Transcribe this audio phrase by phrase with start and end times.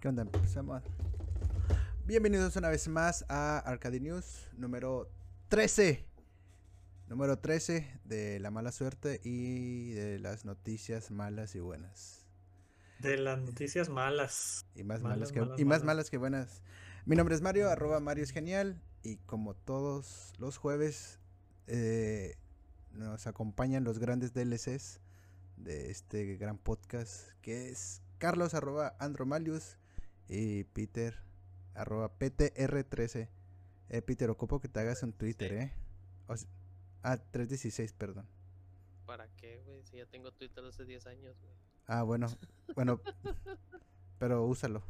[0.00, 0.22] ¿Qué onda?
[0.22, 0.82] Empezamos.
[2.06, 5.10] Bienvenidos una vez más a Arcade News número
[5.48, 6.06] 13.
[7.06, 12.24] Número 13 de la mala suerte y de las noticias malas y buenas.
[13.00, 14.64] De las noticias malas.
[14.74, 15.84] Y más Malas, malas, que, malas, y más malas.
[15.84, 16.62] malas que buenas.
[17.04, 18.80] Mi nombre es Mario, arroba Mario es genial.
[19.02, 21.18] Y como todos los jueves,
[21.66, 22.36] eh,
[22.92, 24.98] nos acompañan los grandes DLCs
[25.58, 29.76] de este gran podcast, que es Carlos, arroba Andromalius,
[30.32, 31.16] y Peter,
[31.74, 33.28] arroba PTR13.
[33.88, 35.72] Eh, Peter, ocupo que te hagas un Twitter, ¿eh?
[36.28, 36.46] O s-
[37.02, 38.26] ah, 316, perdón.
[39.06, 39.82] ¿Para qué, güey?
[39.84, 41.52] Si ya tengo Twitter hace 10 años, güey.
[41.88, 42.28] Ah, bueno,
[42.76, 43.00] bueno,
[44.20, 44.82] pero úsalo.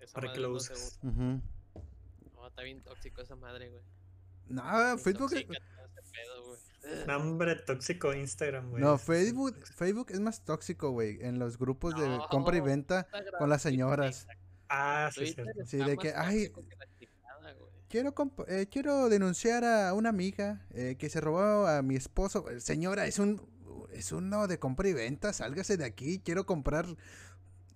[0.00, 0.98] Esa Para que lo no uses.
[1.02, 3.82] No, está bien tóxico esa madre, güey.
[4.50, 5.32] No, Facebook...
[5.32, 7.06] es- pedo.
[7.06, 8.82] Nombre tóxico Instagram, güey.
[8.82, 11.18] No, Facebook, Facebook es más tóxico, güey.
[11.22, 14.26] En los grupos de compra y venta Instagram, con las señoras.
[14.68, 15.26] Ah, sí.
[15.26, 17.08] Sí, está de que, ay, que.
[17.88, 18.14] Quiero,
[18.46, 22.44] eh, quiero denunciar a una amiga eh, que se robó a mi esposo.
[22.58, 23.42] Señora, es un
[23.92, 25.32] es uno de compra y venta.
[25.32, 26.20] Sálgase de aquí.
[26.20, 26.86] Quiero comprar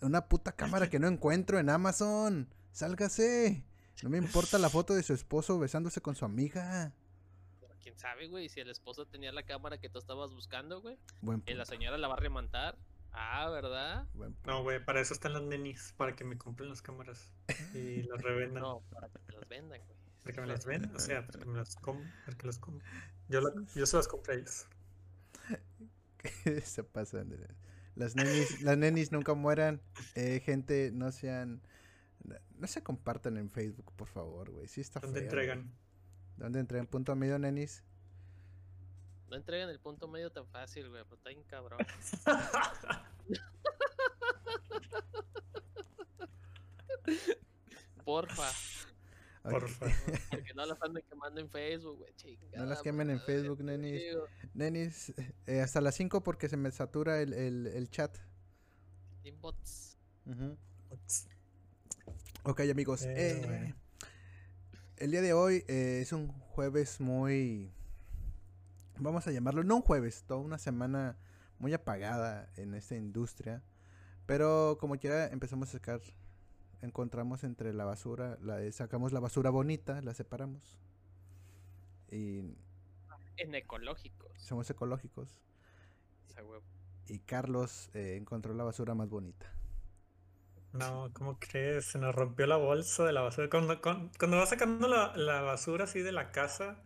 [0.01, 2.49] una puta cámara que no encuentro en Amazon.
[2.73, 3.65] Sálgase.
[4.03, 6.93] No me importa la foto de su esposo besándose con su amiga.
[7.61, 10.99] Pero quién sabe, güey, si el esposo tenía la cámara que tú estabas buscando, güey.
[11.23, 12.77] Buen Y la señora la va a remontar.
[13.13, 14.07] Ah, ¿verdad?
[14.15, 14.51] buen punto.
[14.51, 17.33] No, güey, para eso están las nenis, para que me compren las cámaras
[17.73, 18.63] y las revendan.
[18.63, 19.99] No, para que te las vendan, güey.
[20.25, 22.59] Para que me las vendan, o sea, para que me las com para que las
[22.59, 22.81] com
[23.29, 24.67] Yo, la- yo se las compré a ellos.
[26.65, 27.29] se pasan.
[27.29, 27.49] de-
[27.95, 29.81] Las nenis, las nenis nunca mueran.
[30.15, 31.63] Eh, gente, no sean.
[32.57, 34.67] No se compartan en Facebook, por favor, güey.
[34.69, 35.71] Sí está ¿Dónde entregan?
[36.37, 36.87] ¿Dónde entregan?
[36.87, 37.85] Punto medio, nenis.
[39.29, 41.79] No entregan el punto medio tan fácil, güey, pero está bien cabrón.
[48.05, 48.51] Porfa.
[49.43, 49.87] Porfa.
[50.31, 52.59] porque no las anden quemando en Facebook, güey, chingada.
[52.59, 54.03] No las quemen en Facebook, nenis.
[54.55, 55.13] Nenis,
[55.47, 58.17] eh, hasta las 5 porque se me satura el, el- el chat.
[59.23, 59.99] Team bots.
[60.27, 60.57] Ujú.
[62.47, 63.05] Ok, amigos.
[63.05, 63.75] Eh, eh, bueno.
[64.99, 67.73] el día de hoy eh, es un jueves muy...
[68.99, 71.17] Vamos a llamarlo, no un jueves, toda una semana
[71.59, 73.63] muy apagada en esta industria.
[74.27, 76.03] Pero como quiera empezamos a sacar,
[76.83, 80.79] encontramos entre la basura, la, sacamos la basura bonita, la separamos.
[82.11, 82.41] Y
[83.39, 84.33] En ecológicos.
[84.37, 85.41] somos ecológicos.
[86.29, 86.61] O sea, güey,
[87.07, 89.51] Y Carlos eh, encontró la basura más bonita.
[90.75, 91.87] No, ¿cómo crees?
[91.87, 93.49] Se nos rompió la bolsa de la basura.
[93.49, 96.83] Cuando, cuando, cuando vas sacando la, la basura así de la casa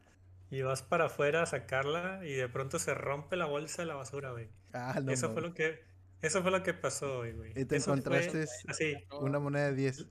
[0.50, 3.94] y vas para afuera a sacarla y de pronto se rompe la bolsa de la
[3.96, 4.48] basura, güey.
[4.74, 5.10] Ah, no.
[5.10, 5.82] Eso fue lo que,
[6.20, 7.52] eso fue lo que pasó hoy, güey.
[7.56, 8.94] Y te Eso fue encontraste así.
[9.20, 10.06] una moneda de 10.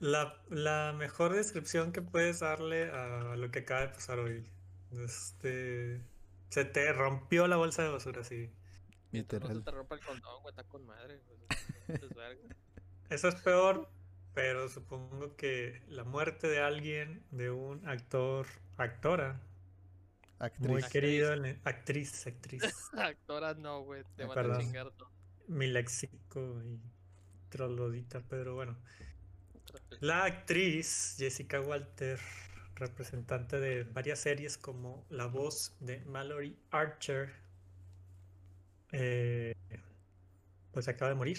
[0.00, 4.44] La, la mejor descripción que puedes darle a lo que acaba de pasar hoy.
[4.90, 6.02] Este,
[6.50, 8.50] se te rompió la bolsa de basura, sí.
[9.12, 9.64] mientras no se Literal.
[9.64, 11.38] te rompa el condón, güey, está con madre, güey.
[13.12, 13.88] Eso es peor,
[14.34, 18.46] pero supongo que la muerte de alguien, de un actor,
[18.78, 19.40] actora,
[20.58, 20.86] muy Actriz.
[20.88, 22.62] querido, en el- actriz, actriz,
[22.96, 25.10] Actoras no, güey, te van a chingar todo.
[25.46, 26.80] mi léxico y
[27.50, 28.76] trolodita, pero bueno.
[30.00, 32.18] La actriz Jessica Walter,
[32.76, 37.32] representante de varias series como la voz de Mallory Archer,
[38.92, 39.54] eh,
[40.72, 41.38] pues acaba de morir.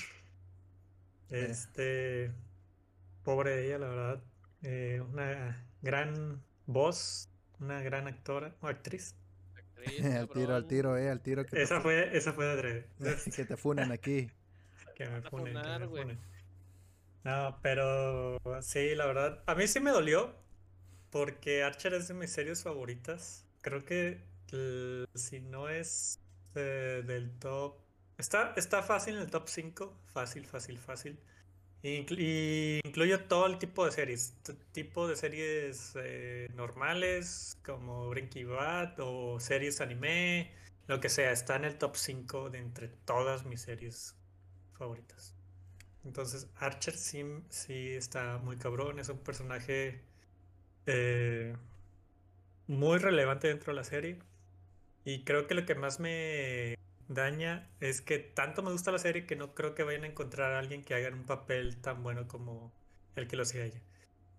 [1.29, 1.47] Eh.
[1.49, 2.31] Este,
[3.23, 4.23] pobre ella, la verdad.
[4.61, 7.29] eh, una gran voz,
[7.59, 9.15] una gran actora o actriz.
[9.55, 12.89] Actriz, al tiro, al tiro, eh, al tiro que, Esa fue, esa fue de adrede.
[12.99, 14.31] te, que te funan aquí.
[14.95, 16.19] Que me funen, que funar, me funen.
[17.23, 20.35] No, pero sí, la verdad, a mí sí me dolió
[21.09, 23.45] porque Archer es de mis series favoritas.
[23.61, 24.23] Creo que
[25.15, 26.21] si no es
[26.55, 27.77] eh, del top,
[28.23, 31.19] está, está fácil en el top 5, fácil, fácil, fácil.
[31.83, 34.35] Inclu- y incluyo todo el tipo de series,
[34.73, 40.51] tipo de series eh, normales como Breaking Bad o series anime,
[40.87, 44.15] lo que sea, está en el top 5 de entre todas mis series
[44.77, 45.35] favoritas.
[46.05, 50.01] Entonces, Archer sí, sí está muy cabrón, es un personaje
[50.87, 51.55] eh,
[52.67, 54.19] muy relevante dentro de la serie.
[55.05, 56.75] Y creo que lo que más me
[57.13, 60.53] daña es que tanto me gusta la serie que no creo que vayan a encontrar
[60.53, 62.73] a alguien que haga un papel tan bueno como
[63.15, 63.81] el que lo hacía ella.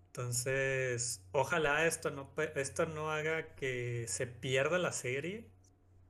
[0.07, 5.47] Entonces, ojalá esto no, esto no haga que se pierda la serie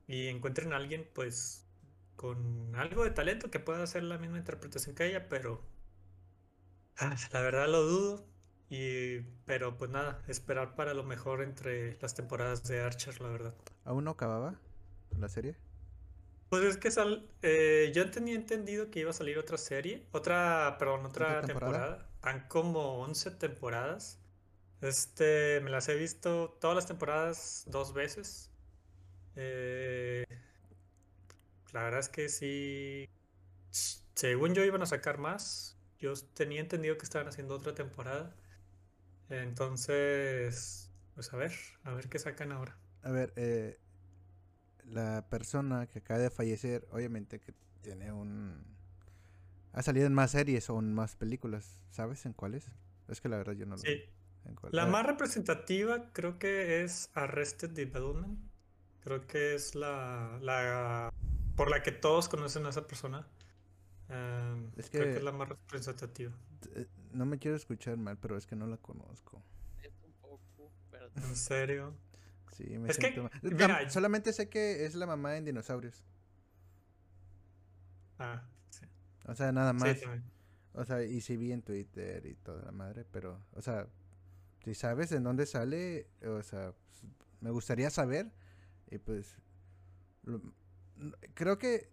[0.08, 1.66] y encuentren a alguien, pues,
[2.16, 5.62] con algo de talento que pueda hacer la misma interpretación que ella, pero
[6.98, 8.26] Ah, La verdad lo dudo.
[8.68, 13.54] Y, pero pues nada, esperar para lo mejor entre las temporadas de Archer, la verdad.
[13.84, 14.60] ¿Aún no acababa
[15.18, 15.56] la serie?
[16.48, 20.76] Pues es que sal, eh, yo tenía entendido que iba a salir otra serie, otra,
[20.78, 21.88] perdón, otra ¿Otra temporada?
[21.88, 22.06] temporada.
[22.22, 24.20] Han como 11 temporadas.
[24.82, 28.50] Este, me las he visto todas las temporadas dos veces.
[29.36, 30.24] Eh,
[31.72, 33.08] la verdad es que sí,
[34.14, 35.76] según yo iban a sacar más.
[35.98, 38.34] Yo tenía entendido que estaban haciendo otra temporada.
[39.30, 41.52] Entonces, pues a ver,
[41.84, 42.76] a ver qué sacan ahora.
[43.02, 43.78] A ver, eh,
[44.96, 48.64] la persona que acaba de fallecer, obviamente que tiene un...
[49.72, 52.70] Ha salido en más series o en más películas, ¿sabes en cuáles?
[53.08, 54.02] Es que la verdad yo no lo Sí.
[54.46, 58.38] en cuál- La más representativa creo que es Arrested Development.
[59.04, 61.12] Creo que es la, la
[61.54, 63.26] por la que todos conocen a esa persona.
[64.08, 66.32] Em, Es creo que que- es la más representativa.
[66.74, 69.42] eh, No me quiero escuchar mal, pero es que no la conozco.
[69.82, 71.94] Neta, un poco, pero En serio.
[72.52, 73.32] Sí, me Es que, siento mal.
[73.42, 76.02] mira, Tam- solamente sé que es la mamá en dinosaurios.
[78.18, 78.86] Ah, sí.
[79.26, 79.96] O sea, nada más.
[80.72, 83.86] O sea, y sí vi en Twitter y toda la madre, pero, o sea,
[84.64, 87.02] si sabes en dónde sale, o sea, pues,
[87.40, 88.30] me gustaría saber.
[88.90, 89.36] Y pues,
[90.24, 90.42] lo-
[91.34, 91.90] creo que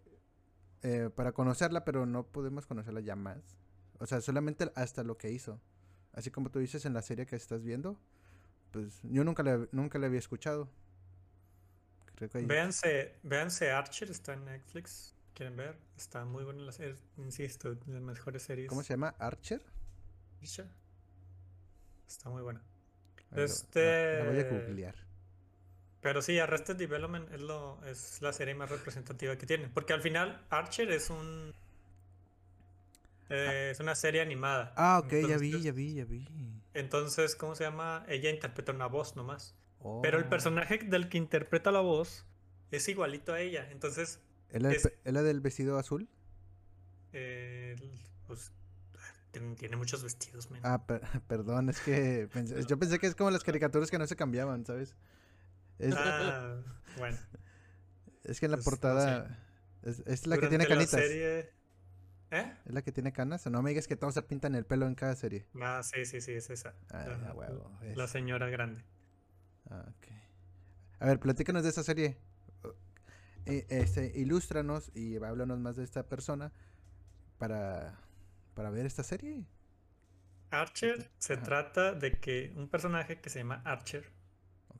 [0.82, 3.38] eh, para conocerla, pero no podemos conocerla ya más.
[4.00, 5.60] O sea, solamente hasta lo que hizo.
[6.12, 7.98] Así como tú dices en la serie que estás viendo,
[8.74, 10.68] pues yo nunca la, nunca la había escuchado.
[12.16, 15.14] Creo que ahí- Véanse, véanse Archer, está en Netflix.
[15.32, 15.76] ¿Quieren ver?
[15.96, 16.96] Está muy buena la serie.
[17.16, 18.68] Insisto, de las mejores series.
[18.68, 19.14] ¿Cómo se llama?
[19.18, 19.62] ¿Archer?
[20.40, 20.66] Archer.
[22.08, 22.60] Está muy buena.
[23.30, 24.94] Ver, lo- la- la voy a Este- googlear.
[26.00, 29.68] Pero sí, Arrested Development es, lo, es la serie más representativa que tiene.
[29.68, 31.54] Porque al final, Archer es un.
[33.30, 34.72] Eh, es una serie animada.
[34.76, 36.28] Ah, ok, ya vi, ya vi, ya vi.
[36.74, 38.04] Entonces, ¿cómo se llama?
[38.08, 39.54] Ella interpreta una voz nomás.
[40.02, 40.28] Pero el Oh.
[40.30, 42.26] personaje del que interpreta la voz
[42.70, 43.68] es igualito a ella.
[43.70, 46.08] Entonces, ¿Es la, del es- la del vestido azul?
[47.12, 47.76] eh,
[48.26, 48.52] pues.
[49.58, 50.60] Tiene, muchos vestidos, men.
[50.64, 54.06] Ah, per- perdón, es que pensé- yo pensé que es como las caricaturas que no
[54.06, 54.94] se cambiaban, ¿sabes?
[55.78, 56.56] Es, Ah,
[56.98, 57.18] bueno.
[58.24, 58.76] es que en la pues, no sé.
[58.80, 59.38] portada
[59.82, 61.00] es, es la que tiene la canitas.
[61.00, 61.50] serie-
[62.34, 62.52] ¿Eh?
[62.66, 63.46] Es la que tiene canas.
[63.46, 65.46] No me digas que todos se pintan el pelo en cada serie.
[65.60, 66.74] Ah, sí, sí, sí, es esa.
[66.90, 67.06] Ah,
[67.94, 68.82] La- señora grande.
[69.70, 70.06] Ah, ok.
[71.00, 72.16] A ver, platícanos de esa serie.
[73.46, 76.50] Eh, este, ilústranos y háblanos más de esta persona
[77.38, 78.00] para,
[78.54, 79.46] para ver esta serie.
[80.50, 81.42] Archer se Ajá.
[81.42, 84.10] trata de que un personaje que se llama Archer,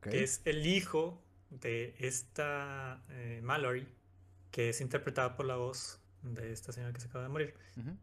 [0.01, 3.87] que es el hijo de esta eh, Mallory,
[4.51, 7.55] que es interpretada por la voz de esta señora que se acaba de morir.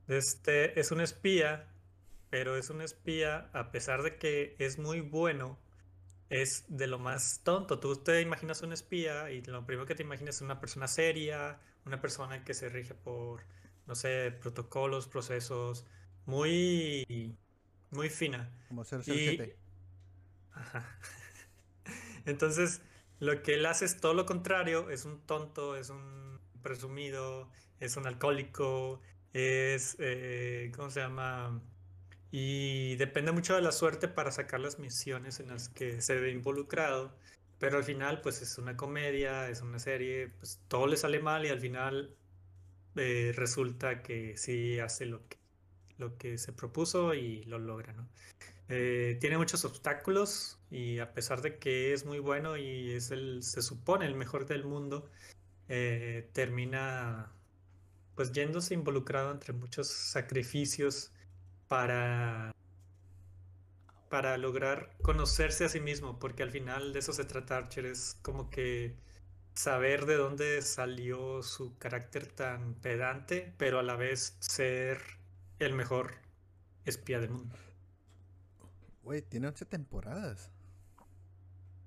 [0.08, 1.68] Este es un espía,
[2.30, 5.60] pero es un espía, a pesar de que es muy bueno,
[6.30, 7.80] es de lo más tonto.
[7.80, 11.60] Tú te imaginas un espía y lo primero que te imaginas es una persona seria,
[11.86, 13.42] una persona que se rige por,
[13.88, 15.86] no sé, protocolos, procesos,
[16.26, 17.38] muy,
[17.90, 18.50] muy fina.
[18.68, 19.58] Como 007.
[20.54, 21.00] Ajá.
[22.26, 22.82] Entonces,
[23.20, 27.50] lo que él hace es todo lo contrario, es un tonto, es un presumido,
[27.82, 29.02] es un alcohólico,
[29.34, 31.62] es, eh, ¿cómo se llama?
[32.32, 36.32] Y depende mucho de la suerte para sacar las misiones en las que se ve
[36.32, 37.14] involucrado,
[37.60, 41.46] pero al final, pues es una comedia, es una serie, pues todo le sale mal
[41.46, 42.16] y al final
[42.96, 45.38] eh, resulta que sí hace lo que,
[45.98, 48.08] lo que se propuso y lo logra, ¿no?
[48.70, 53.44] Eh, tiene muchos obstáculos y a pesar de que es muy bueno y es el,
[53.44, 55.10] se supone el mejor del mundo,
[55.68, 57.32] eh, termina
[58.16, 61.12] pues yéndose involucrado entre muchos sacrificios
[61.68, 62.54] para,
[64.10, 68.18] para lograr conocerse a sí mismo, porque al final de eso se trata Archer, es
[68.22, 68.96] como que
[69.54, 75.02] saber de dónde salió su carácter tan pedante, pero a la vez ser
[75.60, 76.16] el mejor
[76.86, 77.56] espía del mundo.
[79.04, 80.52] Güey, tiene 11 temporadas.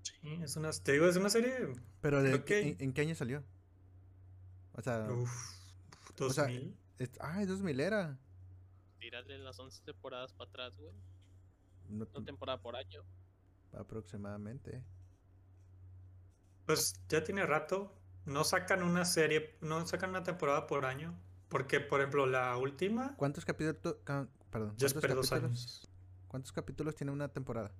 [0.03, 1.73] Sí, es una, te digo, es una serie.
[2.01, 3.43] Pero de, ¿en, en qué año salió?
[4.73, 5.31] O sea, Uf,
[6.21, 6.77] o sea, 2000.
[6.99, 8.19] es, ah, es 2000 era.
[8.99, 10.93] Tírale las 11 temporadas para atrás, güey.
[11.89, 13.03] No- Una temporada por año.
[13.73, 14.83] aproximadamente.
[16.67, 17.93] Pues ya tiene rato.
[18.27, 21.15] No sacan una serie, no sacan una temporada por año.
[21.51, 23.77] Porque, por ejemplo, la última ¿Cuántos capítulos?
[24.05, 24.71] ca- Perdón.
[24.71, 25.91] ya ¿cuántos esperé dos capítulos, años.
[26.29, 27.71] ¿Cuántos capítulos tiene una temporada?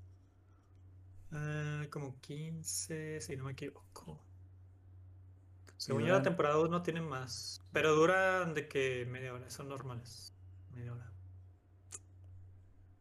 [1.33, 4.21] Ah, como 15, si no me equivoco.
[5.85, 7.61] Según yo, la temporada 1 tiene más.
[7.73, 10.33] Pero duran de que media hora, son normales.
[10.75, 11.11] Media hora.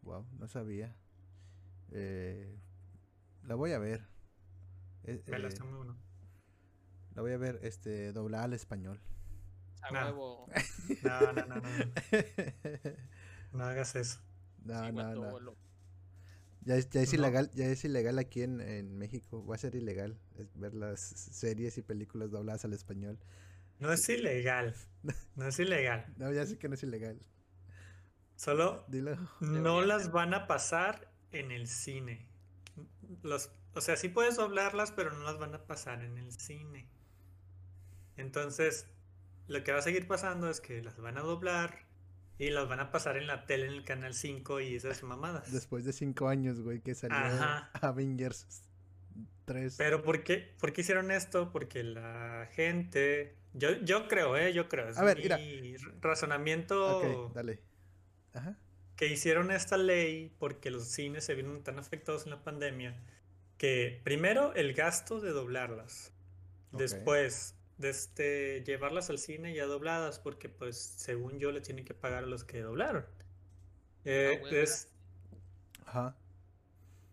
[0.02, 0.94] Wow, no sabía.
[1.92, 2.58] Eh,
[3.44, 4.06] la voy a ver.
[5.06, 5.96] Eh, Vela, eh, está muy bueno.
[7.16, 9.00] la voy a ver este doblada al español.
[9.82, 10.00] A No.
[10.08, 10.48] huevo.
[11.04, 11.62] No, no, no, no.
[13.54, 14.20] No hagas eso.
[14.66, 15.56] no, Sí, no, no.
[16.66, 17.20] Ya es, ya es No.
[17.20, 19.46] ilegal, ya es ilegal aquí en, en México.
[19.46, 20.18] Va a ser ilegal
[20.56, 23.20] ver las series y películas dobladas al español.
[23.80, 24.76] No es ilegal.
[25.36, 26.06] No es ilegal.
[26.18, 27.20] No, ya sé que no es ilegal.
[28.36, 29.16] Solo Dilo.
[29.42, 32.28] no las van a pasar en el cine.
[33.22, 36.88] Los, o sea, sí puedes doblarlas, pero no las van a pasar en el cine.
[38.18, 38.88] Entonces,
[39.48, 41.86] lo que va a seguir pasando es que las van a doblar
[42.44, 45.52] y las van a pasar en la tele en el canal 5 y esas mamadas.
[45.52, 47.70] Después de cinco años, güey, que salió Ajá.
[47.82, 48.64] Avengers
[49.46, 49.76] 3.
[49.78, 51.52] Pero ¿por qué, por qué hicieron esto?
[51.52, 55.38] Porque la gente, yo, yo creo, eh, yo creo, es A ver, mira.
[55.38, 57.60] mi razonamiento Ok, dale.
[58.34, 58.58] Ajá.
[58.96, 62.96] que hicieron esta ley porque los cines se vieron tan afectados en la pandemia
[63.58, 66.12] que primero el gasto de doblarlas,
[66.72, 71.94] después de este llevarlas al cine ya dobladas porque pues según yo le tienen que
[71.94, 73.06] pagar a los que doblaron.
[74.06, 74.56] Eh, huevo.
[74.58, 74.90] es-
[75.86, 76.16] Ajá.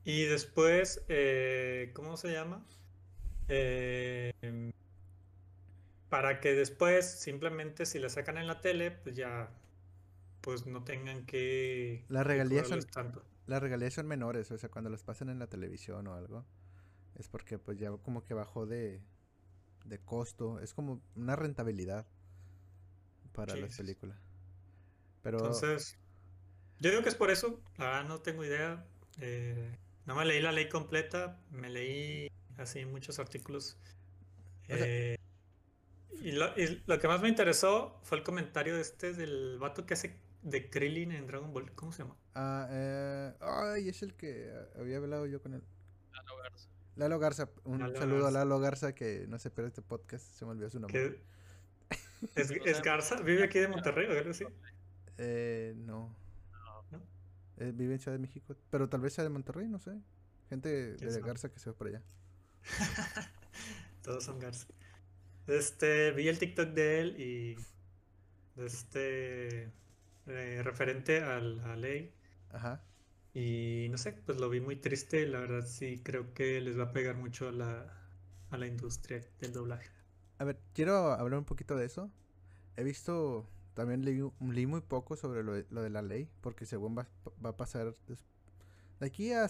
[0.05, 2.65] y después, eh, ¿cómo se llama?
[3.49, 4.33] Eh,
[6.09, 9.51] para que después simplemente si la sacan en la tele, pues ya
[10.41, 13.23] pues no tengan que Las regalías son, tanto.
[13.47, 16.45] las regalías son menores, o sea, cuando las pasan en la televisión o algo,
[17.17, 19.01] es porque pues ya como que bajó de,
[19.85, 22.07] de costo, es como una rentabilidad
[23.33, 24.19] para Sí, las películas.
[25.23, 25.97] Pero Entonces,
[26.81, 28.85] yo digo que es por eso, la verdad no tengo idea.
[29.21, 33.77] Eh, no me leí la ley completa, me leí así muchos artículos.
[34.71, 35.17] O sea- Eh,
[36.23, 39.95] y, lo, y lo que más me interesó fue el comentario este del vato que
[39.95, 41.73] hace de Krillin en Dragon Ball.
[41.75, 42.17] ¿Cómo se llama?
[42.35, 45.63] ah, eh, ay, es el que había hablado yo con él.
[46.43, 46.69] Garza.
[47.01, 48.31] Lalo Garza, un Lalo saludo a.
[48.31, 51.19] Lalo Garza que no se pierde este podcast, se me olvidó su nombre.
[52.35, 52.83] Es, es.
[52.83, 54.45] Garza, vive aquí de Monterrey o algo así.
[55.17, 56.15] Eh, no.
[56.91, 57.01] ¿No?
[57.57, 59.93] Eh, vive en Ciudad de México, pero tal vez sea de Monterrey, no sé.
[60.51, 61.21] Gente ¿Quién de?
[61.23, 62.03] Garza que se va por allá.
[64.03, 64.67] Todos son Garza.
[65.47, 67.55] Este, vi el TikTok de él y
[68.57, 69.73] de este
[70.27, 72.13] eh, referente a la ley.
[72.51, 72.83] Ajá.
[73.35, 75.27] Y no sé, pues lo vi muy triste.
[75.27, 77.87] La verdad sí creo que les va a pegar mucho a la,
[78.51, 79.91] a la industria del doblaje.
[80.39, 82.11] A ver, quiero hablar un poquito de eso.
[82.77, 84.21] He visto, también leí,
[84.67, 87.09] muy poco sobre lo de, lo de la ley, porque según va,
[87.45, 88.25] va a pasar des-
[89.01, 89.49] de aquí a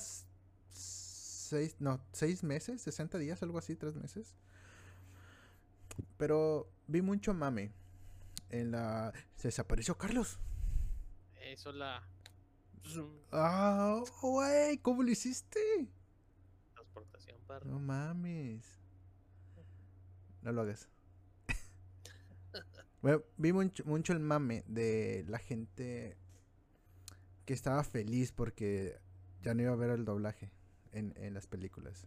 [0.71, 4.35] seis, no, seis meses, 60 días, algo así, tres meses.
[6.17, 7.73] Pero vi mucho mame
[8.51, 9.13] en la...
[9.37, 10.39] Se desapareció Carlos.
[11.41, 12.03] Eso la
[13.33, 15.89] Ah, güey, ¿cómo lo hiciste?
[16.75, 17.65] transportación para.
[17.65, 18.65] No mames.
[20.43, 20.89] No lo hagas.
[23.03, 26.19] Bueno, vi mucho, mucho el mame de la gente
[27.47, 29.01] que estaba feliz porque
[29.43, 30.53] ya no iba a ver el doblaje
[30.93, 32.07] en, en las películas.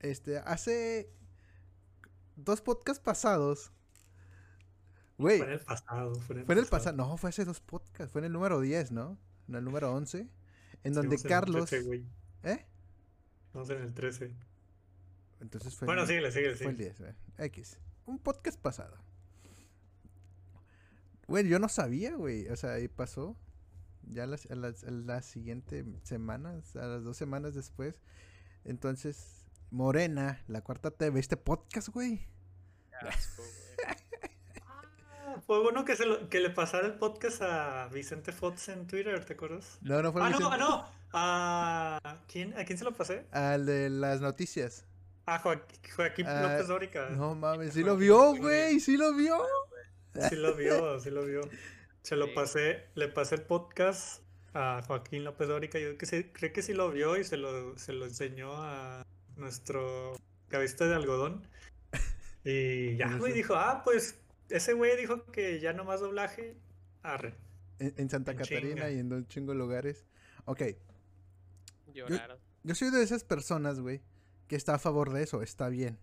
[0.00, 1.10] Este, hace
[2.36, 3.72] dos podcasts pasados.
[5.18, 6.14] Güey, Fue en el pasado.
[6.16, 6.96] Fue en el fue en el pasado.
[6.96, 8.12] No, fue hace dos podcasts.
[8.12, 9.18] Fue en el número 10, ¿no?
[9.48, 10.28] En el número 11.
[10.84, 11.70] En donde Estuvimos en el Carlos.
[11.70, 12.04] 13, güey.
[12.42, 12.66] ¿Eh?
[13.54, 14.34] Vamos en el 13.
[15.40, 15.86] Entonces fue.
[15.86, 16.94] Bueno, el- síguele, síguele, Fue el síguele.
[16.96, 17.46] 10, güey.
[17.48, 17.78] X.
[18.06, 18.96] Un podcast pasado.
[21.26, 22.48] Güey, yo no sabía, güey.
[22.48, 23.36] O sea, ahí pasó.
[24.08, 28.00] Ya las- a las- a la, siguiente semana, a las dos semanas después.
[28.64, 32.26] Entonces, Morena, la cuarta TV, este podcast, güey.
[33.00, 33.65] Asco, güey.
[35.46, 39.24] Fue bueno que, se lo- que le pasara el podcast a Vicente Fox en Twitter,
[39.24, 39.78] ¿te acuerdas?
[39.80, 40.96] No, no fue Ah, no, Vicente- ah, no.
[41.12, 43.26] ¿A quién, ¿A quién se lo pasé?
[43.30, 44.84] Al de las noticias.
[45.26, 47.08] A Joaquín, Joaquín Ah, López Dórica.
[47.10, 49.38] No mames, sí lo vio, güey, sí lo vio.
[50.28, 51.42] Sí lo vio, sí lo vio.
[52.02, 52.32] Se lo Sí.
[52.34, 54.22] pasé, le pasé el podcast
[54.54, 55.78] a Joaquín López Dórica.
[55.78, 59.04] Yo que sí, creo que sí lo vio y se lo, se lo enseñó a
[59.36, 60.16] nuestro
[60.48, 61.46] cabista de algodón.
[62.44, 66.56] Y ya, güey, dijo, ah, pues ese güey dijo que ya no más doblaje.
[67.02, 67.34] Arre.
[67.78, 68.90] En, en Santa En Catarina chinga.
[68.90, 70.06] y en un chingo de lugares.
[70.44, 70.62] Ok,
[71.92, 72.38] Lloraron.
[72.62, 74.02] Yo soy de esas personas, güey,
[74.48, 75.98] que está a favor de eso, está bien.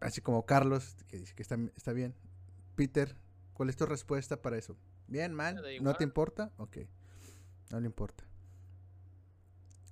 [0.00, 2.14] Así como Carlos, que dice que está, está bien.
[2.74, 3.16] Peter,
[3.54, 4.76] ¿cuál es tu respuesta para eso?
[5.08, 5.62] ¿Bien, mal?
[5.80, 6.52] ¿No te importa?
[6.58, 6.78] Ok,
[7.70, 8.24] no le importa.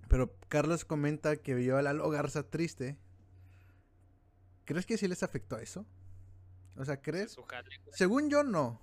[0.08, 2.98] Pero Carlos comenta que vio a Lalo Garza triste.
[4.64, 5.86] ¿Crees que sí les afectó eso?
[6.76, 7.36] O sea, ¿crees?
[7.48, 7.80] jale.
[7.92, 8.80] Según yo, no.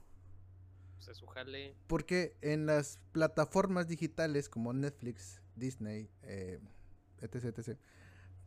[0.95, 1.75] pues es su jale.
[1.87, 6.59] Porque en las plataformas digitales como Netflix, Disney, eh,
[7.21, 7.77] etc, etc,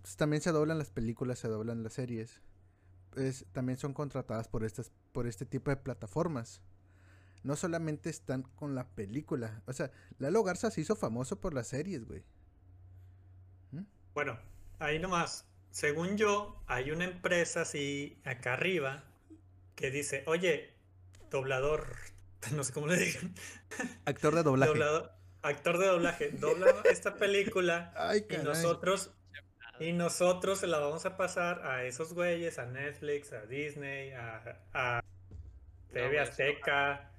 [0.01, 2.41] pues también se doblan las películas, se doblan las series.
[3.11, 6.61] Pues, también son contratadas por estas, por este tipo de plataformas.
[7.43, 9.63] No solamente están con la película.
[9.67, 12.25] O sea, Lalo Garza se hizo famoso por las series, güey.
[14.15, 14.39] Bueno,
[14.79, 15.45] ahí nomás.
[15.71, 19.05] Según yo, hay una empresa así acá arriba
[19.75, 20.75] que dice, oye,
[21.31, 21.87] doblador,
[22.53, 23.35] no sé cómo le digan.
[24.05, 24.73] Actor de doblaje.
[24.73, 25.11] Doblador-
[25.43, 29.11] actor de doblaje, dobla esta película Ay, y nosotros
[29.79, 34.63] y nosotros se la vamos a pasar a esos güeyes, a Netflix, a Disney, a,
[34.73, 35.03] a
[35.93, 37.11] TV no Azteca.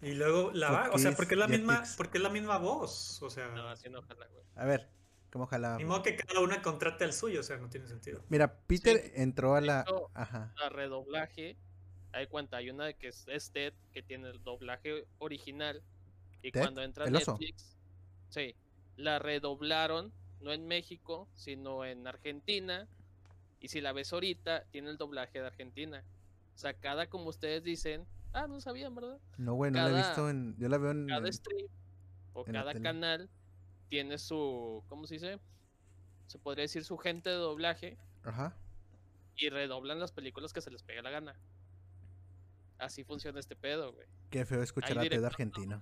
[0.00, 3.20] Y luego la va, o sea, porque es la misma, porque es la misma voz,
[3.22, 4.42] o sea, No, así no jala, güey.
[4.56, 4.88] A ver,
[5.30, 5.76] ¿cómo ojalá?
[5.76, 8.24] ni modo que cada una contrate al suyo, o sea, no tiene sentido.
[8.28, 9.12] Mira, Peter Sí.
[9.16, 9.84] entró a la...
[10.14, 10.54] Ajá.
[10.58, 11.56] La redoblaje,
[12.12, 15.82] hay cuenta, hay una que es, es Ted, que tiene el doblaje original.
[16.42, 16.60] Y ¿Ted?
[16.60, 17.06] cuando entra.
[17.08, 17.76] Netflix,
[18.28, 18.54] sí,
[18.96, 22.88] la redoblaron, no en México, sino en Argentina.
[23.60, 26.02] Y si la ves ahorita, tiene el doblaje de Argentina.
[26.54, 28.06] Sacada como ustedes dicen.
[28.32, 29.18] Ah, no sabían, ¿verdad?
[29.36, 30.56] No, güey, no la he visto en...
[30.58, 31.06] Yo la veo en...
[31.06, 31.68] cada en- stream
[32.34, 33.28] o cada canal
[33.90, 35.38] tiene su, ¿cómo se dice?
[36.26, 38.56] Se podría decir su gente de doblaje Ajá.
[39.36, 41.36] y redoblan las películas que se les pega la gana.
[42.82, 44.08] Así funciona este pedo, güey.
[44.28, 45.80] Qué feo escuchar a directores argentino.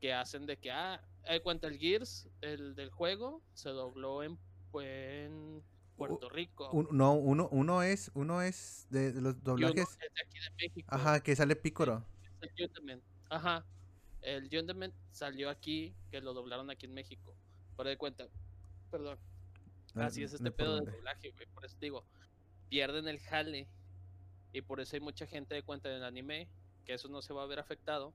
[0.00, 4.36] Que hacen de que, ah, hay cuenta el Gears, el del juego, se dobló en,
[4.80, 5.62] en
[5.96, 6.70] Puerto Rico.
[6.72, 8.10] Un- no, uno, uno es...
[8.14, 9.88] Uno es de, de los uno doblajes...
[9.90, 10.88] es de aquí de México.
[10.92, 12.04] Ajá, que sale Pícoro.
[12.40, 13.02] es el.
[13.30, 13.64] Ajá.
[14.22, 17.32] El Judgment salió aquí, que lo doblaron aquí en México.
[17.76, 18.26] Por de cuenta.
[18.90, 19.18] Perdón.
[19.94, 21.46] No- Así es este pedo de doblaje, güey.
[21.54, 22.04] Por eso digo,
[22.68, 23.68] pierden el jale.
[24.52, 26.48] Y por eso hay mucha gente de cuenta del anime,
[26.84, 28.12] que eso no se va a ver afectado.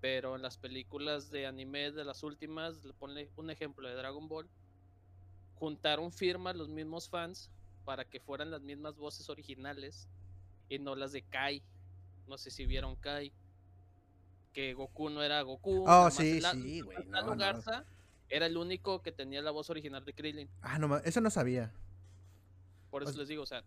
[0.00, 4.28] Pero en las películas de anime de las últimas, le ponle un ejemplo de Dragon
[4.28, 4.48] Ball,
[5.54, 7.50] juntaron firmas los mismos fans
[7.84, 10.08] para que fueran las mismas voces originales
[10.68, 11.62] y no las de Kai.
[12.26, 13.32] No sé si vieron Kai.
[14.52, 15.84] Que Goku no era Goku.
[15.86, 17.36] Oh, sí, la- sí, güey, no.
[17.36, 17.84] Garza
[18.28, 20.48] era el único que tenía la voz original de Krillin.
[20.60, 21.72] Ah, no, eso no sabía.
[22.90, 23.62] Por eso O- les digo, o sea,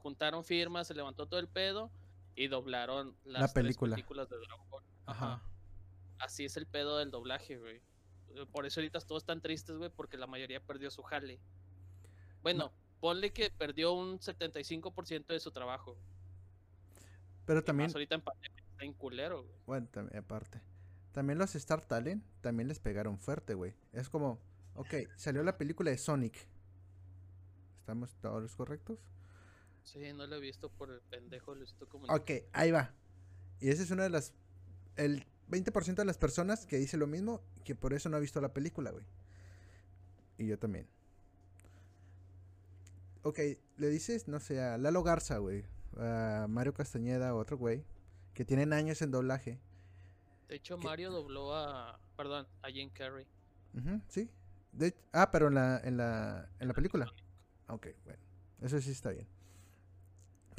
[0.00, 1.90] juntaron firmas, se levantó todo el pedo
[2.34, 3.94] y doblaron las La tres película.
[3.96, 4.84] películas de Dragon Ball.
[5.06, 5.34] Ajá.
[5.34, 5.42] Ajá.
[6.18, 7.80] Así es el pedo del doblaje, güey.
[8.34, 11.40] Eh, Por eso ahorita todos están tristes, güey, porque la mayoría perdió su jale.
[12.42, 15.96] Bueno, ponle que perdió un 75% de su trabajo.
[17.46, 19.54] Pero Y también, Más ahorita en pandemia está en culero, güey.
[19.66, 20.60] bueno, también aparte.
[21.12, 23.74] También los Star Talent también les pegaron fuerte, güey.
[23.92, 24.38] Es como,
[24.74, 26.46] ok, salió la película de Sonic.
[27.80, 28.98] ¿Estamos todos correctos?
[29.84, 32.14] Sí, no lo he visto por el pendejo Luisito Comunica.
[32.14, 32.92] Ok, ahí va.
[33.60, 34.32] Y esa es una de las...
[34.96, 38.40] El 20% de las personas que dice lo mismo, que por eso no ha visto
[38.40, 39.04] la película, güey.
[40.38, 40.86] Y yo también.
[43.22, 43.38] Ok,
[43.76, 45.64] le dices, no sé, a Lalo Garza, güey.
[45.98, 47.84] A Mario Castañeda, otro güey.
[48.34, 49.58] Que tienen años en doblaje.
[50.48, 50.78] De hecho.
[50.78, 52.00] Mario dobló a.
[52.16, 53.26] Perdón, a Jim Carrey.
[53.74, 54.30] Ujú, sí.
[54.72, 57.12] De- ah, pero en la, en la, en la película.
[57.68, 58.22] Ok, bueno.
[58.62, 59.26] Eso sí está bien.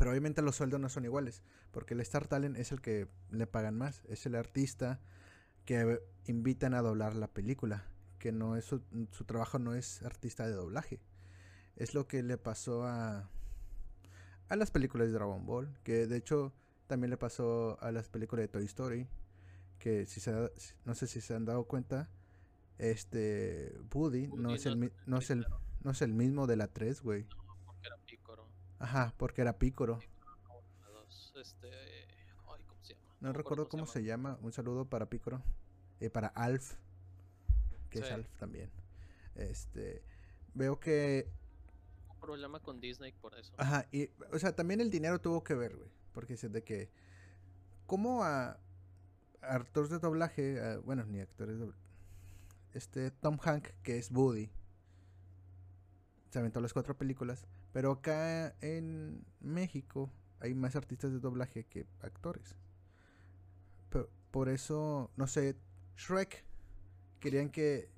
[0.01, 1.43] Pero obviamente los sueldos no son iguales.
[1.69, 4.01] Porque el Star Talent es el que le pagan más.
[4.09, 4.99] Es el artista
[5.63, 7.85] que invitan a doblar la película.
[8.17, 11.03] Que no es su, su trabajo no es artista de doblaje.
[11.75, 13.29] Es lo que le pasó a,
[14.49, 15.71] a las películas de Dragon Ball.
[15.83, 16.51] Que de hecho
[16.87, 19.07] también le pasó a las películas de Toy Story.
[19.77, 20.31] Que si se,
[20.83, 22.09] no sé si se han dado cuenta.
[22.79, 25.45] Este Woody no es el, no es no es el,
[25.83, 27.27] no es el mismo de la 3, güey.
[28.81, 29.99] Ajá, porque era Pícoro.
[31.35, 31.67] Este.
[32.47, 33.15] Ay, ¿cómo se llama?
[33.21, 34.37] No recuerdo cómo se llama.
[34.41, 35.41] Un saludo para Pícoro.
[35.99, 36.73] Y para Alf.
[37.91, 38.11] Que es.
[38.11, 38.71] Alf también.
[39.35, 40.03] Este.
[40.55, 41.29] Veo que.
[42.19, 43.53] Problema con Disney por eso.
[43.57, 44.09] Ajá, y.
[44.31, 45.89] O sea, también el dinero tuvo que ver, güey.
[46.11, 46.89] Porque es de que.
[47.85, 48.49] ¿Cómo a.
[49.41, 50.59] a actores de doblaje.
[50.59, 51.81] a- bueno, ni actores de doblaje.
[52.73, 53.11] Este.
[53.11, 54.49] Tom Hank, que es Woody.
[56.31, 57.45] Se aventó las cuatro películas.
[57.73, 62.55] Pero acá en México hay más artistas de doblaje que actores.
[63.89, 65.55] Pe- por eso, no sé,
[65.97, 66.43] Shrek.
[67.19, 67.89] Querían que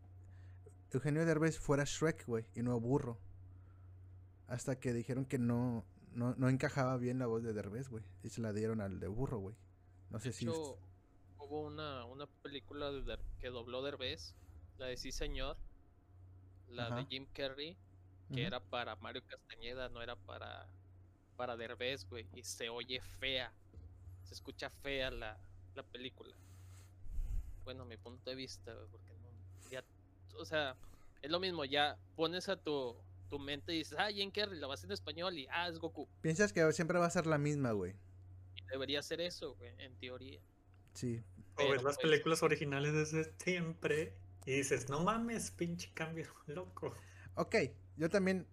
[0.91, 3.17] Eugenio Derbez fuera Shrek, güey, y no burro.
[4.47, 8.03] Hasta que dijeron que no, no, no encajaba bien la voz de Derbez, güey.
[8.23, 9.55] Y se la dieron al de burro, güey.
[10.12, 10.45] No sé De si...
[10.45, 10.77] hecho,
[11.39, 14.36] hubo una, una película de que dobló Derbez,
[14.77, 15.57] la de Sí Señor,
[16.69, 17.05] la de.
[17.05, 17.77] Jim Carrey,
[18.33, 20.67] que era para Mario Castañeda, no era para,
[21.36, 23.51] para Derbez, güey, y se oye fea.
[24.23, 25.38] se escucha fea la,
[25.75, 26.36] la película.
[27.63, 29.83] Bueno, mi punto de vista, güey, porque no, ya,
[30.38, 30.75] o sea,
[31.21, 32.95] es lo mismo, ya pones a tu,
[33.29, 36.07] tu mente y dices, ah, Jane Carrey, la vas en español y, ah, es Goku.
[36.21, 37.95] Piensas que siempre va a ser la misma, güey.
[38.55, 40.39] Y debería ser eso, güey, en teoría.
[40.93, 41.23] Sí.
[41.55, 44.13] O ves Pero, las pues, películas originales desde siempre
[44.45, 46.93] y dices, no mames, pinche cambio, loco.
[47.36, 47.55] Ok,
[47.97, 48.47] yo también.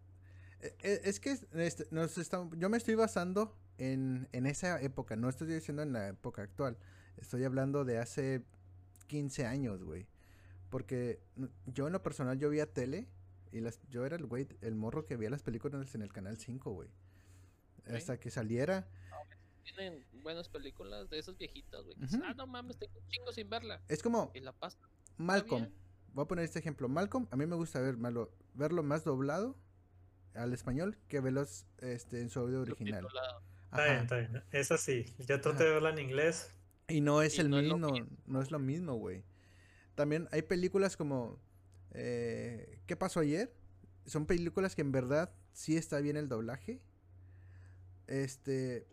[0.60, 5.16] e- e- Es que este, nos estamos- yo me estoy basando en, en esa época,
[5.16, 6.76] no estoy diciendo en la época actual.
[7.16, 8.44] Estoy hablando de hace
[9.06, 10.06] 15 años, güey.
[10.68, 11.20] Porque
[11.66, 13.08] yo en lo personal yo veía tele
[13.52, 16.36] y las, yo era el güey, el morro que veía las películas en el canal
[16.38, 16.88] 5, güey.
[17.86, 18.86] Hasta que saliera.
[19.64, 21.96] Tienen buenas películas de esas viejitas, güey.
[21.98, 22.24] dices, Ujú.
[22.26, 23.80] Ah, no mames, tengo un chingo sin verla.
[23.88, 24.78] Es como Y la paso.
[25.16, 25.62] Malcolm.
[25.62, 25.74] bien.
[26.14, 26.88] Voy a poner este ejemplo.
[26.88, 29.56] Malcolm, a mí me gusta ver, malo- verlo más doblado
[30.34, 31.46] al español que verlo
[31.78, 33.06] este, en su audio original.
[33.06, 34.02] Está bien, Ajá.
[34.02, 34.42] está bien.
[34.52, 35.04] Es así.
[35.20, 35.64] Yo traté Ajá.
[35.64, 36.54] de verla en inglés.
[36.88, 38.16] Y no es Y el no es lo mismo, mismo.
[38.26, 39.22] no es lo mismo, güey.
[39.94, 41.38] También hay películas como
[41.92, 43.52] eh, ¿Qué pasó ayer?
[44.06, 46.80] Son películas que en verdad sí está bien el doblaje.
[48.06, 48.86] Este,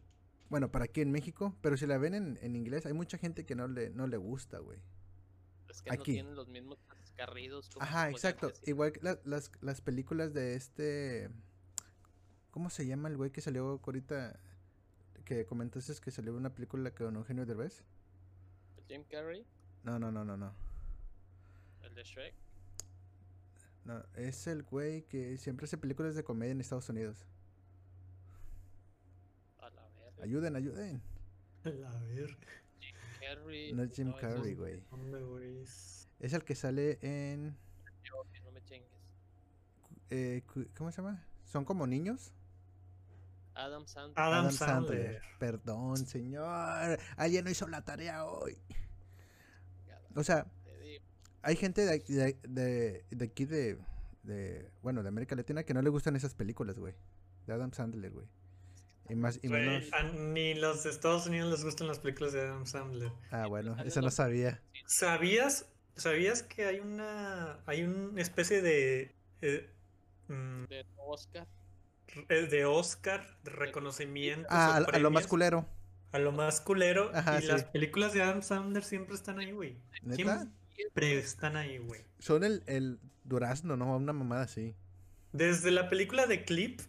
[0.49, 3.45] bueno, para aquí en México, pero si la ven en, en inglés, hay mucha gente
[3.45, 4.79] que no le, no le gusta, güey.
[5.69, 6.13] Es que no Aquí.
[6.13, 6.77] tienen los mismos
[7.17, 7.69] carridos.
[7.69, 8.51] como Ajá, exacto.
[8.65, 11.29] Igual que la- las, las películas de este...
[12.51, 14.39] ¿Cómo se llama el güey que salió ahorita?
[15.25, 17.83] Que comentaste que salió una película con Eugenio Derbez.
[18.77, 19.45] El Jim Carrey,
[19.83, 20.53] No, no, no, no, no.
[21.83, 22.33] el de Shrek.
[23.83, 27.25] No, es el güey que siempre hace películas de comedia en Estados Unidos.
[29.59, 30.23] A la verga.
[30.23, 31.01] Ayuden, ayuden.
[31.65, 32.37] A ver.
[32.79, 33.73] Jim Carrey.
[33.73, 34.81] No es Jim ese Carrey, es güey.
[34.89, 35.63] ¿Dónde, güey?
[36.19, 37.55] Es el que sale en...
[38.03, 38.89] yo, que no me chingues.
[40.09, 40.43] eh,
[40.75, 41.23] ¿Cómo se llama?
[41.45, 42.33] ¿Son como niños?
[43.53, 44.19] Adam Sandler.
[44.23, 45.21] Adam, Sandler.
[45.39, 46.99] Perdón, señor.
[47.15, 48.57] Alguien no hizo la tarea hoy.
[50.15, 50.45] O sea,
[51.41, 53.77] hay gente de, aquí- de, de- de aquí de,
[54.23, 54.69] de...
[54.81, 56.93] Bueno, de América Latina que no le gustan esas películas, güey.
[57.45, 58.27] De Adam Sandler, güey.
[59.09, 62.65] Y más y a- ni los de Estados Unidos les gustan las películas de Adam
[62.65, 63.11] Sandler.
[63.31, 64.61] Ah, bueno, eso no lo- sabía.
[64.85, 65.65] ¿Sabías,
[65.97, 69.69] ¿Sabías que hay una hay una especie de eh,
[70.27, 71.47] mm, de Oscar.
[72.29, 75.67] de Oscar de reconocimiento Ah, a, a lo más culero.
[76.11, 77.47] a lo más culero Ajá, y sí.
[77.47, 79.77] las películas de Adam Sandler siempre están ahí, güey.
[80.03, 80.47] ¿Neta?
[80.75, 82.01] Siempre están ahí, güey.
[82.19, 83.95] Son el, el durazno, ¿no?
[83.97, 84.75] Una mamada así.
[85.33, 86.79] Desde la película de Clip,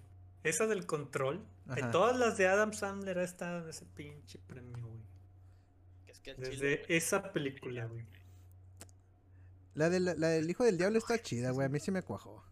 [0.45, 1.91] esa del control, de Ajá.
[1.91, 5.03] todas las de Adam Sandler ha estado en ese pinche premio, güey.
[6.07, 8.05] Es que Desde chile, esa película, güey.
[9.75, 11.67] La, de, la, del hijo del diablo está chida, güey.
[11.67, 12.45] A mí sí me cuajó.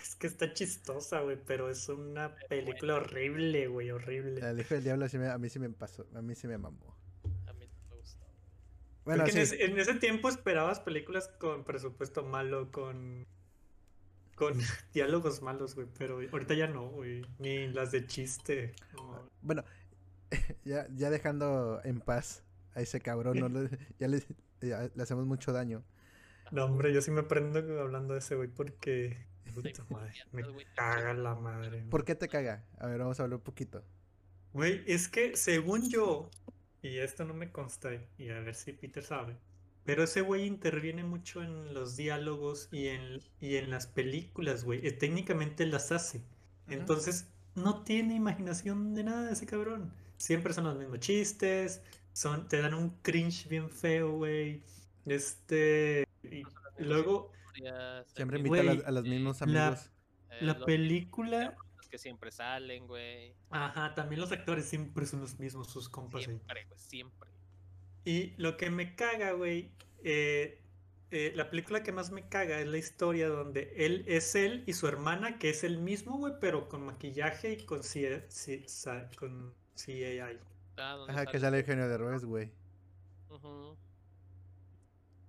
[0.00, 4.40] Es que está chistosa, güey, pero es una película horrible, güey, horrible.
[4.40, 6.06] La del hijo del diablo sí me- a mí sí me pasó.
[6.14, 6.96] A mí sí me mamó.
[7.46, 8.26] A mí no me gustó.
[9.04, 9.38] Bueno, en, sí.
[9.40, 13.26] ese, en ese tiempo esperabas películas con presupuesto malo, con
[14.34, 14.58] con
[14.92, 18.74] diálogos malos, güey, pero ahorita ya no, güey, ni las de chiste.
[18.94, 19.30] no.
[19.40, 19.64] Bueno,
[20.64, 22.42] ya, ya dejando en paz
[22.74, 24.22] a ese cabrón, no le- ya le,
[24.60, 25.84] le hacemos mucho daño.
[26.50, 29.16] No, hombre, yo sí me prendo hablando de ese güey porque
[29.54, 30.42] puta madre, me
[30.74, 31.84] caga la madre.
[31.88, 32.64] ¿Por qué te caga?
[32.78, 33.84] A ver, vamos a hablar un poquito.
[34.52, 36.30] Güey, es que según yo,
[36.82, 39.36] y esto no me consta, y a ver si Peter sabe,
[39.84, 44.84] pero ese güey interviene mucho en los diálogos y en, y en las películas, güey.
[44.86, 46.22] eh, Técnicamente las hace.
[46.68, 49.92] Entonces, no tiene imaginación de nada ese cabrón.
[50.16, 51.82] Siempre son los mismos chistes,
[52.16, 54.62] son, te dan un cringe bien feo, güey.
[55.04, 56.42] Este, y
[56.78, 57.30] luego,
[58.14, 59.90] Siempre invita a, las- a los mismos la- amigos.
[60.30, 63.34] eh, la los- película, los que siempre salen, güey.
[63.50, 66.24] ajá, también los actores siempre son los mismos, sus compas ahí.
[66.24, 67.30] Siempre, güey, siempre.
[68.04, 69.70] Y lo que me caga, güey,
[70.02, 70.62] eh,
[71.10, 74.72] eh, la película que más me caga es la historia donde él es él y
[74.72, 78.26] su hermana, que es el mismo, güey, pero con maquillaje y con, C-
[79.18, 80.38] con CAI.
[80.78, 82.50] Ah, Ajá, que sale- sale el genio de Revés, güey.
[83.30, 83.76] Ujú.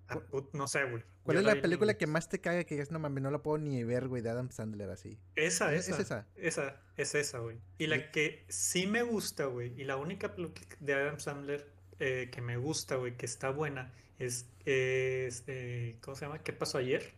[0.10, 1.04] Ah, put- no sé, güey.
[1.24, 3.40] ¿Cuál Yo es la película que más te caga que es no mames, no la
[3.44, 5.18] puedo ni ver, güey, de Adam Sandler así?
[5.36, 6.02] Esa, Es- es esa.
[6.02, 6.28] esa.
[6.38, 7.58] Esa, es esa, güey.
[7.78, 8.04] Y la Sí.
[8.14, 12.58] que sí me gusta, güey, y la única película de Adam Sandler eh, que me
[12.58, 16.40] gusta, güey, que está buena, es, es, eh, ¿cómo se llama?
[16.44, 17.14] ¿Qué pasó ayer?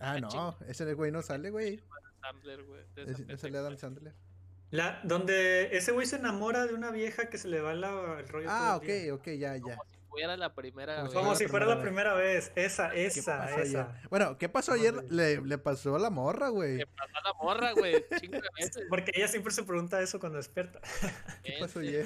[0.00, 1.82] Ah, Ah, no, ese güey no sale, güey.
[2.22, 2.80] Sandler, güey.
[2.96, 3.78] esa No sale Adam güey.
[3.78, 4.14] Sandler.
[4.70, 8.28] La, donde ese güey se enamora de una vieja que se le va la- el
[8.28, 9.14] rollo todo Ah, el ok, día.
[9.14, 9.60] ok, ya, ya.
[9.76, 11.12] Como si fuera la primera Como vez.
[11.12, 12.52] si Como si fuera la primera vez.
[12.54, 13.82] Esa, ¿Qué esa, esa.
[13.82, 13.86] ayer?
[14.10, 15.10] Bueno, ¿qué pasó ayer?
[15.10, 16.78] Le, le pasó a la morra, güey.
[16.78, 18.04] Que pasó a la morra, güey.
[18.20, 18.84] Chingo de veces.
[18.90, 20.80] Porque ella siempre se pregunta eso cuando despierta.
[21.44, 22.04] ¿Qué pasó ayer?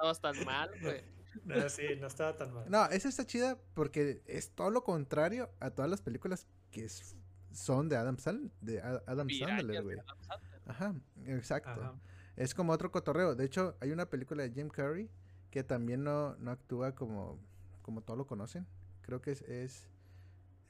[0.00, 1.02] No estabas tan mal, güey.
[1.44, 2.64] No, sí, no estaba tan mal.
[2.70, 7.16] No, esa está chida porque es todo lo contrario a todas las películas que es-
[7.52, 9.98] son de Adam, Sand- de Adam Sandler, de güey.
[9.98, 10.47] Adam Sandler.
[10.68, 10.94] Ajá,
[11.26, 11.70] exacto.
[11.70, 11.94] Ajá.
[12.36, 13.34] Es como otro cotorreo.
[13.34, 15.10] De hecho, hay una película de Jim Carrey
[15.50, 17.36] que también no, no actúa como,
[17.82, 18.66] como todos lo conocen.
[19.02, 19.88] Creo que es, es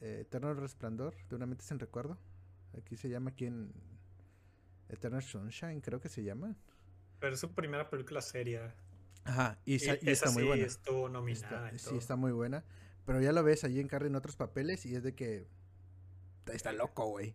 [0.01, 2.17] eh, Eterno Resplandor de una mente sin recuerdo.
[2.79, 3.73] Aquí se llama aquí en
[4.89, 6.55] Eternal Sunshine, creo que se llama.
[7.19, 8.75] Pero es su primera película seria.
[9.25, 10.65] Ajá, y, Y, y esa está muy sí buena.
[10.67, 11.71] estuvo nominada.
[11.71, 12.65] Está- y sí, está muy buena.
[13.05, 15.47] Pero ya lo ves a Jim Carrey en otros papeles y es de que
[16.53, 17.35] está loco, güey.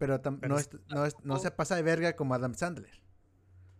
[0.00, 2.98] Pero, no, es- no, es- no se pasa de verga como Adam Sandler.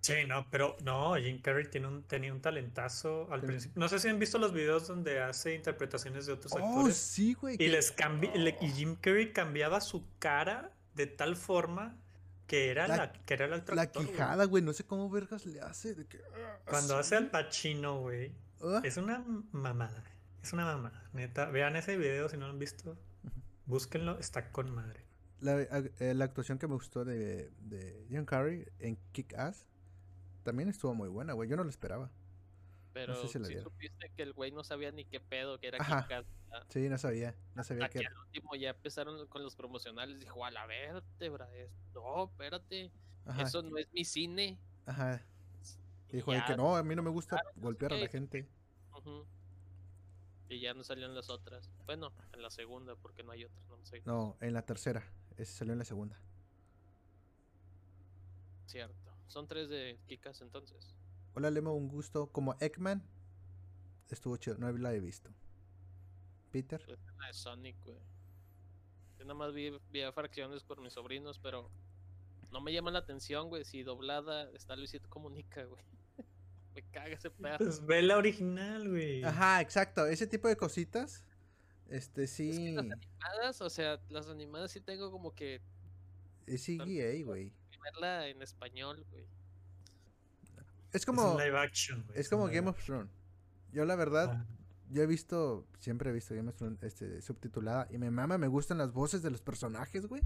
[0.03, 3.79] Sí, no, pero no, Jim Carrey tiene un, tenía un talentazo al principio.
[3.81, 6.97] No sé si han visto los videos donde hace interpretaciones de otros Oh, actores.
[6.97, 7.57] sí, güey.
[7.59, 11.97] Y les cambi- le- y Jim Carrey cambiaba su cara de tal forma
[12.47, 14.63] que era La- la, que era el otro La actor, quijada, güey.
[14.63, 15.95] No sé cómo vergas le hace.
[15.95, 18.81] de que, ah, Cuando así, hace al Pacino, güey, ah.
[18.85, 20.05] es una mamada.
[20.43, 21.47] Es una mamada, neta.
[21.51, 22.97] Vean ese video si no lo han visto.
[23.67, 25.05] Búsquenlo, está con madre.
[25.41, 29.67] La, ag- eh, la actuación que me gustó de, de Jim Carrey en Kick Ass
[30.43, 31.49] también estuvo muy buena, güey.
[31.49, 32.11] Yo no lo esperaba.
[32.93, 35.69] Pero sé si la sí supiste que el güey no sabía ni qué pedo, que
[35.69, 36.01] era Ajá.
[36.03, 36.27] Kit Kat.
[36.69, 37.37] Sí, no sabía.
[37.55, 38.01] No sabía que.
[38.05, 40.19] al último ya empezaron con los promocionales.
[40.19, 41.49] Dijo, a la vértebra.
[41.95, 42.91] No, espérate.
[43.27, 43.43] Ajá.
[43.43, 44.59] Eso no es mi cine.
[44.87, 45.23] Ajá.
[46.11, 48.09] Dijo ya, que no, a mí no me gusta claro, no sé golpear a la
[48.09, 48.49] gente.
[50.49, 51.71] Y ya no salieron las otras.
[51.87, 54.03] Bueno, en la segunda, porque no hay otras, no sé.
[54.05, 55.05] No, en la tercera.
[55.41, 56.21] Ese salió en la segunda.
[58.67, 59.11] Cierto.
[59.27, 60.95] Son tres de Kikas entonces.
[61.35, 62.27] Hola, Lemo, un gusto.
[62.27, 63.03] Como Eggman,
[64.11, 64.59] estuvo chido.
[64.59, 65.31] No la he visto.
[66.53, 66.83] Peter.
[66.83, 67.97] Es la de Sonic, güey.
[69.19, 71.71] Yo nada más vi, vi a fracciones por mis sobrinos, pero
[72.53, 73.65] no me llama la atención, güey.
[73.65, 75.83] Si doblada está Luisito Comunica, güey.
[76.75, 77.59] me caga ese perro.
[77.59, 79.25] Pues ve la original, güey.
[79.25, 80.07] Ajá, exacto.
[80.07, 81.25] Ese tipo de cositas.
[81.91, 82.73] Este Es que sí.
[82.73, 85.61] las animadas, o sea, las animadas sí tengo como que
[86.47, 87.53] Es CGA, güey.
[87.83, 89.27] verla en español, güey.
[90.93, 91.39] Es como.
[91.39, 92.19] live action, güey.
[92.19, 93.11] Es como Game of Thrones.
[93.73, 94.45] Yo la verdad,
[94.91, 98.49] yo he visto, siempre he visto Game of Thrones este, subtitulada y me mama, me
[98.49, 100.23] gustan las voces de los personajes, güey.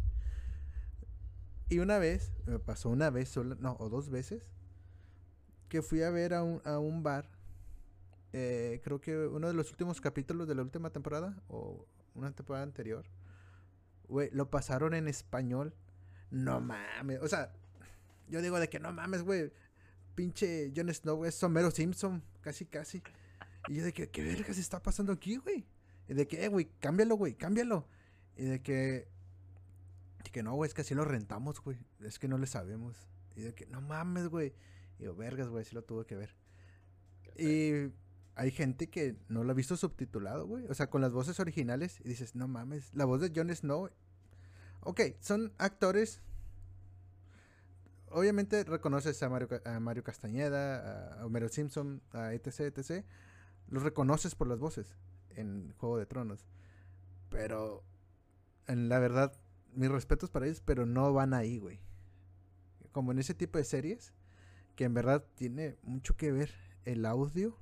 [1.69, 4.47] Y una vez, me pasó una vez sola, no, o dos veces,
[5.69, 7.29] que fui a ver a un, a un bar,
[8.37, 12.65] eh, creo que uno de los últimos capítulos de la última temporada, o una temporada
[12.65, 13.07] anterior,
[14.09, 15.73] güey, lo pasaron en español.
[16.33, 17.53] No mames, o sea,
[18.29, 19.53] yo digo de que no mames, güey,
[20.17, 23.05] pinche Jon Snow es Homero Simpson, casi, casi.
[23.69, 25.65] Y yo de que, ¿qué vergas está pasando aquí, güey?
[26.09, 27.87] Y de que, eh, güey, cámbialo, güey, cámbialo.
[28.37, 29.07] Y de que,
[30.25, 31.79] de que no, güey, es que así lo rentamos, güey.
[32.01, 32.97] Es que no le sabemos.
[33.37, 34.55] Y de que, no mames, güey.
[34.99, 36.35] Y yo, vergas, güey, sí lo tuve que ver.
[37.37, 37.93] Y
[38.37, 40.67] hay gente que no lo ha visto subtitulado, güey.
[40.67, 42.01] O sea, con las voces originales.
[42.05, 43.91] Y dices, no mames, la voz de Jon Snow.
[44.81, 46.21] Ok, son actores.
[48.11, 53.05] Obviamente reconoces a Mario, a Mario Castañeda, a Homero Simpson, a etc, etc.
[53.69, 54.95] Los reconoces por las voces
[55.31, 56.47] en Juego de Tronos.
[57.31, 57.83] Pero,
[58.67, 59.33] en la verdad,
[59.75, 61.81] mis respetos para ellos, pero no van ahí, güey.
[62.93, 64.13] Como en ese tipo de series,
[64.77, 66.53] que en verdad tiene mucho que ver
[66.85, 67.59] el audio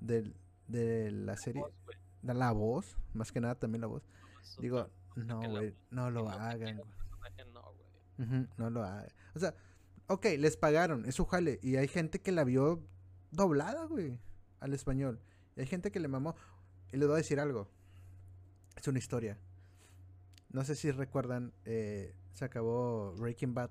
[0.00, 0.36] del-
[0.68, 1.96] de la serie, Voz, güey.
[2.22, 4.02] de la voz, más que nada también la voz.
[4.42, 6.80] Eso Digo, no, la güey, voz, no lo hagan,
[8.56, 9.08] no lo hagan.
[9.34, 9.54] O sea,
[10.06, 11.58] ok, les pagaron, es su jale.
[11.62, 12.82] Y hay gente que la vio
[13.30, 14.18] doblada, güey,
[14.60, 15.20] al español.
[15.56, 16.34] Y hay gente que le mamó.
[16.92, 17.68] Y les voy a decir algo.
[18.76, 19.38] Es una historia.
[20.50, 23.70] No sé si recuerdan, eh, se acabó Breaking Bad.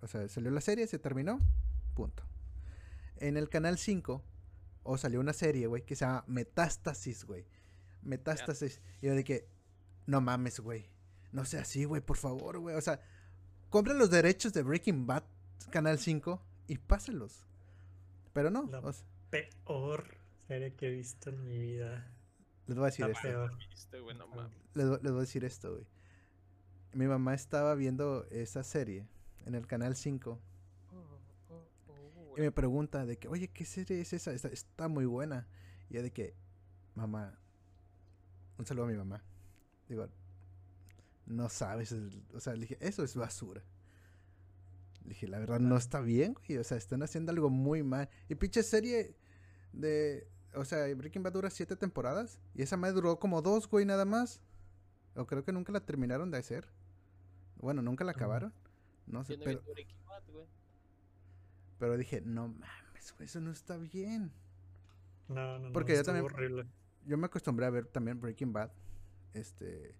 [0.00, 1.40] O sea, salió la serie, se terminó.
[1.94, 2.22] Punto.
[3.16, 4.22] En el canal 5,
[4.90, 7.44] o salió una serie, güey, que se llama Metástasis, güey.
[8.00, 8.80] Metástasis.
[9.02, 9.46] Y yo de que,
[10.06, 10.86] no mames, güey.
[11.30, 12.74] No sea así, güey, por favor, güey.
[12.74, 12.98] O sea,
[13.68, 15.24] compren los derechos de Breaking Bad,
[15.70, 17.44] Canal 5, y pásenlos.
[18.32, 22.10] Pero no, La o sea, Peor serie que he visto en mi vida.
[22.66, 23.56] les voy a decir La esto.
[23.68, 24.26] Viste, güey, no
[24.72, 25.86] les voy a decir esto, güey.
[26.94, 29.06] Mi mamá estaba viendo esa serie
[29.44, 30.40] en el Canal 5
[32.38, 34.32] y me pregunta de que, oye, ¿qué serie es esa?
[34.32, 35.46] Está, está muy buena.
[35.90, 36.34] Y yo de que,
[36.94, 37.38] mamá,
[38.58, 39.22] un saludo a mi mamá.
[39.88, 40.08] Digo,
[41.26, 43.62] no sabes, el- o sea, le dije, eso es basura.
[45.02, 46.58] Le dije, la verdad no está bien, güey.
[46.58, 48.08] O sea, están haciendo algo muy mal.
[48.28, 49.16] Y pinche serie
[49.72, 52.38] de, o sea, Breaking Bad dura siete temporadas.
[52.54, 54.40] Y esa madre duró como dos, güey, nada más.
[55.16, 56.68] O creo que nunca la terminaron de hacer.
[57.56, 58.52] Bueno, nunca la acabaron.
[59.06, 60.46] No sé, pero, visto Breaking Bad, güey.
[61.78, 64.32] Pero dije, no mames, güey, eso no está bien.
[65.28, 65.72] No, no, no.
[65.72, 66.66] Porque yo estuvo también- horrible.
[67.06, 68.70] Yo me acostumbré a ver también Breaking Bad.
[69.34, 69.94] Este.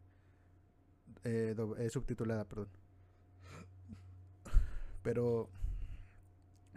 [1.24, 2.68] eh, eh, subtitulada, perdón.
[5.02, 5.48] Pero.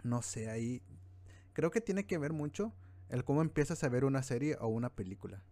[0.02, 0.82] No sé, ahí.
[1.52, 2.72] Creo que tiene que ver mucho
[3.08, 5.42] el cómo empiezas a ver una serie o una película.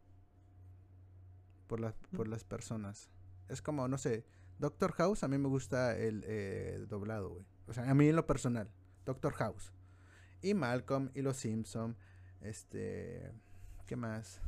[1.66, 3.10] Por, las por las personas.
[3.48, 4.24] Es como, no sé.
[4.58, 7.46] Doctor House, a mí me gusta el eh, doblado, güey.
[7.66, 8.70] O sea, a mí en lo personal.
[9.12, 9.72] Doctor House.
[10.42, 11.96] Y Malcolm y Los Simpson.
[12.40, 13.30] Este.
[13.86, 14.40] ¿Qué más?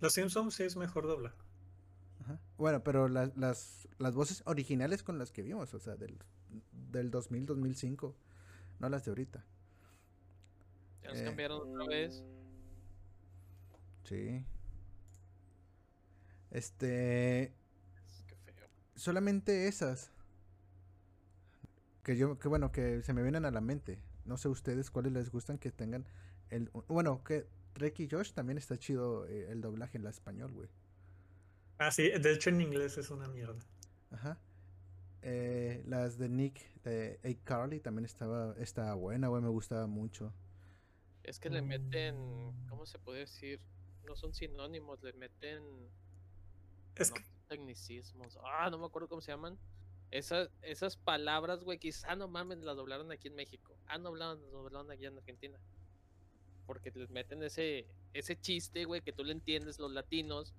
[0.00, 1.34] Los Simpsons sí es mejor dobla.
[2.22, 2.38] Ajá.
[2.56, 6.16] Bueno, pero las, las, las voces originales con las que vimos, o sea, del,
[6.90, 8.14] del 2000, 2005,
[8.78, 9.44] no las de ahorita.
[11.02, 11.24] Ya Eh.
[11.24, 12.22] cambiaron otra vez.
[14.04, 14.44] Sí.
[16.50, 17.52] Este,
[18.26, 18.68] Qué feo.
[18.94, 20.10] solamente esas.
[22.02, 24.00] Que yo, que bueno, que se me vienen a la mente.
[24.24, 26.06] No sé ustedes cuáles les gustan que tengan
[26.50, 26.70] el...
[26.88, 30.68] Bueno, que Trek y Josh también está chido eh, el doblaje en la español, güey.
[31.78, 33.58] Ah, sí, de hecho en inglés es una mierda.
[34.10, 34.38] Ajá.
[35.22, 37.44] Eh, las de Nick, de A.
[37.44, 40.32] Carly también estaba, estaba buena, güey, me gustaba mucho.
[41.22, 42.16] Es que le meten,
[42.68, 43.60] ¿cómo se puede decir?
[44.06, 45.62] No son sinónimos, le meten
[46.96, 48.38] Es no, que, tecnicismos.
[48.44, 49.58] Ah, no me acuerdo cómo se llaman.
[50.10, 53.76] Esas, esas palabras, güey, quizá no mames, las doblaron aquí en México.
[53.86, 55.58] Ah, no hablaron, las doblaron aquí en Argentina.
[56.66, 60.54] Porque les meten ese, ese chiste, güey, que tú le entiendes los latinos,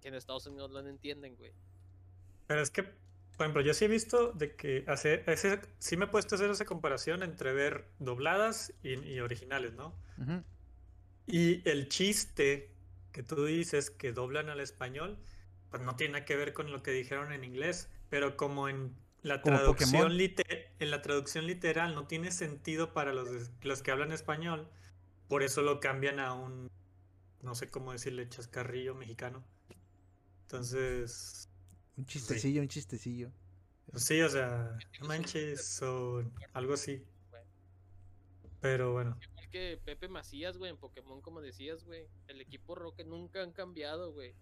[0.00, 1.52] que en Estados Unidos no lo entienden, güey.
[2.46, 6.04] pero es que, por ejemplo, yo sí he visto de que hace, ese, sí me
[6.06, 9.94] he puesto a hacer esa comparación entre ver dobladas y, y originales, ¿no?
[10.18, 10.42] Ujú.
[11.26, 12.70] Y el chiste
[13.12, 15.18] que tú dices que doblan al español,
[15.70, 18.94] pues no tiene nada que ver con lo que dijeron en inglés, pero como en
[19.22, 24.12] la Como traducción en la traducción literal no tiene sentido para los, los que hablan
[24.12, 24.68] español,
[25.28, 26.70] por eso lo cambian a un,
[27.40, 29.42] no sé cómo decirle, chascarrillo mexicano.
[30.42, 31.48] Entonces,
[31.96, 33.32] Un chistecillo, un chistecillo.
[33.94, 36.22] sí, o sea, no manches o
[36.52, 37.02] algo así.
[38.60, 42.10] Pero bueno, Igual que Pepe Macías, güey, en Pokémon, como decías, güey.
[42.26, 44.34] El equipo Rocket nunca han cambiado, güey.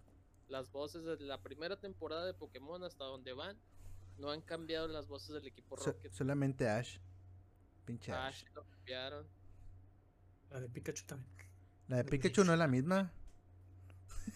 [0.51, 3.57] Las voces desde la primera temporada de Pokémon hasta donde van,
[4.17, 6.11] no han cambiado las voces del equipo So- Rocket.
[6.11, 6.97] solamente Ash.
[7.85, 8.43] Pinche Ash.
[8.43, 9.25] Ash lo cambiaron.
[10.49, 11.31] la de Pikachu también.
[11.87, 13.11] La de de Pikachu no es la misma.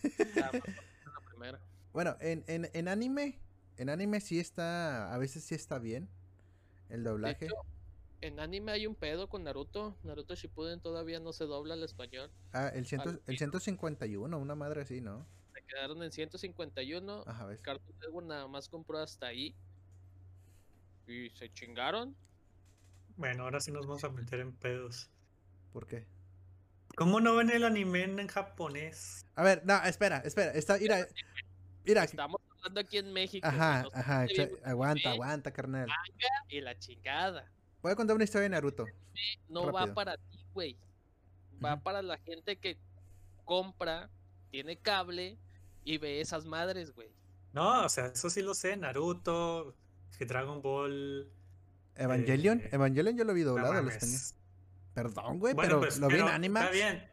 [0.35, 1.59] La, la primera.
[1.93, 3.37] Bueno, en, en, en anime,
[3.77, 6.07] en anime sí está, a veces sí está bien
[6.89, 7.45] el De doblaje.
[7.45, 7.55] hecho,
[8.21, 9.95] en anime hay un pedo con Naruto.
[10.03, 12.31] Naruto Shippuden todavía no se dobla al español.
[12.53, 15.25] Ah, el, ciento, al el 151, una madre así, ¿no?
[15.67, 17.23] Quedaron en 151.
[17.25, 17.59] Ajá, ves.
[17.61, 19.55] Cartoon Network nada más compró hasta ahí.
[21.07, 22.15] Y se chingaron.
[23.17, 25.09] Bueno, ahora sí nos vamos a meter en pedos.
[25.71, 26.05] ¿Por qué?
[26.95, 29.25] ¿Cómo no ven el anime en japonés?
[29.35, 31.07] A ver, no, espera, espera, está, mira,
[31.83, 33.45] mira, Estamos hablando aquí en México.
[33.45, 34.25] ajá, ajá,
[34.63, 35.89] aguanta, aguanta, carnal.
[36.47, 37.51] Y la chingada.
[37.81, 38.85] Voy a contar una historia de Naruto.
[39.49, 40.77] No va para ti, güey.
[41.63, 42.77] Va para la gente que
[43.43, 44.09] compra,
[44.49, 45.37] tiene cable
[45.85, 47.07] y ve esas madres, güey.
[47.53, 48.75] No, o sea, eso sí lo sé.
[48.75, 49.75] Naruto,
[50.19, 51.29] Dragon Ball.
[51.95, 54.19] Evangelion, Eh, Evangelion yo lo vi doblado al español.
[54.93, 56.65] Perdón, güey, Bueno, pero pues, lo vi en Animax.
[56.65, 57.09] Está bien.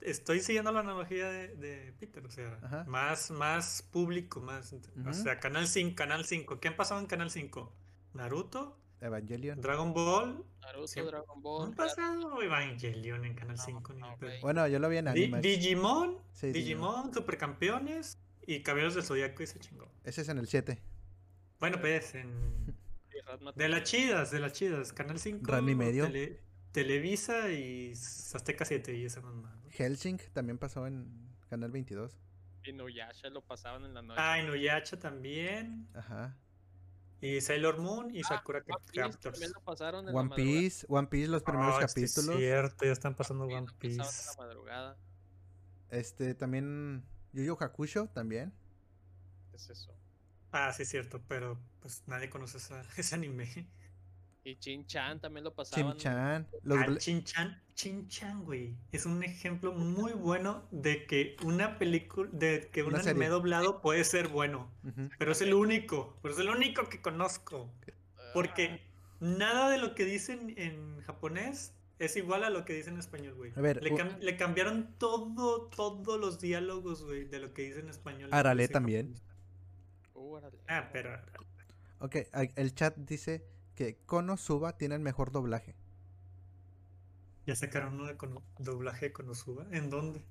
[0.00, 2.84] Estoy siguiendo la analogía de, de Peter, o sea, Ajá.
[2.86, 4.74] más, más público, más.
[5.06, 6.58] O sea, Canal 5, Canal 5.
[6.60, 7.70] ¿Qué han pasado en Canal 5?
[8.14, 9.60] Naruto, Evangelion.
[9.60, 10.44] Dragon Ball.
[10.62, 11.68] Naruto, Siempre- Dragon No Ball.
[11.68, 14.40] han pasado Evangelion en Canal No, 5 ni no, güey.
[14.40, 15.42] Bueno, yo lo vi en Di- Animax.
[15.42, 19.90] Digimon, Sí, Digimon, Supercampeones y Caballeros del Zodiaco y se chingó.
[20.04, 20.80] Ese es en el 7.
[21.58, 22.76] Bueno, pues, en...
[23.56, 24.92] de las chidas, de las chidas.
[24.92, 25.50] Canal 5.
[25.50, 26.04] Ranma y medio.
[26.06, 26.40] Tele-
[26.72, 29.54] Televisa y Azteca 7 y esa mamá.
[29.64, 29.70] ¿no?
[29.70, 31.08] Helsing también pasó en
[31.48, 32.16] Canal 22.
[32.64, 34.20] Y Nuyasha lo pasaban en la noche.
[34.22, 35.88] Ah, Inuyasha también.
[35.94, 36.36] Ajá.
[37.22, 39.52] Y Sailor Moon y Sakura One Piece Captors.
[39.64, 40.34] pasaron en One.
[40.34, 42.38] Piece, One Piece, los primeros Ah, sí es capítulos.
[42.38, 44.96] cierto, ya están pasando One One Piece en la madrugada.
[45.90, 48.52] Este, también Yu Yu Hakusho también.
[49.50, 49.94] ¿Qué es eso?
[50.52, 53.66] Ah, sí es cierto, pero pues nadie conoce esa- ese anime.
[54.42, 55.92] Y Chin Chan también lo pasaban.
[55.92, 56.48] Chim-Chan.
[56.62, 58.74] Los Ah, bla- Chin-Chan, Chin-Chan, güey.
[58.90, 64.02] Es un ejemplo muy bueno de que una película, de que un anime doblado puede
[64.04, 64.70] ser bueno.
[65.18, 67.70] Pero es el único, pero es el único que conozco.
[68.16, 68.80] Ah, Porque
[69.20, 73.34] nada de lo que dicen en japonés Es igual a lo que dice en español,
[73.34, 73.52] güey.
[73.54, 78.30] A ver, le, cambiaron todo, todos los diálogos, güey, de lo que dice en español.
[78.32, 79.12] Arale también.
[79.12, 79.22] japonés.
[80.14, 80.58] Órale.
[80.66, 81.10] Ah, pero
[81.98, 82.16] Ok,
[82.56, 83.44] el chat dice
[83.80, 85.74] que Konosuba tiene el mejor doblaje.
[87.46, 89.64] ya sacaron uno de cono- doblaje de Konosuba.
[89.72, 90.22] ¿En dónde?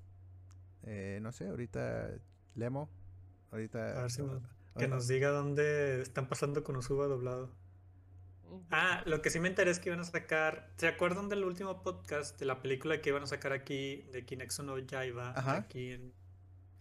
[0.83, 2.11] Eh, no sé, ahorita
[2.53, 2.91] Lemo.
[3.51, 3.97] Ahorita.
[3.97, 4.21] A ver si
[4.77, 7.49] Que nos diga dónde están pasando Konosuba doblado.
[8.69, 10.71] Ah, lo que sí me enteré es que iban a sacar.
[10.77, 14.61] ¿Se acuerdan del último podcast de la película que iban a sacar aquí de Kinexo
[14.61, 15.31] no Yaiba?
[15.35, 15.57] Ajá.
[15.57, 16.13] Aquí en.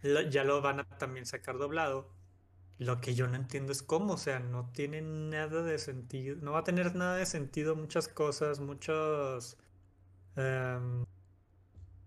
[0.03, 2.11] lo- ya lo van a también sacar doblado.
[2.79, 6.37] Lo que yo no entiendo es cómo, o sea, no tiene nada de sentido.
[6.41, 9.57] No va a tener nada de sentido muchas cosas, muchos
[10.37, 11.05] em,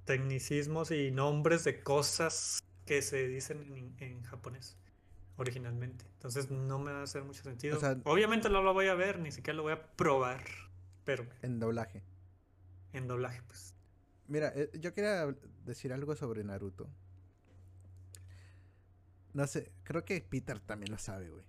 [0.06, 4.78] tecnicismos y nombres de cosas que se dicen en, japonés
[5.38, 6.06] originalmente.
[6.14, 7.80] Entonces no me va a hacer mucho sentido.
[7.80, 10.44] sea- Obviamente no lo voy a ver, ni siquiera lo voy a probar,
[11.04, 12.02] pero En doblaje.
[12.94, 13.74] en doblaje, pues.
[14.28, 15.34] Mira, eh, yo quería
[15.66, 16.88] decir algo sobre Naruto.
[19.34, 21.44] No sé, creo que Peter también lo sabe, güey.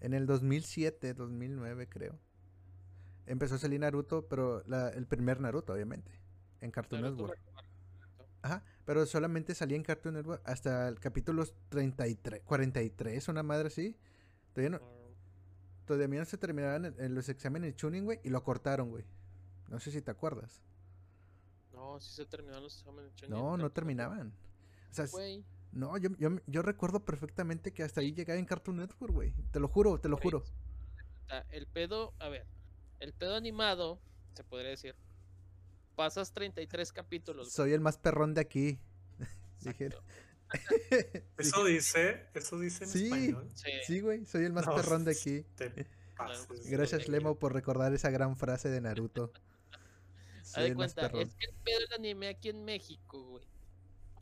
[0.00, 2.18] En el 2007, 2009 creo.
[3.26, 6.10] Empezó a salir Naruto, pero la- el primer Naruto, obviamente.
[6.60, 7.40] En Cartoon Naruto Network.
[8.42, 13.96] Ajá, pero solamente salía en Cartoon Network hasta el capítulo 33, 43, una madre así.
[14.52, 14.84] Todavía no,
[15.86, 19.04] todavía no se terminaban en, en los exámenes Chunin, güey, y lo cortaron, güey.
[19.68, 20.60] No sé si te acuerdas.
[21.72, 23.14] No, sí se terminaron los exámenes.
[23.14, 24.32] Chunin, No, no terminaban.
[24.90, 28.76] O sea, Güey, no, yo, yo, yo recuerdo perfectamente que hasta ahí llegaba en Cartoon
[28.76, 29.34] Network, güey.
[29.50, 30.44] Te lo juro, te lo juro.
[31.50, 32.46] El pedo, a ver,
[33.00, 34.00] el pedo animado,
[34.34, 34.94] se podría decir,
[35.96, 37.46] pasas 33 capítulos.
[37.46, 37.50] güey.
[37.52, 38.78] Soy el más perrón de aquí.
[41.38, 43.04] Eso dice, eso dice en Sí.
[43.06, 43.48] español.
[43.54, 45.46] Sí, sí, güey, soy el más No, perrón de aquí.
[45.56, 45.70] Te
[46.16, 47.08] pases de Gracias.
[47.08, 49.32] Lemo, por recordar esa gran frase de Naruto.
[50.54, 51.22] haz de cuenta, perrón.
[51.22, 53.46] es que el pedo del anime aquí en México, güey.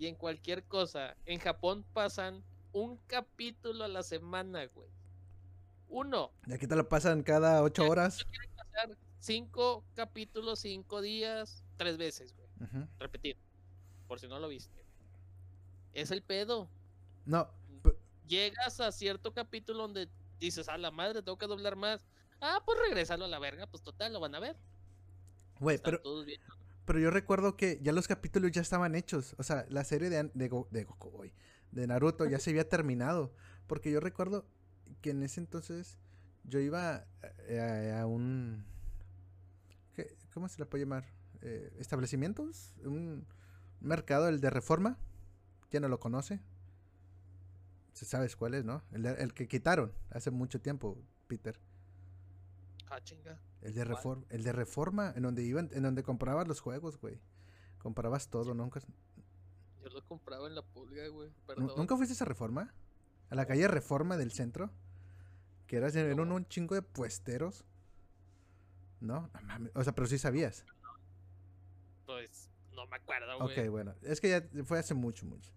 [0.01, 2.43] Y en cualquier cosa, en Japón pasan
[2.73, 4.89] un capítulo a la semana, güey.
[5.91, 6.33] Uno.
[6.47, 8.25] Y aquí te lo pasan cada ocho horas.
[8.57, 12.49] pasar cinco capítulos, cinco días, tres veces, güey.
[12.63, 12.89] Ujú.
[12.99, 13.37] Repetir.
[14.09, 14.83] Por si no lo viste.
[15.93, 16.71] Es el pedo.
[17.27, 17.51] No,
[17.83, 17.95] P-
[18.27, 22.07] Llegas a cierto capítulo donde dices, a la madre, tengo que doblar más.
[22.41, 24.57] Ah, pues regresalo a la verga, pues total, lo van a ver.
[25.59, 26.25] güey, pero, todos.
[26.91, 29.37] Pero yo recuerdo que ya los capítulos ya estaban hechos.
[29.39, 31.33] O sea, la serie de, de, Go- de Goku, güey,
[31.71, 33.33] de Naruto ya se había terminado.
[33.69, 34.45] Porque yo recuerdo
[35.01, 36.01] que en ese entonces
[36.43, 37.07] yo iba
[37.47, 38.65] eh, a, un...
[39.95, 41.05] ¿qué- ¿Cómo se le puede llamar?
[41.43, 42.75] Eh, ¿Establecimientos?
[42.85, 43.25] Un
[43.79, 44.99] mercado, el de Reforma.
[45.69, 46.41] ¿Quién no lo conoce?
[47.93, 48.83] Se sabes cuál es, ¿no?
[48.91, 51.57] El, el que quitaron hace mucho tiempo, Peter.
[52.91, 53.39] Ah, chinga.
[53.63, 57.21] El de, reforma, el de reforma, en donde iban, en donde comprabas los juegos, güey.
[57.79, 58.81] Comprabas todo, nunca.
[59.83, 61.29] Yo lo compraba en la pulga, güey.
[61.29, 61.73] ¿nu- Perdón.
[61.77, 62.73] ¿Nunca fuiste a esa reforma?
[63.31, 64.71] A la calle Reforma del centro.
[65.67, 66.35] Que eras, eran No.
[66.35, 67.65] un chingo de puesteros.
[69.01, 69.31] ¿No?
[69.75, 70.65] O sea, pero sí sabías.
[72.07, 73.59] Pues no me acuerdo, güey.
[73.61, 73.95] Ok, bueno.
[74.03, 75.51] Es que ya fue hace mucho, mucho.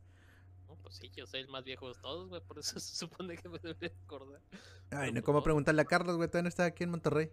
[0.67, 2.41] No, pues sí, yo soy el más viejo de todos, güey.
[2.41, 4.39] Por eso se supone que me debería acordar.
[4.91, 5.43] Ay, no, pues ¿cómo no.
[5.43, 6.27] preguntarle a Carlos, güey?
[6.29, 7.31] Todavía no está aquí en Monterrey.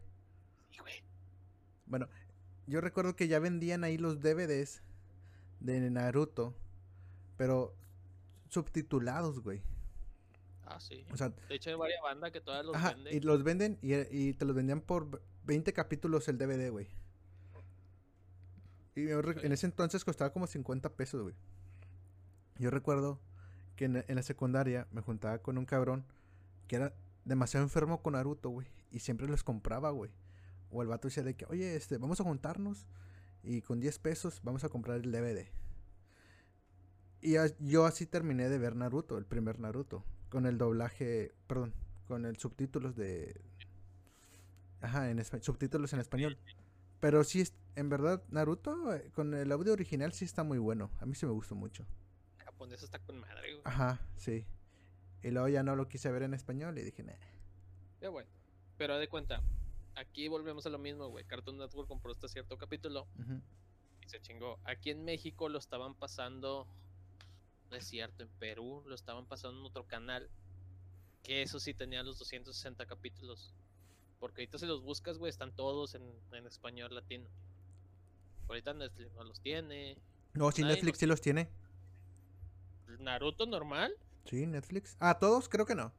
[0.79, 1.03] Güey.
[1.87, 2.09] Bueno,
[2.67, 4.83] yo recuerdo que ya vendían ahí los DVDs
[5.61, 6.55] de Naruto.
[7.37, 7.75] Pero
[8.49, 9.63] subtitulados, güey.
[10.67, 11.05] Ah, sí.
[11.13, 13.17] O sea, De hecho, hay varias bandas que todavía los Ajá, venden.
[13.17, 16.89] y los venden y, y te los vendían por 20 capítulos el DVD, güey.
[18.95, 21.35] Y yo en ese entonces costaba como 50 pesos, güey.
[22.59, 23.19] Yo recuerdo
[23.77, 26.05] que en, en la secundaria me juntaba con un cabrón
[26.69, 26.93] que era
[27.25, 28.67] demasiado enfermo con Naruto, güey.
[28.93, 30.11] Y siempre los compraba, güey.
[30.71, 32.87] O el vato decía de que, oye, este, vamos a juntarnos
[33.43, 35.47] y con 10 pesos vamos a comprar el DVD.
[37.23, 40.05] Y yo así terminé de ver Naruto, el primer Naruto.
[40.31, 41.75] Con el doblaje, perdón,
[42.07, 43.41] con el subtítulos de...
[44.81, 46.39] Ajá, en subtítulos en español.
[47.01, 47.45] Pero sí,
[47.77, 50.91] en verdad, Naruto eh, con el audio original sí está muy bueno.
[51.01, 51.85] A mí sí me gustó mucho.
[52.39, 53.63] Japonés está con madre, güey.
[53.65, 54.47] Ajá, sí.
[55.23, 57.13] Y luego ya no lo quise ver en español y dije, nah.
[58.01, 58.31] Ya, bueno.
[58.79, 59.43] Pero de cuenta,
[60.01, 61.25] aquí volvemos a lo mismo, güey.
[61.25, 63.07] Cartoon Network compró este cierto capítulo
[64.05, 64.59] y se chingó.
[64.65, 66.67] Aquí en México lo estaban pasando,
[67.71, 70.29] no es cierto, en Perú lo estaban pasando en otro canal.
[71.23, 73.55] Que eso sí tenía los 260 capítulos.
[74.19, 77.29] Porque ahorita si los buscas, güey, están todos en, en español latino.
[78.49, 79.97] Ahorita Netflix no los tiene.
[80.33, 81.49] No, sí, Netflix sí los tiene.
[82.99, 83.95] Naruto normal,
[84.27, 84.97] Sí, Netflix.
[85.01, 85.93] Ah, todos creo que no.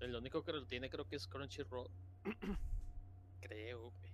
[0.00, 1.90] El único que lo tiene creo que es Crunchyroll.
[3.40, 4.12] creo, güey.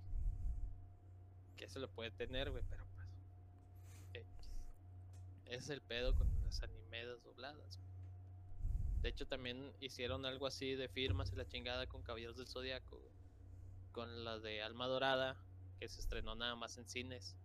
[1.56, 3.08] que se lo puede tener, güey, pero pues.
[5.46, 7.76] Ese es el pedo con las animedas dobladas.
[7.76, 7.92] güey.
[9.02, 12.98] De hecho, también hicieron algo así de firmas y la chingada con Caballeros del Zodiaco,
[12.98, 13.12] güey.
[13.90, 15.36] Con la de Alma Dorada,
[15.78, 17.36] que se estrenó nada más en cines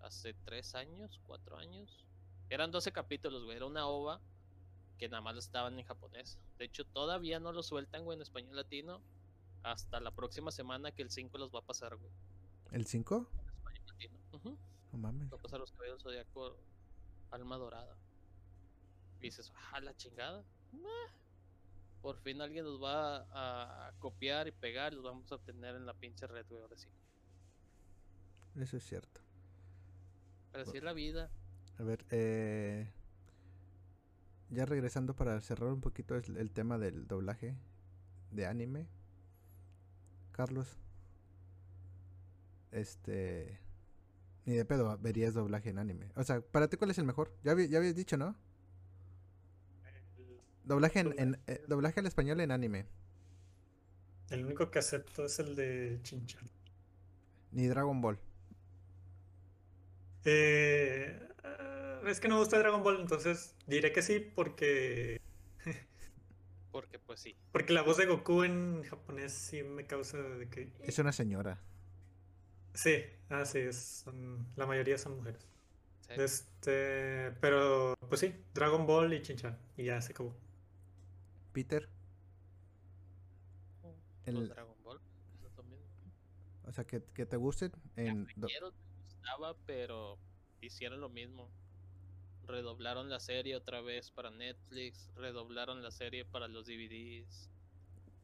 [0.00, 2.04] hace tres años, cuatro años.
[2.48, 3.56] Eran 12 capítulos, güey.
[3.56, 4.20] Era una ova
[4.98, 6.38] que nada más lo estaban en japonés.
[6.58, 9.00] De hecho, todavía no lo sueltan, güey, en español latino.
[9.62, 12.12] Hasta la próxima semana que el 5 los va a pasar, güey.
[12.72, 13.28] ¿El 5?
[13.40, 14.18] En español latino.
[14.92, 15.32] No mames.
[15.32, 16.56] Va a pasar los caballeros del zodiaco
[17.30, 17.96] alma dorada.
[19.20, 20.44] Y dices, ah, la chingada.
[22.02, 25.74] Por fin alguien nos va a, a copiar y pegar y los vamos a tener
[25.74, 26.88] en la pinche red, güey, ahora sí.
[28.60, 29.20] Eso es cierto.
[30.52, 31.30] Pero así es la vida.
[31.78, 32.90] A ver, eh,
[34.50, 37.56] ya regresando para cerrar un poquito el, el tema del doblaje
[38.32, 38.88] de anime.
[40.32, 40.78] Carlos,
[42.72, 43.58] este,
[44.46, 46.10] ni de pedo verías doblaje en anime.
[46.16, 47.32] O sea, para ti cuál es el mejor?
[47.44, 48.36] Ya, habí- ya habías dicho, ¿no?
[50.64, 52.86] Doblaje en, en- eh, doblaje al español en anime.
[54.30, 56.48] El único que acepto es el de Chinchan.
[57.52, 58.18] Ni Dragon Ball.
[60.24, 61.28] Eh,
[62.08, 65.20] es que no me gusta Dragon Ball, entonces diré que sí porque
[66.70, 67.34] Porque pues sí.
[67.52, 71.58] porque la voz de Goku en japonés sí me causa de que Es una señora.
[72.74, 72.96] sí,
[73.30, 75.46] ah sí, es- son- la mayoría son mujeres.
[76.06, 76.14] sí.
[76.18, 80.34] Este, pero pues sí, Dragon Ball y Chinchan y ya se acabó.
[81.52, 81.88] Peter,
[84.26, 85.00] el- Dragon Ball.
[85.50, 85.86] eso mismo.
[86.66, 88.26] o sea, que, que te gusten en...
[88.36, 90.18] do- Quiero me gustaba, pero
[90.60, 91.48] hicieron lo mismo.
[92.46, 97.50] Redoblaron la serie otra vez para Netflix, redoblaron la serie para los DVDs.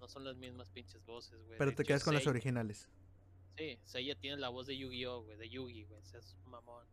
[0.00, 1.58] No son las mismas pinches voces, güey.
[1.58, 2.88] pero De te hecho, quedas con las originales.
[3.56, 6.84] Sí, Seiya tiene la voz de Yu-Gi-Oh, güey, de Yugi, güey, es un mamón.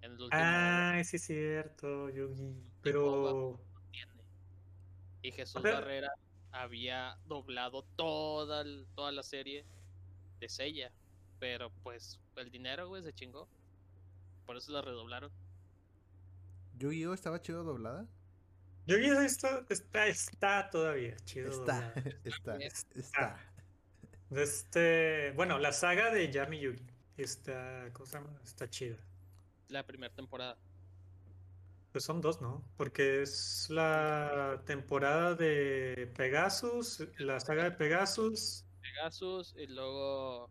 [0.00, 2.54] En el último Ay, sí es cierto, Yugi.
[2.82, 3.60] Pero.
[5.22, 5.74] Y Jesús ver.
[5.74, 6.12] Barrera
[6.52, 9.64] había doblado toda, el- toda la serie
[10.40, 10.92] de Seiya,
[11.38, 13.48] pero pues el dinero, güey, se chingó.
[14.46, 15.30] Por eso la redoblaron.
[16.78, 18.06] Yu-Gi-Oh estaba chido doblada.
[18.86, 21.50] Yugi está, está, está todavía chido.
[21.50, 22.10] Está, doblado.
[22.24, 22.98] está, Está.
[22.98, 23.40] está.
[24.30, 26.86] Este, bueno, la saga de Yami Yugi.
[27.18, 28.40] Está, ¿cómo se llama?
[28.44, 28.96] Está chida.
[29.68, 30.56] La primera temporada.
[31.92, 32.64] Pues son dos, ¿no?
[32.76, 40.50] Porque es la temporada de Pegasus, la saga de Pegasus, Pegasus y luego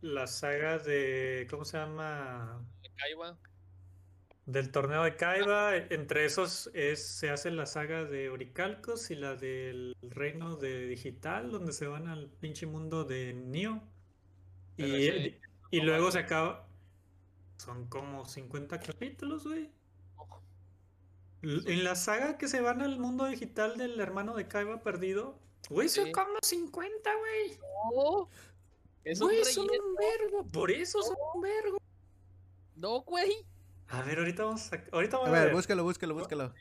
[0.00, 2.64] la saga de, ¿cómo se llama?
[2.82, 3.38] de Kaiba.
[4.46, 5.76] Del torneo de Kaiba.
[5.76, 11.50] Entre esos es, se hace la saga de Oricalcos y la del reino de digital,
[11.50, 13.82] donde se van al pinche mundo de Neo.
[14.76, 15.40] Pero Y, ese-
[15.70, 16.68] y luego se acaba.
[17.56, 19.70] Son como 50 capítulos, güey.
[21.42, 25.38] En la saga que se van al mundo digital del hermano de Kaiba perdido,
[25.70, 26.12] güey, son Sí.
[26.12, 27.58] como 50, güey.
[27.94, 28.28] No,
[29.26, 30.44] Güey, son un vergo.
[30.52, 31.78] Por eso son un vergo.
[32.74, 33.46] No, güey.
[33.88, 34.82] A ver, ahorita vamos a.
[34.92, 35.54] Ahorita A vamos a ver, ver.
[35.54, 36.54] búscalo, búscalo, búscalo.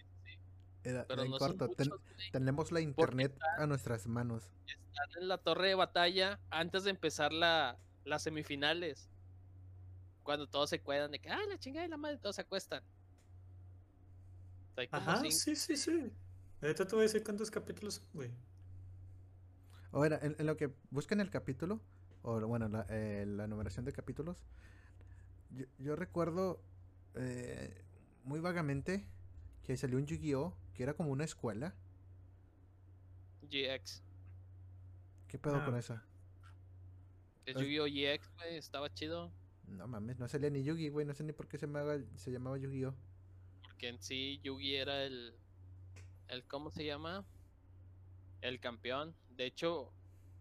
[0.84, 2.32] Era- Pero en no son corto, ten- muchos, güey.
[2.32, 4.44] tenemos la internet a nuestras manos.
[4.68, 9.10] Están en la torre de batalla antes de empezar la, las semifinales.
[10.24, 12.84] Cuando todos se cuedan de que, ah, la chingada de la madre, todos se acuestan.
[14.92, 16.12] Ajá, cinco- sí, sí, sí.
[16.62, 18.32] Ahorita te voy a decir cuántos capítulos, son, güey.
[19.92, 21.80] Ahora, en, en lo que buscan el capítulo,
[22.22, 24.44] o bueno, la, eh, la numeración de capítulos,
[25.52, 26.60] yo, yo recuerdo
[27.16, 27.84] eh,
[28.24, 29.06] muy vagamente
[29.64, 30.54] que salió un Yu-Gi-Oh!
[30.74, 31.74] que era como una escuela.
[33.44, 34.02] GX.
[35.28, 35.80] ¿Qué pedo con Ah.
[35.80, 36.00] eso?
[37.46, 37.86] El Yu-Gi-Oh!
[37.88, 39.32] GX, güey, estaba chido.
[39.68, 42.32] No mames, no salía ni Yugi, güey, no sé ni por qué se llamaba, se
[42.32, 42.94] llamaba Yu-Gi-Oh!
[43.64, 45.34] Porque en sí Yugi era el,
[46.28, 47.26] el ¿cómo se llama?
[48.42, 49.16] El campeón.
[49.36, 49.92] De hecho,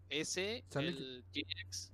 [0.09, 1.91] ese, Sale el GX,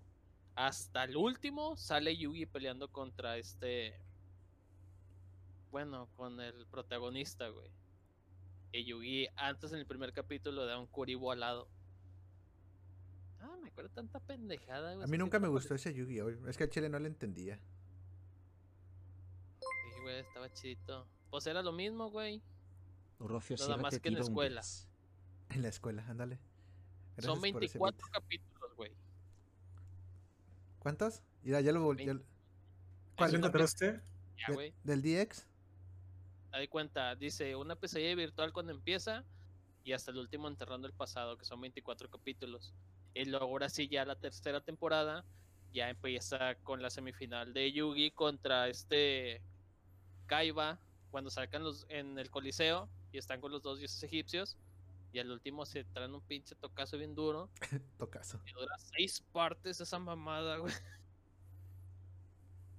[0.56, 3.96] hasta el último sale Yugi peleando contra este,
[5.72, 7.72] bueno, con el protagonista, güey.
[8.74, 11.68] Y Yugi antes en el primer capítulo da un Kuribo al lado.
[13.40, 15.04] Ah, me acuerdo tanta pendejada, güey.
[15.04, 16.48] A mí nunca me gustó ese Yu-Gi-Oh!
[16.48, 17.60] Es que al chile no le entendía.
[19.60, 21.08] Sí, güey, estaba chidito.
[21.30, 22.42] Pues era lo mismo, güey.
[23.20, 24.62] Rocío Nada más que en un escuela.
[25.50, 26.40] En la escuela, ándale.
[27.20, 28.12] Son Gracias por ese 24 beat.
[28.14, 28.92] capítulos, güey.
[30.80, 31.22] ¿Cuántos?
[31.44, 32.06] Mira, ya lo volví.
[33.16, 34.02] ¿Cuál encontraste?
[34.38, 34.74] Ya, güey.
[34.84, 35.48] ¿Del DX?
[36.52, 39.24] Te cuenta, dice una pesadilla virtual cuando empieza
[39.84, 42.74] y hasta el último enterrando el pasado, que son 24 capítulos.
[43.14, 45.24] Y luego ahora sí ya la tercera temporada
[45.74, 49.42] ya empieza con la semifinal de Yugi contra este
[50.28, 50.80] Kaiba
[51.10, 54.58] cuando sacan los en el Coliseo y están con los dos dioses egipcios
[55.14, 57.50] y al último se traen un pinche tocazo bien duro
[57.98, 58.40] Tocazo.
[58.46, 60.74] y dura seis partes esa mamada, güey.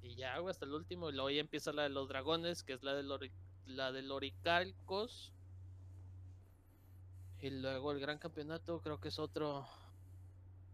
[0.02, 1.10] Y ya, güey, hasta el último.
[1.10, 3.30] Y luego ya empieza la de los dragones, que es la de Lori-
[3.72, 5.32] la de Loricalcos.
[7.40, 9.66] Y luego el gran campeonato, creo que es otro.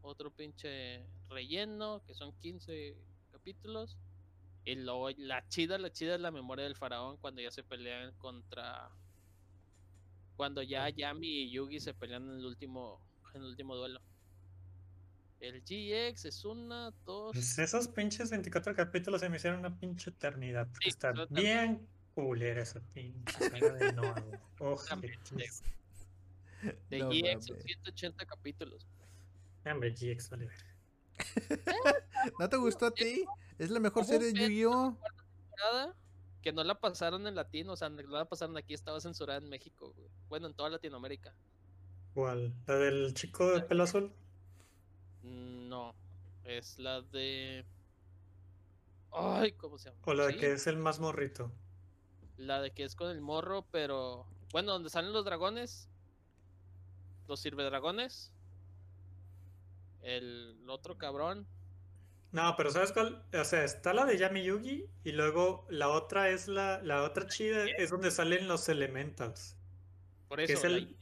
[0.03, 2.97] Otro pinche relleno, que son 15
[3.33, 3.97] capítulos.
[4.65, 8.13] Y luego la chida, la chida es la memoria del faraón cuando ya se pelean
[8.19, 8.91] contra.
[10.37, 13.01] Cuando ya Yami y Yugi se pelean en el último.
[13.35, 14.01] En el último duelo.
[15.41, 17.33] El GX es una, dos.
[17.33, 20.69] Pues esos pinches 24 capítulos se me hicieron una pinche eternidad.
[20.69, 21.77] Porque Sí, está yo también.
[21.77, 21.89] bien
[22.23, 23.93] culera esa pinche saga de.
[23.93, 25.63] También, Ojetes.
[26.91, 27.65] De No GX son mames.
[27.65, 28.87] 180 capítulos.
[29.65, 30.57] Hombre, GX, vale ver.
[32.41, 33.25] ¿No te gustó a ti?
[33.59, 34.97] Es la mejor serie de Yu-Gi-Oh!
[36.43, 39.49] Que no la pasaron en latino, o sea, no la pasaron aquí, estaba censurada en
[39.49, 40.09] México, güey.
[40.29, 41.33] Bueno, en toda Latinoamérica.
[42.15, 42.53] ¿Cuál?
[42.67, 44.13] ¿La del chico de pelo azul?
[45.23, 45.95] Mm, No,
[46.45, 47.65] es la de.
[49.13, 50.01] Ay, ¿cómo se llama?
[50.05, 51.53] ¿O la de Sí, que es el más morrito?
[52.39, 54.27] La de que es con el morro, pero.
[54.53, 55.89] Bueno, donde salen los dragones.
[57.27, 58.33] Los sirvedragones.
[60.03, 61.47] El otro cabrón.
[62.33, 63.23] No, pero ¿sabes cuál?
[63.33, 67.27] O sea, está la de Yami Yugi y luego la otra es la, la otra
[67.27, 69.57] chida, es donde salen los elementals.
[70.29, 70.53] Por eso.
[70.53, 70.97] es el-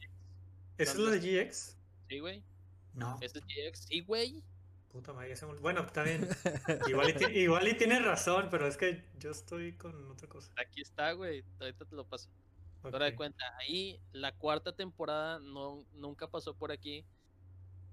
[0.77, 1.75] ¿Esa es la de GX?
[2.09, 2.43] Sí, güey.
[2.93, 3.79] No, Es el GX.
[3.87, 4.41] Sí, güey.
[4.97, 6.27] Puta madre, ya se me- Bueno, está bien.
[6.87, 10.51] Igual y, igual y tienes razón, pero es que yo estoy con otra cosa.
[10.57, 11.43] Aquí está, güey.
[11.59, 12.29] Ahorita te lo paso.
[12.83, 17.05] Ahora de cuenta, ahí la cuarta temporada no, nunca pasó por aquí.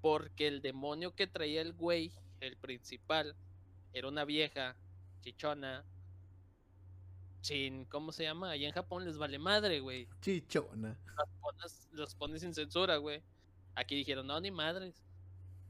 [0.01, 3.35] Porque el demonio que traía el güey, el principal,
[3.93, 4.75] era una vieja,
[5.21, 5.83] chichona.
[7.41, 8.51] Sin, ¿cómo se llama?
[8.51, 10.07] Allá en Japón les vale madre, güey.
[10.21, 10.97] Chichona.
[11.17, 13.21] Las pones, los pones sin censura, güey.
[13.75, 15.03] Aquí dijeron, no, ni madres.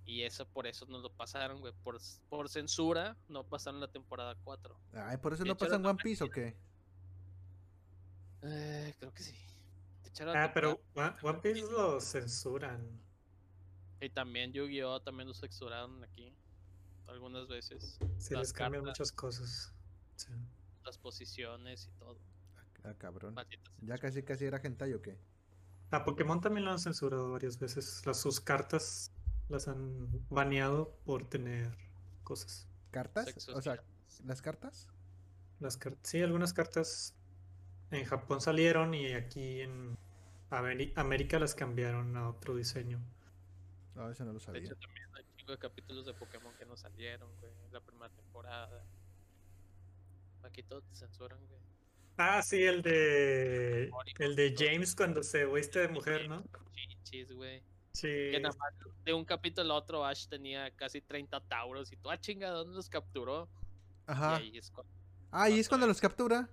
[0.06, 1.74] Y eso por eso no lo pasaron, güey.
[1.84, 1.99] Por,
[2.30, 4.80] por censura no pasaron la temporada 4.
[4.93, 6.56] Ay, ¿por eso no hecho, pasa en era One Piece o qué?
[8.43, 9.36] Eh, creo que sí.
[10.34, 13.01] Ah, pero One, One Piece lo censuran.
[13.99, 15.01] Y también Yu-Gi-Oh!
[15.01, 16.34] también lo censuraron aquí.
[17.08, 17.97] Algunas veces.
[18.18, 18.99] Se Las les cambian cartas.
[18.99, 19.74] muchas cosas.
[20.16, 20.32] Sí.
[20.84, 22.20] Las posiciones y todo.
[22.84, 23.36] Ah, cabrón.
[23.82, 25.18] ¿Ya casi casi era hentai o qué?
[25.91, 28.06] A Pokémon también lo han censurado varias veces.
[28.06, 29.12] Las, sus cartas
[29.49, 31.75] las han baneado por tener
[32.23, 32.67] cosas.
[32.91, 33.25] ¿Cartas?
[33.25, 33.81] Sexos O sea.
[34.25, 34.87] ¿las cartas?
[35.59, 37.15] Las car- sí, algunas cartas
[37.91, 39.97] en Japón salieron y aquí en
[40.49, 42.99] Ameri- América las cambiaron a otro diseño.
[43.95, 44.61] No, eso no lo De sabía.
[44.63, 47.51] hecho, también hay un chingo de capítulos de Pokémon que no salieron, güey.
[47.71, 48.83] La primera temporada.
[50.43, 51.61] Aquí todo te censuran, güey.
[52.17, 53.89] Ah, sí, el de
[54.19, 56.43] el de James cuando se viste de mujer, ¿no?
[56.73, 57.61] Chichis, güey.
[57.95, 58.07] Sí.
[58.07, 58.73] Que nada más
[59.05, 62.75] de un capítulo a otro Ash tenía casi 30 tauros y tú, ah, chinga, ¿dónde
[62.75, 63.47] los capturó?
[64.05, 64.39] Ajá.
[64.41, 64.91] Y ahí es cuando.
[65.31, 66.49] Ah, y es cuando los captura.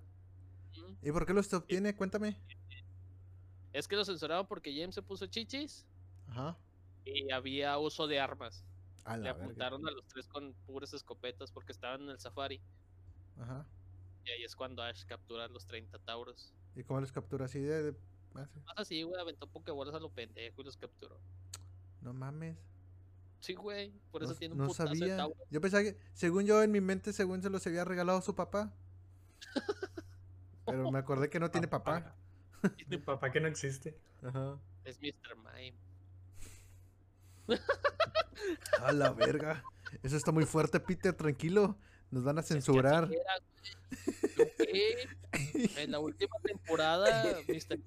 [0.76, 1.06] Mm.
[1.08, 1.94] ¿Y por qué los obtiene?
[1.96, 2.36] Cuéntame.
[3.72, 5.86] Es que lo censuraron porque James se puso chichis
[6.28, 6.56] Ajá.
[7.04, 8.64] y había uso de armas.
[9.04, 9.42] A Le verga.
[9.42, 12.60] apuntaron a los tres con puras escopetas porque estaban en el safari.
[13.40, 13.66] Ajá.
[14.24, 16.52] Y ahí es cuando Ash captura a los 30 tauros.
[16.76, 17.82] ¿Y cómo los captura así de...?
[17.92, 18.60] de- ah, sí.
[18.66, 21.18] Más así, güey, aventó pokebolas a lo pendejo y los capturó.
[22.00, 22.56] No mames.
[23.40, 25.28] Sí, güey, por No, eso tiene un no putazo de sabía.
[25.50, 28.72] Yo pensaba que, según yo en mi mente, según se los había regalado su papá.
[30.66, 32.14] Pero me acordé que no tiene papá.
[32.86, 33.98] Mi papá que no existe.
[34.22, 34.58] Ajá.
[34.84, 35.36] Es Mr.
[35.36, 35.76] Mime.
[38.80, 39.64] A la verga.
[40.02, 41.76] Eso está muy fuerte, Peter, tranquilo.
[42.12, 43.08] Nos van a Es que así censurar.
[45.76, 47.78] En la última temporada, Mr.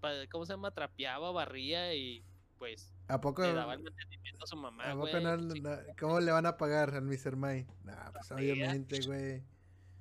[0.00, 0.70] Pa- ¿cómo se llama?
[0.72, 2.22] Trapeaba, barría y
[2.58, 3.42] pues ¿A poco?
[3.42, 5.22] le daba el mantenimiento a su mamá, ¿A poco güey.
[5.22, 7.36] no- Sí, no- ¿Cómo le van a pagar al Mr.
[7.36, 7.66] May?
[7.84, 9.42] Nah, pues obviamente, güey.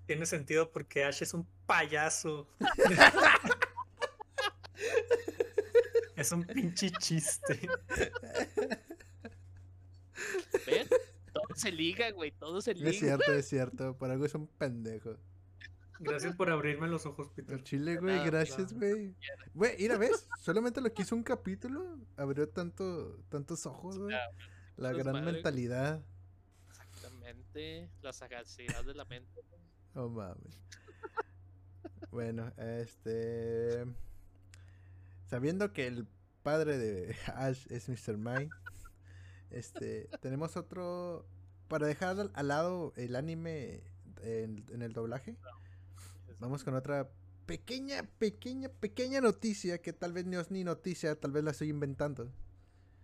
[0.08, 2.48] Tiene sentido porque Ash es un payaso.
[6.16, 7.68] es un pinche chiste.
[11.56, 12.92] se liga, güey, todo se Es liga.
[12.94, 13.98] cierto, es cierto.
[13.98, 15.18] Por algo es un pendejo.
[16.00, 17.64] Gracias por abrirme los ojos, El Peter.
[17.64, 19.16] chile, güey, nada, gracias, güey.
[19.54, 20.28] Güey, mira, ¿ves?
[20.40, 24.16] Solamente lo que hizo un capítulo abrió tanto, tantos ojos, güey.
[24.16, 24.20] Ah,
[24.78, 26.04] La gran madre, mentalidad.
[26.70, 29.42] Exactamente, la sagacidad de la mente.
[29.50, 29.62] güey.
[29.94, 30.60] Oh, mames.
[32.10, 33.86] Bueno, este.
[35.28, 36.08] Sabiendo que el
[36.44, 38.18] padre de Ash es Mr.
[38.18, 38.50] Mime,
[39.52, 40.10] este.
[40.20, 41.28] Tenemos otro
[41.72, 43.82] para dejar al, al lado el anime
[44.22, 45.36] en, en el doblaje,
[46.40, 47.10] vamos con otra
[47.46, 51.70] pequeña, pequeña, pequeña noticia que tal vez no es ni noticia, tal vez la estoy
[51.70, 52.32] inventando.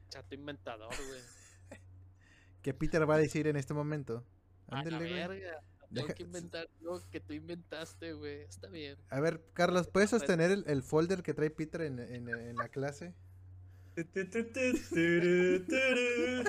[0.10, 1.22] Chato inventador, güey.
[2.62, 4.24] Que Peter va a decir en este momento.
[4.70, 5.42] Ándele, güey.
[5.94, 8.42] Tengo que inventar lo que tú inventaste, güey.
[8.42, 8.98] Está bien.
[9.10, 12.56] A ver, Carlos, ¿puedes Pues- sostener el, el folder que trae Peter en, en- en
[12.58, 13.14] la clase?
[13.96, 16.44] Tu, tu, tu, tu, turu, turu.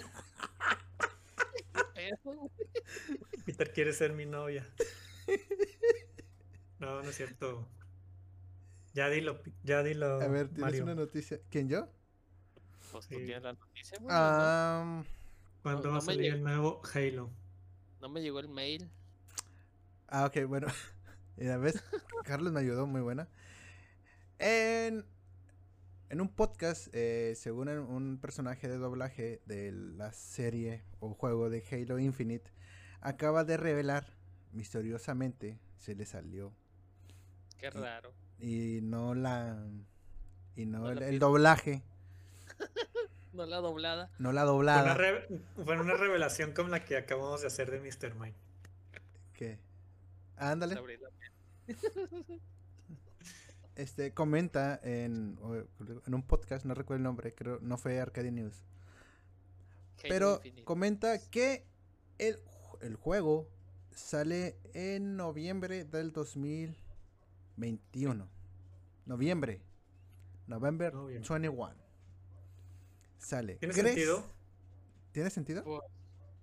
[2.12, 2.50] Eso, güey.
[3.46, 4.66] Peter quiere ser mi novia.
[6.80, 7.68] No, no es cierto.
[8.94, 10.20] Ya dilo, ya dilo.
[10.20, 10.84] A ver, tienes Mario.
[10.84, 11.40] una noticia.
[11.50, 11.88] ¿Quién yo?
[12.92, 15.04] Pues tú tienes la noticia, güey.
[15.62, 17.30] ¿Cuándo no va a salir el nuevo Halo?
[18.00, 18.88] No me llegó el mail.
[20.06, 20.68] ah, ok, bueno.
[21.36, 21.80] Ya ves,
[22.24, 23.28] Carlos me ayudó, muy buena.
[24.40, 25.04] En,
[26.10, 31.62] en un podcast, eh, según un personaje de doblaje de la serie o juego de
[31.70, 32.50] Halo Infinite,
[33.00, 34.06] acaba de revelar
[34.52, 36.52] misteriosamente, se le salió
[37.58, 38.12] Qué Y- raro.
[38.38, 39.62] y no la
[40.56, 41.82] y no, No el, doblaje,
[43.32, 44.10] No la doblada.
[44.18, 44.96] no la Fue una, doblada.
[45.64, 48.14] fue una revelación como la que acabamos de hacer de Mr.
[48.14, 48.34] Mime.
[49.34, 49.58] ¿Qué?
[50.36, 50.76] Ándale.
[53.78, 55.38] Este comenta en,
[56.06, 58.64] en un podcast, no recuerdo el nombre, creo no fue Arcadia News.
[60.00, 60.64] Halo Pero Infinite.
[60.64, 61.64] comenta que
[62.18, 62.38] el,
[62.80, 63.48] el juego
[63.92, 68.28] sale en noviembre del 2021.
[69.06, 69.62] Noviembre.
[70.48, 71.28] November Noviembre.
[71.38, 71.74] 21.
[73.18, 73.56] Sale.
[73.56, 74.24] ¿Tiene ¿Crees- sentido?
[75.12, 75.62] ¿Tiene sentido?
[75.64, 75.80] Pues,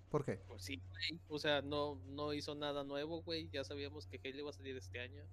[0.10, 0.40] ¿Por qué?
[0.48, 1.20] pues sí, güey.
[1.28, 3.50] O sea, no, no hizo nada nuevo, güey.
[3.52, 5.24] Ya sabíamos que Halo iba a salir este año.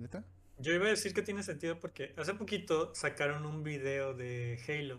[0.00, 0.24] ¿Neta?
[0.58, 4.98] Yo iba a decir que tiene sentido porque hace poquito sacaron un video de Halo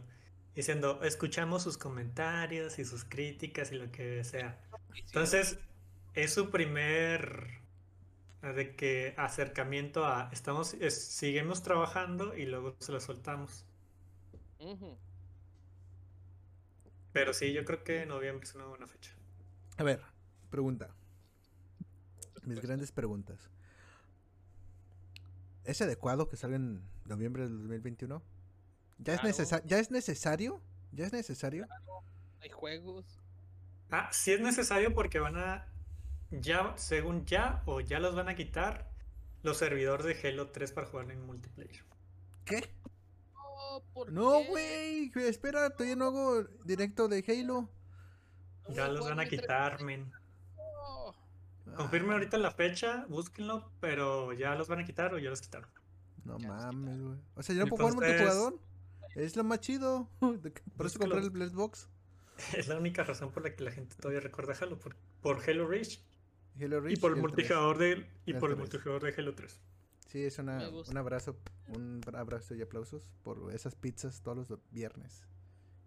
[0.56, 4.60] diciendo, escuchamos sus comentarios y sus críticas y lo que sea.
[5.06, 5.60] Entonces,
[6.14, 7.62] es su primer
[8.44, 13.66] eh, de que acercamiento a estamos es- seguimos trabajando y luego se lo soltamos.
[17.14, 19.12] Pero sí, yo creo que noviembre es una buena fecha.
[19.78, 20.02] A ver,
[20.50, 20.90] pregunta.
[22.44, 23.50] Mis grandes preguntas.
[25.64, 28.22] ¿Es adecuado que salga en noviembre del 2021?
[29.00, 29.36] ¿Ya, es, Claro.
[29.36, 30.62] necesa- ¿Ya es necesario?
[30.92, 31.68] ¿Ya es necesario?
[32.42, 33.20] Hay juegos.
[33.90, 35.68] Ah, sí es necesario porque van a
[36.32, 38.90] ya, según ya o ya los van a quitar
[39.44, 41.84] los servidores de Halo 3 para jugar en multiplayer.
[42.46, 42.70] ¿Qué?
[43.34, 45.12] No, ¿por No, güey.
[45.16, 47.70] Espera, todavía no hago directo de Halo.
[48.68, 50.12] No Ya los van a quitar, men.
[51.76, 55.42] Confirme Ah, ahorita la fecha, búsquenlo, pero ya los van a quitar o ya los
[55.42, 55.70] quitaron.
[56.26, 57.18] No Ya mames, güey.
[57.36, 58.60] O sea, yo no puedo jugar multijugador.
[59.16, 60.10] Es lo más chido.
[60.20, 61.50] Por eso compré el.
[61.50, 61.88] Xbox.
[62.58, 65.68] Es la única razón por la que la gente todavía recuerda Halo, por, por Halo
[65.68, 66.02] Reach
[66.60, 67.22] Halo y por el el 3.
[67.22, 68.58] multijugador de, y El por el 3.
[68.58, 69.62] multijugador de Halo 3.
[70.08, 71.38] Sí, es una, un abrazo,
[71.68, 75.26] un abrazo y aplausos por esas pizzas todos los viernes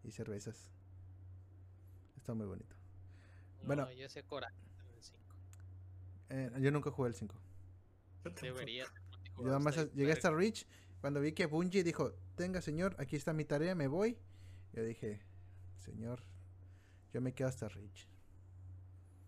[0.04, 0.70] y cervezas.
[2.16, 2.74] Está muy bonito.
[3.60, 3.90] No, Bueno.
[3.92, 4.73] yo sé coraje en el 5.
[6.30, 7.34] Eh, yo nunca jugué el 5.
[7.34, 8.46] Yo tampoco.
[8.46, 8.86] Debería.
[9.36, 10.66] Yo nada más llegué hasta Reach.
[11.00, 14.16] Cuando vi que Bungie dijo, tenga señor, aquí está mi tarea, me voy.
[14.72, 15.20] Yo dije,
[15.78, 16.22] señor,
[17.12, 18.08] yo me quedo hasta Reach.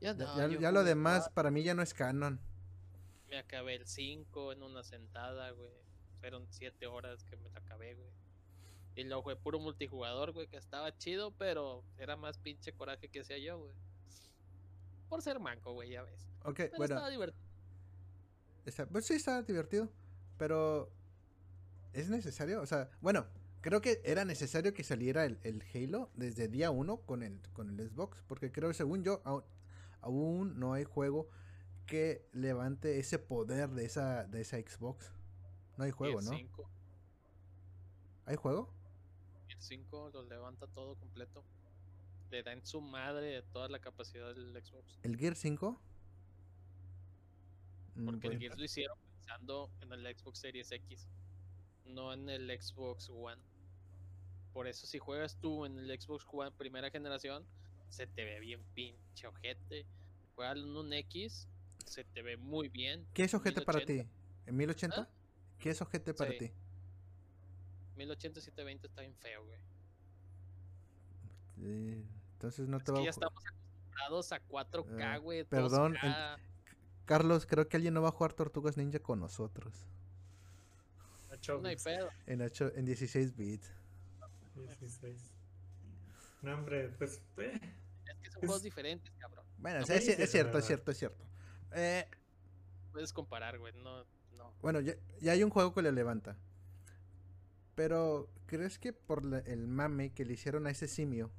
[0.01, 2.41] Ya, Ya, no, ya- yo ya lo demás para mí ya no es canon.
[3.29, 5.71] Me acabé el 5 en una sentada, güey.
[6.21, 8.09] Fueron 7 horas que me la acabé, güey.
[8.95, 13.21] Y luego fue puro multijugador, güey, que estaba chido, pero era más pinche coraje que
[13.21, 13.73] hacía yo, güey.
[15.09, 16.27] Por ser manco, güey, ya ves.
[16.47, 17.45] Ok, Pero bueno, estaba divertido.
[18.65, 19.91] está- pues sí está divertido,
[20.39, 20.91] pero
[21.93, 22.61] ¿es necesario?
[22.63, 23.27] O sea, bueno,
[23.61, 27.69] creo que era necesario que saliera el, el Halo desde día 1 con el, con
[27.71, 29.43] el Xbox, porque creo, según yo, aún,
[30.01, 31.29] aún no hay juego
[31.87, 35.13] que levante ese poder de esa, de esa Xbox.
[35.77, 36.31] No hay juego, ¿no?
[36.31, 36.71] 5,
[38.27, 38.73] ¿Hay juego?
[39.49, 41.45] el 5 lo levanta todo completo.
[42.31, 44.99] Le da en su madre toda la capacidad del Xbox.
[45.05, 45.81] ¿El Gear 5?
[47.97, 51.09] Mm, Porque el Gears lo hicieron pensando en el Xbox Series X,
[51.85, 53.41] no en el Xbox One.
[54.53, 57.45] Por eso si juegas tú en el Xbox One primera generación,
[57.89, 59.87] se te ve bien pinche ojete.
[60.35, 61.49] Juegas en un X,
[61.87, 63.07] se te ve muy bien.
[63.15, 64.05] ¿Qué es ojete para 1080.
[64.05, 64.11] ti?
[64.47, 65.01] ¿En 1080?
[65.01, 65.09] ¿Ah?
[65.59, 66.39] ¿Qué es ojete para Sí.
[66.39, 66.53] ti?
[67.97, 69.59] 1080 720 está bien feo, güey.
[71.63, 75.45] Eh, entonces no Es te va que a ya estamos acostumbrados a 4K, Ah, güey.
[75.45, 76.39] perdón, 2K.
[77.07, 79.87] Carlos, creo que alguien no va a jugar Tortugas Ninja con nosotros.
[81.49, 82.09] No hay pedo.
[82.27, 83.71] En, ocho- en 16 bits.
[84.55, 85.17] 16.
[86.43, 87.21] No, hombre, pues.
[87.37, 87.61] eh,
[88.07, 89.45] Es que son juegos diferentes, cabrón.
[89.59, 90.31] Bueno, es, cierto, es
[90.67, 91.25] cierto, es cierto.
[91.73, 92.05] Eh,
[92.93, 93.73] Puedes comparar, güey.
[93.75, 94.05] No,
[94.37, 94.53] no.
[94.63, 96.37] bueno, ya, ya hay un juego que le levanta.
[97.75, 101.31] Pero, ¿crees que por la- el mame que le hicieron a ese simio,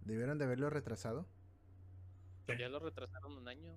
[0.00, 1.26] debieron de haberlo retrasado?
[2.58, 3.76] Ya lo retrasaron un año.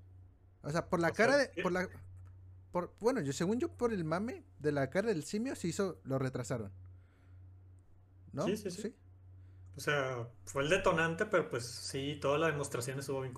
[0.63, 1.61] O sea, por la O sea, cara de.
[1.61, 1.87] Por la,
[2.71, 5.99] por, bueno, yo según yo, por el mame de la cara del simio se hizo,
[6.03, 6.71] lo retrasaron.
[8.31, 8.45] ¿No?
[8.45, 8.95] Sí, sí, sí.
[9.75, 13.19] O sea, fue el detonante, pero pues sí, toda la demostración estuvo.
[13.19, 13.33] Ujú.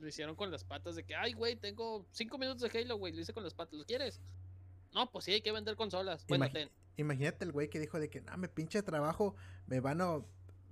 [0.00, 3.12] Lo hicieron con las patas de que, ay, güey, tengo cinco minutos de Halo, güey.
[3.12, 3.74] Lo hice con las patas.
[3.74, 4.20] ¿Lo quieres?
[4.92, 6.26] No, pues sí, hay que vender consolas.
[6.26, 6.70] Bueno, Imagi- ten.
[6.96, 9.34] Imagínate el güey que dijo de que, no, me pinche trabajo,
[9.66, 10.20] me van a,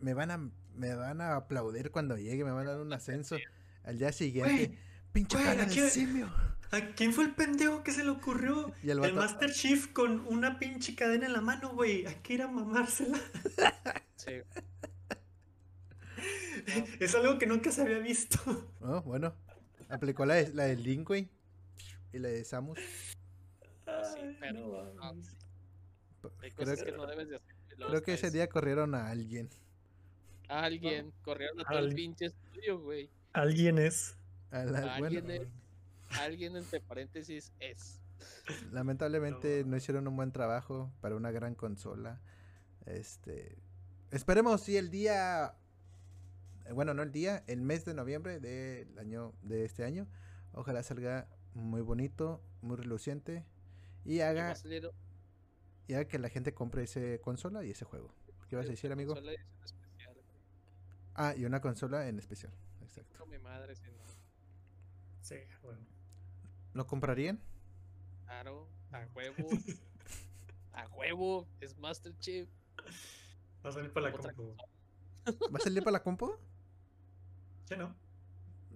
[0.01, 0.39] me van a,
[0.75, 3.37] me van a aplaudir cuando llegue, me van a dar un ascenso
[3.85, 4.53] al día siguiente.
[4.67, 4.79] Güey,
[5.13, 6.33] pinche güey, cara aquí- de simio.
[6.73, 8.73] ¿A quién fue el pendejo que se le ocurrió?
[8.83, 12.07] Y el Master Chief con una pinche cadena en la mano, güey.
[12.07, 13.19] Hay que ir a mamársela.
[14.17, 14.33] Sí.
[17.01, 18.39] Es algo que nunca se había visto.
[18.81, 19.35] Oh, bueno,
[19.89, 21.29] aplicó la de, la de Link, güey,
[22.13, 22.79] y la de Samus.
[24.41, 25.35] Pero- no ah, sí.
[26.23, 27.55] P- Hay Creo, cosas que- que no debes de hacer.
[27.73, 29.49] y luego creo que ese día corrieron a alguien.
[30.49, 33.09] A alguien corrieron a todo el pinche estudio, güey.
[33.33, 34.17] Alguien es.
[34.51, 35.43] A la- Alguien bueno,
[36.11, 38.01] es- Alguien entre paréntesis es.
[38.73, 39.71] lamentablemente No.
[39.71, 42.21] no hicieron un buen trabajo para una gran consola.
[42.87, 43.57] Este,
[44.11, 45.55] esperemos si el día,
[46.67, 50.09] eh, bueno, no el día, el mes de noviembre del año de este año,
[50.53, 53.45] ojalá salga muy bonito, muy reluciente
[54.05, 54.55] y haga,
[55.87, 58.13] y haga que la gente compre ese consola y ese juego.
[58.49, 59.15] ¿Qué vas a decir, amigo?
[61.15, 62.53] Ah, y una consola en especial.
[62.91, 63.27] Exacto.
[63.27, 64.03] Mi madre, si no.
[65.23, 65.81] Sí, bueno.
[66.75, 67.41] ¿Lo comprarían?
[68.25, 69.49] Claro, a huevo.
[70.73, 71.49] a huevo.
[71.61, 72.49] Es Master Chief.
[73.65, 74.57] Va a salir para la compu.
[75.27, 76.35] ¿Va a salir para la compu?
[77.67, 77.95] Sí, ¿no?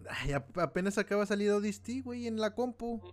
[0.08, 3.12] Ay, ap- apenas acaba de salir Odyssey, güey, en la compu.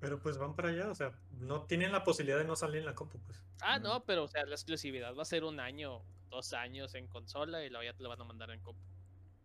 [0.00, 2.84] Pero pues van para allá, o sea, no tienen la posibilidad de no salir en
[2.86, 3.42] la compu, pues.
[3.60, 3.94] Ah, No.
[3.94, 7.64] no, pero o sea, la exclusividad va a ser un año, dos años en consola
[7.64, 8.80] y luego ya te lo van a mandar en compu.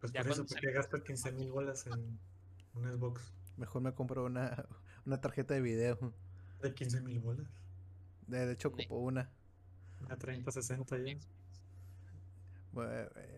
[0.03, 2.19] Pues Ya por eso, porque gastas 15 mil bolas en
[2.73, 3.21] un Xbox
[3.55, 4.65] Mejor me compro una,
[5.05, 5.97] una tarjeta de video.
[6.61, 7.47] de 15 mil bolas.
[8.27, 9.31] De, de hecho, ocupo una.
[10.09, 11.17] A 30, 60 ya.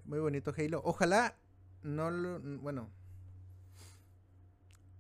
[0.06, 0.82] Muy bonito Halo.
[0.84, 1.36] Ojalá
[1.84, 2.40] no lo.
[2.40, 2.90] Bueno.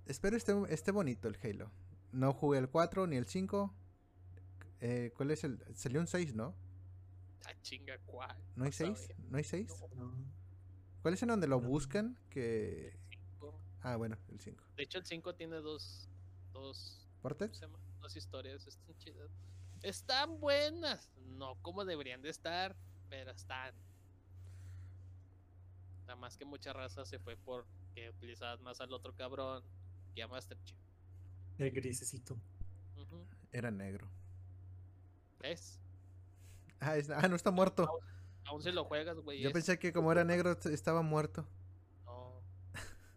[0.05, 1.72] Espero esté, esté bonito el Halo.
[2.11, 3.74] No jugué el 4 ni el 5.
[4.82, 5.63] Eh, ¿Cuál es el?
[5.74, 6.53] Salió un 6, ¿no?
[7.47, 8.38] Ah, chinga, ¿cuál?
[8.55, 9.07] ¿No hay Vas a 6?
[9.07, 9.18] ver.
[9.32, 9.84] ¿No hay 6?
[9.95, 10.44] No.
[11.05, 12.17] ¿Cuál es el donde lo buscan?
[12.31, 12.97] Que.
[13.11, 13.53] Cinco.
[13.83, 14.63] Ah, bueno, el 5.
[14.75, 16.09] De hecho, el 5 tiene dos,
[16.51, 17.53] dos, ¿cómo ¿Portet?
[17.53, 17.77] se llama?
[18.01, 19.29] Dos historias, están chidas.
[19.83, 22.75] Están buenas, no como deberían de estar,
[23.07, 23.75] pero están.
[26.07, 29.63] Nada más que mucha raza se fue porque utilizabas más al otro cabrón
[30.15, 30.79] que a Master Chief.
[31.59, 32.35] El grisecito.
[33.51, 34.07] Era negro.
[35.39, 35.79] ¿Ves?
[36.79, 37.87] Ah, es- ah, no está muerto.
[38.45, 39.41] Aún se lo juegas, güey.
[39.41, 41.47] Yo es- pensé que como era negro estaba muerto.
[42.05, 42.41] No,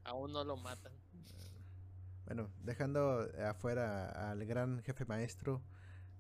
[0.05, 0.93] aún no lo matan.
[2.27, 5.63] Bueno, dejando afuera al gran jefe maestro.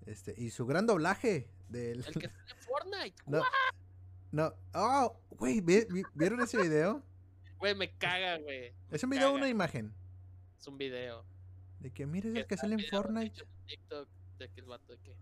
[0.07, 1.99] Este, y su gran doblaje del.
[1.99, 3.23] El que sale en Fortnite.
[3.27, 3.43] No.
[4.31, 4.55] No.
[4.75, 7.03] Oh, güey, ¿vi- vi- ¿vieron ese video?
[7.59, 8.73] Güey, me caga, güey.
[8.91, 9.93] Es un video o una imagen.
[10.59, 11.25] Es un video.
[11.81, 13.45] De que mira es el que sale en de Fortnite.
[13.67, 15.17] TikTok de que el vato de que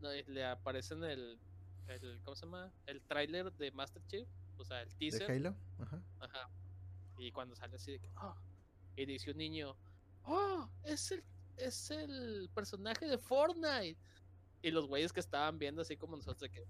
[0.00, 1.38] no, y le aparece en el,
[1.88, 2.72] el ¿cómo se llama?
[2.86, 4.28] El tráiler de Master Chief,
[4.58, 5.30] o sea, el De teaser.
[5.30, 5.54] Halo.
[5.78, 6.02] Ajá.
[6.20, 6.50] Ajá.
[7.18, 8.34] Y cuando sale así de que, "Ah",
[8.96, 9.76] y dice un niño,
[10.24, 11.24] "Oh, es el
[11.56, 13.98] es el personaje de Fortnite."
[14.62, 16.64] Y los güeyes que estaban viendo así como nosotros de que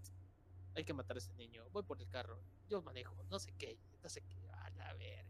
[0.74, 3.78] hay que matar a ese niño, voy por el carro, yo manejo, no sé qué,
[4.02, 5.22] no sé qué, a la verga.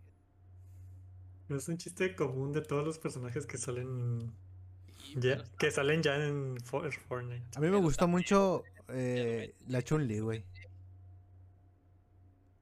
[1.49, 4.33] Es un chiste común de todos los personajes que salen
[5.17, 7.45] ya, que salen ya en For- Fortnite.
[7.57, 10.45] A mí me Pero gustó también, mucho eh, la Chun-Li, güey.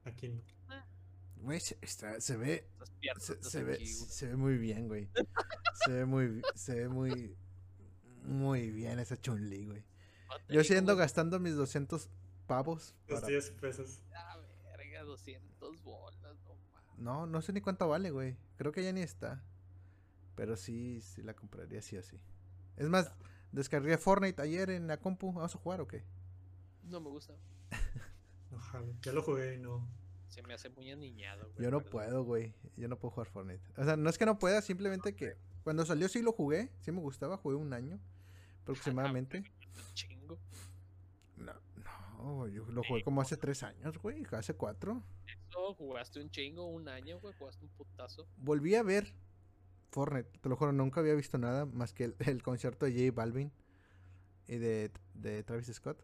[0.05, 0.41] Aquí no.
[1.37, 2.67] Güey, se, está- se ve.
[3.19, 5.09] Se, se ve, aquí, se ve muy bien, güey.
[5.85, 7.35] Se ve muy, se ve muy,
[8.23, 9.83] muy bien esa Chun-Li, güey.
[10.29, 12.09] No Yo siendo gastando mis 200
[12.47, 12.95] pavos.
[13.07, 14.03] Los para- 10 pesos.
[14.13, 16.99] Ah, verga, 200 bolas, no mames.
[16.99, 18.37] No, no sé ni cuánto vale, güey.
[18.57, 19.43] Creo que ya ni está.
[20.35, 22.21] Pero sí, sí la compraría sí o sí.
[22.77, 23.11] Es más,
[23.51, 25.33] descargué Fortnite ayer en la compu.
[25.33, 26.03] ¿Vamos a jugar o qué?
[26.83, 27.33] No me gusta.
[28.51, 28.87] Ojalá.
[29.01, 29.87] Ya lo jugué y no.
[30.27, 31.65] Se me hace muy aniñado, güey.
[31.65, 31.91] Yo no perdón.
[31.91, 32.53] puedo, güey.
[32.77, 33.63] Yo no puedo jugar Fortnite.
[33.77, 36.71] O sea, no es que no pueda, simplemente que cuando salió sí lo jugué.
[36.79, 37.99] Sí me gustaba, jugué un año
[38.61, 39.39] aproximadamente.
[39.73, 40.39] Un Chingo.
[41.37, 41.91] No, no.
[42.17, 45.01] No, yo lo jugué como hace tres años, güey, hace cuatro.
[45.25, 48.27] Eso, jugaste un chingo, un año, güey, jugaste un putazo.
[48.37, 49.13] Volví a ver
[49.91, 53.15] Fortnite, te lo juro, nunca había visto nada más que el, el concierto de J
[53.15, 53.51] Balvin
[54.47, 56.01] y de, de Travis Scott.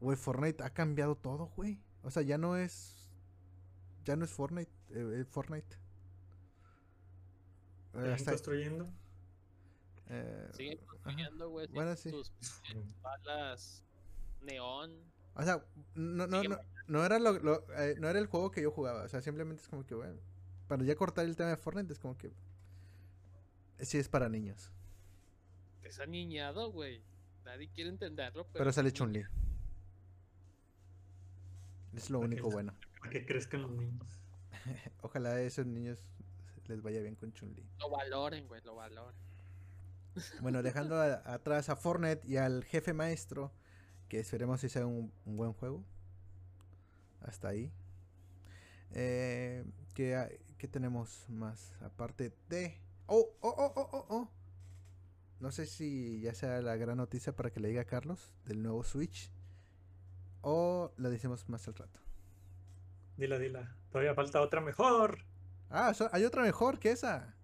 [0.00, 1.80] Güey, Fortnite ha cambiado todo, güey.
[2.02, 2.94] O sea, ya no es.
[4.04, 4.70] Ya no es Fortnite.
[4.90, 5.76] eh, eh, Fortnite.
[7.94, 8.86] Eh, hasta- construyendo.
[10.08, 12.10] eh, Siguen construyendo, güey, Bueno, sí.
[12.10, 12.32] sus
[13.02, 13.84] balas
[14.42, 14.92] neón.
[15.34, 15.64] O sea,
[15.94, 19.02] no, no, no, no era lo, lo- eh, no era el juego que yo jugaba.
[19.04, 20.18] O sea, simplemente es como que, bueno.
[20.68, 22.32] Para ya cortar el tema de Fortnite es como que.
[23.80, 24.70] Sí, es para niños.
[25.82, 27.00] Es aniñado, güey.
[27.44, 28.58] Nadie quiere entenderlo, pero.
[28.58, 29.24] Pero sale Chun-Li.
[31.94, 32.74] Es lo único bueno.
[33.00, 34.06] Para que crezcan los niños.
[35.02, 36.04] Ojalá a esos niños
[36.66, 37.64] les vaya bien con Chun-Li.
[37.78, 39.16] Lo valoren, güey, lo valoren.
[40.42, 43.52] Bueno, dejando a- atrás a Fortnite y al jefe maestro,
[44.08, 45.84] que esperemos que sea un, un buen juego.
[47.20, 47.72] Hasta ahí.
[48.92, 49.64] Eh,
[49.94, 51.72] ¿qué, qué tenemos más?
[51.82, 52.80] Aparte de...
[53.08, 54.30] ¡Oh, oh, oh, oh, oh, oh!
[55.40, 58.62] No sé si ya sea la gran noticia para que le diga a Carlos del
[58.62, 59.30] nuevo Switch.
[60.42, 62.00] O la decimos más al rato.
[63.16, 63.74] Dila, dila.
[63.90, 65.24] Todavía falta otra mejor.
[65.70, 67.34] Ah, so- hay otra mejor que esa.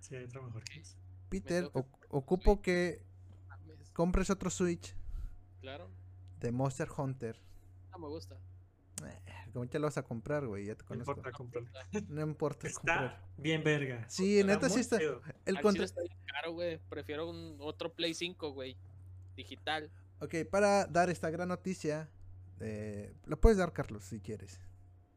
[0.00, 0.96] Sí, hay otra mejor que esa.
[1.28, 1.70] Peter,
[2.08, 3.02] ocupo que
[3.48, 4.94] Mames, compres otro Switch
[5.60, 5.88] Claro,
[6.40, 7.36] de Monster Hunter.
[7.90, 8.36] no me gusta.
[9.06, 9.18] Eh,
[9.52, 10.66] ¿Cómo te lo vas a comprar, güey?
[10.66, 11.10] Ya te No conozco.
[11.12, 11.70] importa comprarlo.
[12.08, 13.24] No importa Está comprar.
[13.36, 14.04] bien verga.
[14.08, 14.98] Sí, neta sí está.
[14.98, 15.20] chido.
[15.44, 15.84] El control.
[15.84, 16.78] está bien caro, güey.
[16.88, 18.76] Prefiero un otro Play 5, güey.
[19.36, 19.90] Digital.
[20.20, 22.08] Ok, para dar esta gran noticia,
[22.60, 24.60] eh, lo puedes dar, Carlos, si quieres.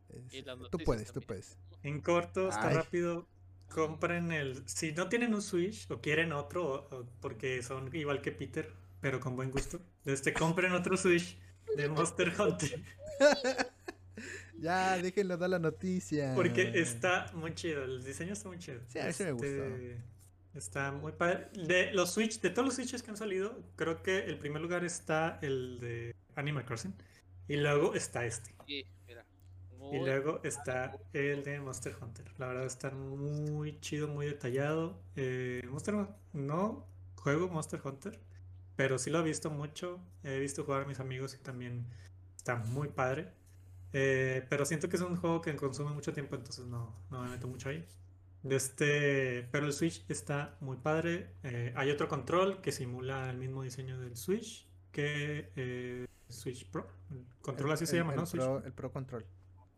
[0.09, 1.27] Es- tú puedes, tú también.
[1.27, 1.57] puedes.
[1.83, 2.75] En corto, está Ay.
[2.75, 3.27] rápido.
[3.69, 4.67] Compren el.
[4.67, 8.71] Si no tienen un Switch o quieren otro, o- o porque son igual que Peter,
[9.01, 11.37] pero con buen gusto, este, compren otro Switch
[11.75, 12.83] de Monster Hunter.
[14.59, 16.33] Ya, déjenlo dar la noticia.
[16.35, 17.83] Porque está muy chido.
[17.83, 18.79] El diseño está muy chido.
[18.87, 19.47] Sí, a sí me gustó.
[19.47, 19.97] Este,
[20.55, 21.49] Está muy padre.
[21.53, 24.85] De los Switch, de todos los Switches que han salido, creo que el primer lugar
[24.85, 26.93] está el de Animal Crossing.
[27.47, 28.55] Y luego está este.
[28.65, 29.25] Sí, mira.
[29.91, 32.25] Y luego está el de Monster Hunter.
[32.37, 34.97] La verdad está muy chido, muy detallado.
[35.17, 38.19] Eh, Monster no juego Monster Hunter,
[38.75, 39.99] pero sí lo he visto mucho.
[40.23, 41.85] He visto jugar a mis amigos y también
[42.37, 43.27] está muy padre.
[43.97, 47.29] Eh, pero siento que es un juego que consume mucho tiempo, entonces no, no me
[47.29, 47.85] meto mucho ahí.
[48.43, 51.29] De este, pero el Switch está muy padre.
[51.43, 56.89] Eh, hay otro control que simula el mismo diseño del Switch que eh, Switch Pro.
[57.09, 58.25] El control así se llama, el ¿no?
[58.25, 59.25] Pro, el Pro Control.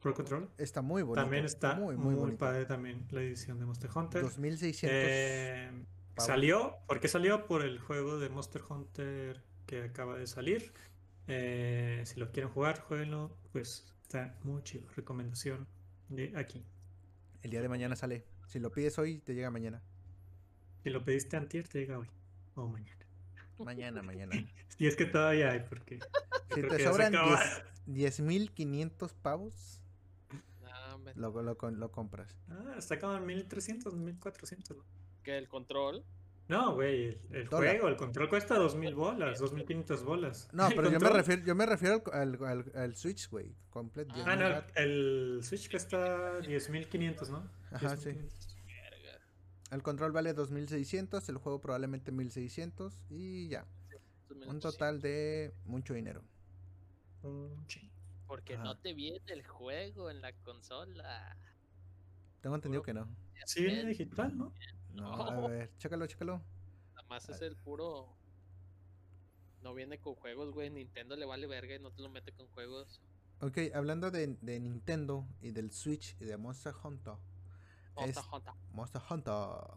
[0.02, 0.50] Pro Control.
[0.58, 1.22] Está muy bonito.
[1.22, 2.40] También está muy, muy, muy bonito.
[2.40, 4.24] padre también la edición de Monster Hunter.
[4.24, 4.90] 2600.
[4.92, 5.72] Eh,
[6.18, 7.46] salió, ¿por qué salió?
[7.46, 10.74] Por el juego de Monster Hunter que acaba de salir.
[11.28, 13.38] Eh, si lo quieren jugar, jueguenlo.
[13.52, 14.88] Pues está muy chido.
[14.96, 15.68] Recomendación
[16.08, 16.64] de aquí.
[17.42, 18.26] El día de mañana sale.
[18.48, 19.84] Si lo pides hoy, te llega mañana.
[20.84, 22.08] Si lo pediste antier, te llega hoy
[22.56, 23.06] o mañana.
[23.60, 24.34] Mañana, mañana.
[24.80, 26.00] Y es que todavía hay, porque
[26.54, 27.44] Si te se sobran acaba.
[27.88, 29.82] 10 10.500 pavos,
[30.62, 32.38] Nah, lo, lo, lo compras.
[32.48, 34.78] Ah, está como en 1300, 1400.
[34.78, 34.84] ¿no?
[35.24, 36.06] Que el control.
[36.50, 40.48] No, güey, el, juego, el control cuesta 2000 bolas, 2500 bolas.
[40.54, 43.54] No, pero yo me refiero, yo me refiero al, al, al- al Switch, güey.
[43.70, 44.14] Completo.
[44.26, 44.64] Ah, no, el,
[45.38, 47.50] el Switch cuesta 10.500, ¿no?
[47.72, 48.12] Ajá, sí.
[48.12, 48.56] 10.500.
[48.66, 49.20] Verga.
[49.72, 53.66] El control vale 2600, el juego probablemente 1600 y ya.
[54.48, 56.24] Un total de mucho dinero.
[58.28, 58.64] Porque Ajá.
[58.64, 61.36] no te viene el juego en la consola.
[62.42, 63.08] Tengo entendido que no.
[63.46, 64.54] Sí, viene digital, ¿no?
[64.98, 66.42] No, a ver, chécalo, chécalo.
[66.96, 68.08] Nada más es el puro.
[69.62, 70.70] No viene con juegos, güey.
[70.70, 73.02] Nintendo le vale verga y no te lo mete con juegos.
[73.42, 77.14] Ok, hablando de, de Nintendo y del Switch y de Monster Hunter.
[77.98, 78.56] Es- jota.
[78.72, 79.34] Monster Hunter.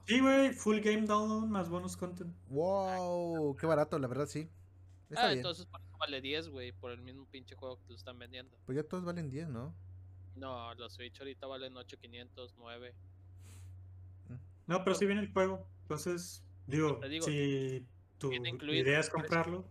[0.06, 2.34] Sí, güey, full game download más bonus content.
[2.48, 4.50] Wow, qué barato, la verdad sí.
[5.08, 5.38] Está Ah, bien.
[5.38, 6.72] entonces por eso vale 10, güey.
[6.72, 8.56] Por el mismo pinche juego que te lo están vendiendo.
[8.66, 9.74] Pues ya todos valen 10, ¿no?
[10.36, 12.94] No, los Switch ahorita valen 8500, 9.
[14.70, 15.66] No, pero sí viene el juego.
[15.82, 17.86] Entonces, digo, si
[18.18, 19.64] tu idea es comprarlo,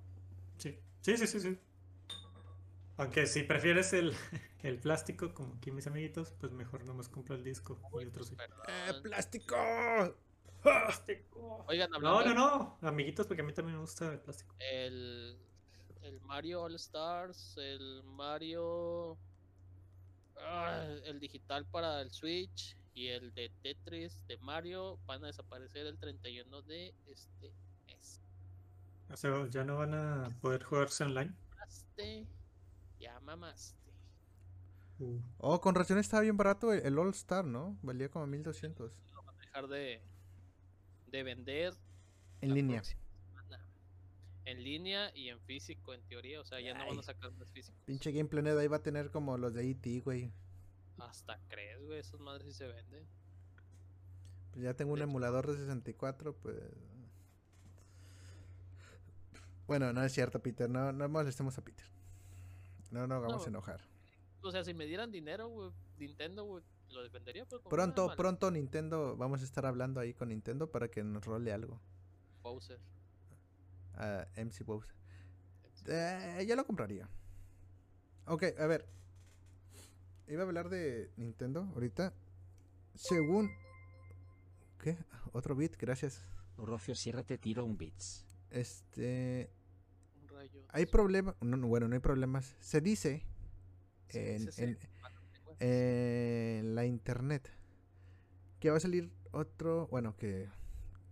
[0.58, 0.78] sí.
[1.02, 1.60] Sí, sí, sí, sí.
[2.98, 4.14] Aunque si prefieres el,
[4.64, 8.36] el plástico, como aquí mis amiguitos, pues mejor nomás compra el disco y otro sí.
[8.36, 8.60] Perdón.
[8.68, 9.56] ¡Eh, plástico!
[10.62, 11.66] ¡Plástico!
[11.68, 14.56] Oigan, No, hablando no, no, amiguitos, porque a mí también me gusta el plástico.
[14.60, 15.38] El,
[16.02, 19.18] el Mario All Stars, el Mario.
[20.38, 25.86] ah, el digital para el Switch y el de Tetris de Mario van a desaparecer
[25.86, 27.50] el 31 de este
[27.88, 28.20] mes.
[29.10, 31.34] O sea, ya no van a poder jugarse online.
[33.00, 33.80] Ya mamaste.
[35.00, 37.78] Uh, Oh, con razón estaba bien barato el, el All Star, ¿no?
[37.84, 38.92] Valía como 1200.
[39.14, 40.02] Lo van a dejar de,
[41.08, 41.74] de vender
[42.42, 42.84] En línea.
[44.44, 46.42] En línea y en físico, en teoría.
[46.42, 47.80] O sea, ya no van a sacar más físicos.
[47.86, 50.34] Pinche Game Planet ahí va a tener como los de E.T., güey.
[51.02, 53.06] Hasta crees, güey, esas madres sí se venden.
[54.52, 56.58] Pues ya tengo un emulador de 64, pues...
[59.68, 60.70] Bueno, no es cierto, Peter.
[60.70, 61.86] No, no molestemos a Peter.
[62.92, 63.48] No nos hagamos No.
[63.50, 63.82] enojar.
[64.42, 68.16] O sea, si me dieran dinero, güey, Nintendo, güey, lo vendería, pero como Pronto, nada,
[68.16, 71.80] pronto Nintendo, vamos a estar hablando ahí con Nintendo para que nos role algo.
[72.42, 72.80] Bowser.
[73.96, 74.96] A MC Bowser.
[75.88, 77.08] Eh, ya lo compraría.
[78.26, 78.88] Ok, a ver.
[80.30, 82.14] Iba a hablar de Nintendo ahorita.
[82.96, 83.50] Según...
[84.82, 84.98] ¿Qué?
[85.34, 86.24] Otro bit, gracias.
[86.58, 88.26] Rocio Sierra te tiro un bits.
[88.52, 89.50] Este...
[90.22, 90.62] Un rayo.
[90.70, 91.36] Hay problemas...
[91.42, 92.56] No, no, bueno, no hay problemas.
[92.60, 93.26] Se dice
[94.10, 94.78] Sí, en, sí, sí.
[95.60, 97.50] en- la internet
[98.60, 99.88] que va a salir otro...
[99.88, 100.48] Bueno, que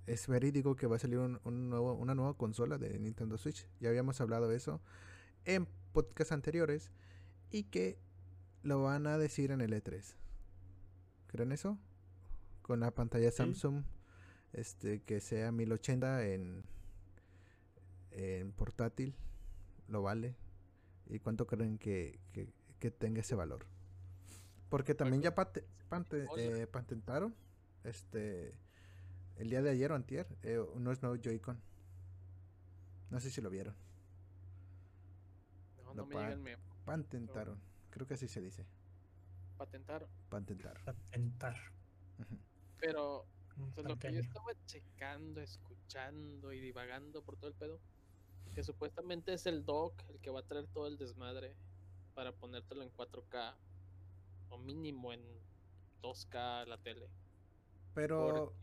[0.06, 3.68] es verídico que va a salir un, un nuevo, una nueva consola de Nintendo Switch.
[3.80, 4.80] Ya habíamos hablado de eso
[5.46, 6.92] en podcasts anteriores.
[7.50, 7.98] Y que
[8.64, 10.04] lo van a decir en el E3.
[11.28, 11.78] ¿Creen eso?
[12.62, 13.38] Con la pantalla Sí.
[13.38, 13.84] Samsung.
[14.54, 16.64] Este, que sea 1080 en,
[18.12, 19.16] en portátil.
[19.88, 20.36] Lo vale.
[21.10, 22.50] ¿Y cuánto creen que, que-
[22.80, 23.66] que tenga ese valor?
[24.70, 25.34] Porque también ya
[26.38, 27.34] eh, patentaron
[27.86, 28.54] este
[29.38, 31.58] el día de ayer o antier eh, unos nuevos Joy-Con.
[33.10, 33.74] No sé si lo vieron.
[35.78, 36.64] No, lo no me pa- el memo.
[36.86, 37.58] Patentaron.
[37.98, 38.64] Creo que así se dice.
[39.58, 40.08] Patentar.
[40.86, 41.56] patentar.
[42.20, 42.38] Ujú.
[42.80, 43.26] Pero
[43.74, 47.80] pues, lo que yo estaba checando, escuchando y divagando por todo el pedo,
[48.54, 51.56] que supuestamente es el dock el que va a traer todo el desmadre
[52.14, 53.56] para ponértelo en 4K
[54.50, 55.22] o mínimo en
[56.04, 57.10] 2K la tele.
[57.96, 58.54] Pero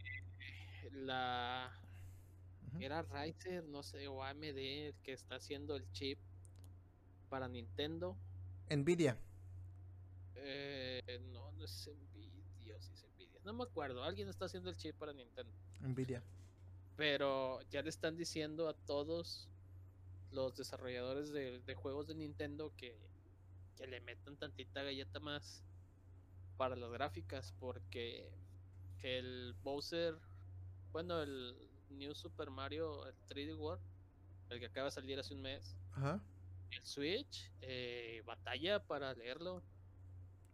[0.93, 1.73] La
[2.79, 6.21] era Riser, no sé, o AMD el que está haciendo el chip
[7.29, 8.17] para Nintendo.
[8.71, 9.19] Nvidia.
[10.37, 13.41] Eh, no, no es Nvidia, sí es Nvidia.
[13.45, 15.53] No me acuerdo, alguien está haciendo el chip para Nintendo.
[15.81, 16.23] Nvidia.
[16.97, 19.49] Pero ya le están diciendo a todos
[20.31, 22.97] los desarrolladores de, de juegos de Nintendo que,
[23.77, 25.65] que le metan tantita galleta más
[26.57, 27.53] para las gráficas.
[27.59, 28.31] Porque
[28.99, 30.17] que el Bowser,
[30.93, 33.83] bueno, el New Super Mario, el 3D World,
[34.51, 36.21] el que acaba de salir hace un mes, Ajá.
[36.77, 39.63] El Switch, eh, batalla para leerlo.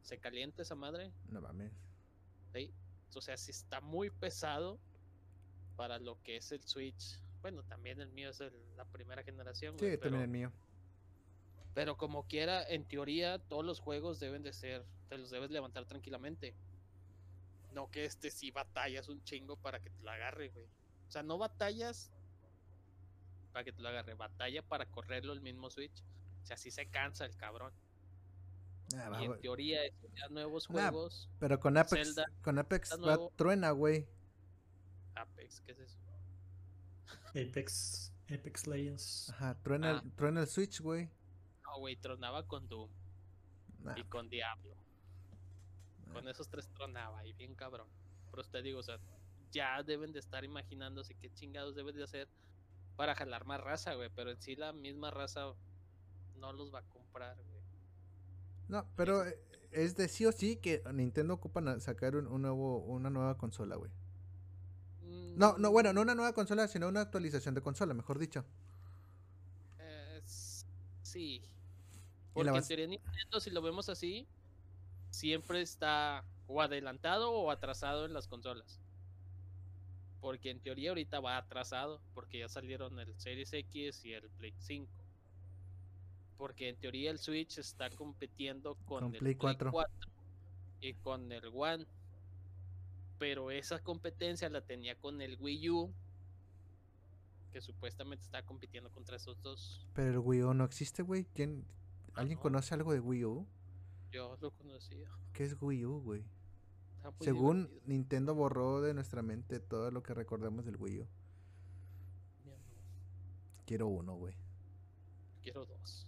[0.03, 1.12] Se calienta esa madre.
[1.29, 1.73] No mames.
[2.55, 2.73] ¿sí?
[3.14, 4.79] O sea, sí está muy pesado
[5.77, 7.21] para lo que es el Switch.
[7.43, 9.75] Bueno, también el mío es el- la primera generación.
[9.75, 10.53] Sí, también pero, el mío.
[11.75, 15.87] pero como quiera, en teoría, todos los juegos deben de ser, te los debes levantar
[15.87, 16.55] tranquilamente.
[17.73, 20.66] No que este sí batallas un chingo para que te lo agarre, güey.
[21.09, 22.11] O sea, no batallas
[23.53, 26.03] para que te lo agarre, batalla para correrlo el mismo Switch.
[26.42, 27.72] O sea, sí se cansa el cabrón.
[28.96, 29.80] Ah, Y va, en teoría,
[30.16, 33.32] ya nuevos Nah, juegos, Pero con Apex, Zelda, con Apex va nuevo.
[33.36, 34.09] truena, güey.
[35.14, 35.98] Apex, ¿qué es eso?
[37.30, 39.30] Apex, Apex Legends.
[39.30, 40.01] Ajá, truena, Ah.
[40.05, 41.09] el, truena el Switch, güey.
[41.64, 42.90] No, güey, tronaba con Doom
[43.84, 44.74] Nah, y con Diablo.
[46.07, 46.12] nah.
[46.14, 47.88] Con esos tres tronaba y bien cabrón.
[48.30, 48.98] Pero usted digo, o sea,
[49.53, 52.28] ya deben de estar imaginándose qué chingados deben de hacer
[53.01, 54.10] para jalar más raza, güey.
[54.14, 55.55] Pero en sí la misma raza
[56.36, 57.62] no los va a comprar, güey.
[58.68, 59.40] No, pero eh,
[59.72, 63.39] es de sí o sí que Nintendo ocupan a sacar un, un nuevo, una nueva
[63.39, 63.90] consola, güey.
[65.35, 68.44] No, no, bueno, no una nueva consola, sino una actualización de consola, mejor dicho.
[69.78, 70.20] Eh,
[71.01, 71.43] sí.
[72.35, 74.28] Porque en teoría Nintendo, si lo vemos así,
[75.09, 78.78] siempre está o adelantado o atrasado en las consolas.
[80.20, 84.52] Porque en teoría ahorita va atrasado, porque ya salieron el Series X y el Play
[84.59, 84.86] 5.
[86.36, 89.72] Porque en teoría el Switch está compitiendo con, Con el Play 4.
[90.80, 91.86] y con el One.
[93.18, 95.92] Pero esa competencia la tenía con el Wii U,
[97.52, 99.86] que supuestamente está compitiendo contra esos dos.
[99.94, 101.24] Pero el Wii U no existe, güey.
[101.34, 101.64] ¿Quién,
[102.14, 102.42] Ah, ¿Alguien no.
[102.42, 103.47] conoce algo de Wii U?
[104.10, 105.09] Yo lo conocía.
[105.32, 106.24] ¿Qué es Wii U, güey?
[107.20, 107.82] Según divertido.
[107.86, 111.09] Nintendo borró de nuestra mente todo lo que recordamos del Wii U.
[113.66, 114.35] Quiero uno, güey.
[115.43, 116.06] Quiero dos.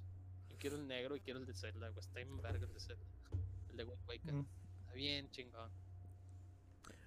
[0.51, 2.01] Yo quiero el negro y quiero el de Zelda, güey.
[2.01, 3.05] Está en verga el de Zelda.
[3.71, 4.35] El de Wind Waker.
[4.35, 4.47] Mm.
[4.81, 5.71] Está bien chingón.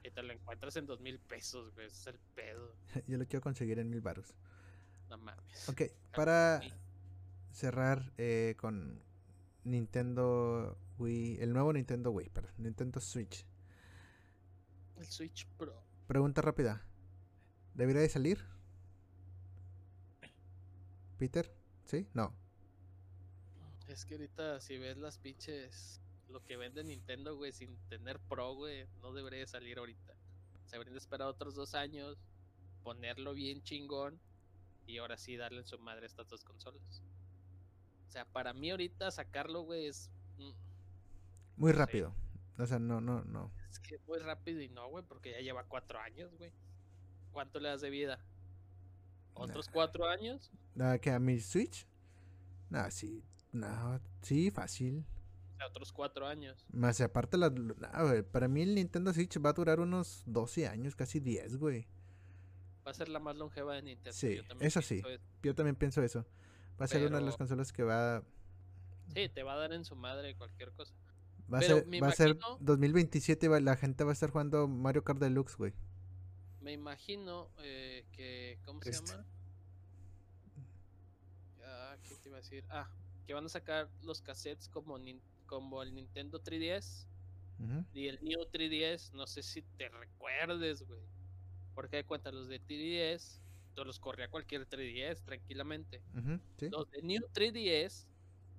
[0.03, 1.87] Y te lo encuentras en dos mil pesos, güey.
[1.87, 2.75] ese Es el pedo.
[3.07, 4.33] Yo lo quiero conseguir en mil baros.
[5.09, 5.69] No mames.
[5.69, 5.81] Ok,
[6.15, 6.61] para
[7.51, 9.01] cerrar eh, con
[9.63, 13.45] Nintendo Wii, el nuevo Nintendo Wii, perdón, Nintendo Switch.
[14.97, 15.81] El Switch Pro.
[16.07, 16.85] Pregunta rápida.
[17.73, 18.39] ¿Debería de salir?
[21.17, 21.51] Peter,
[21.85, 22.07] ¿sí?
[22.13, 22.33] No.
[23.87, 28.55] Es que ahorita si ves las pinches lo que vende Nintendo, güey, sin tener Pro,
[28.55, 30.13] güey, no debería de salir ahorita.
[30.65, 32.17] Se habrían de esperar otros dos años,
[32.83, 34.19] ponerlo bien chingón
[34.87, 37.01] y ahora sí darle en su madre a estas dos consolas.
[38.07, 40.51] O sea, para mí ahorita sacarlo, güey, es, mm,
[41.57, 42.13] Muy Sí.
[42.57, 43.51] O sea, no, no, no.
[43.69, 46.51] es que muy rápido y no, güey, porque ya lleva cuatro años, güey.
[47.31, 48.19] ¿Cuánto le das de vida?
[49.33, 50.51] ¿Otros cuatro años?
[50.79, 51.85] ¿A que a mi Switch?
[52.69, 53.23] No, sí.
[53.51, 55.05] No, sí, fácil.
[55.53, 56.65] O sea, otros cuatro años.
[56.71, 57.53] Más aparte, la,
[58.31, 61.87] para mí el Nintendo Switch va a durar unos 12 años, casi 10, güey.
[62.87, 64.13] Va a ser la más longeva de Nintendo.
[64.13, 64.99] Sí, yo también eso sí.
[64.99, 65.23] eso.
[65.43, 66.25] Yo también pienso eso.
[66.79, 68.23] Va a ser una de las consolas que va,
[69.13, 70.93] Sí, te va a dar en su madre cualquier cosa.
[71.51, 74.29] Va a Pero ser, va a ser imagino- 2027, va- la gente va a estar
[74.31, 75.73] jugando Mario Kart Deluxe, güey.
[76.61, 78.57] Me imagino eh, que.
[78.65, 79.11] ¿Cómo se Triste.
[79.11, 79.25] llama?
[81.63, 82.63] Ah, ¿qué te iba a decir?
[82.69, 82.89] Ah,
[83.27, 87.07] que van a sacar los cassettes como, el Nintendo 3DS
[87.59, 89.11] Ujú, y el New 3DS.
[89.13, 90.99] No sé si te recuerdes, güey.
[91.73, 93.39] Porque de cuenta, los de 3DS,
[93.75, 96.01] tú los corría cualquier 3DS tranquilamente.
[96.57, 96.69] sí.
[96.69, 98.07] Los de New 3DS,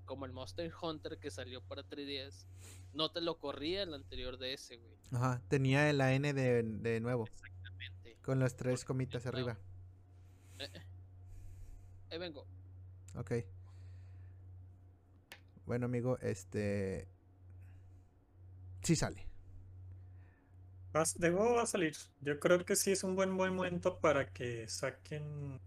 [0.06, 2.46] como el Monster Hunter que salió para 3DS,
[2.94, 4.96] no te lo corría el anterior de ese, güey.
[5.12, 8.16] Ajá, tenía la N de, de nuevo, Exactamente.
[8.22, 9.58] con las tres Porque comitas arriba.
[10.58, 10.82] Eh, eh.
[12.10, 12.46] Ahí vengo.
[13.16, 13.32] Ok.
[15.66, 17.08] Bueno, amigo, este.
[18.82, 19.26] Sí sale.
[20.92, 21.96] Vas- Debo va a salir.
[22.20, 25.60] Yo creo que sí es un buen buen momento para que saquen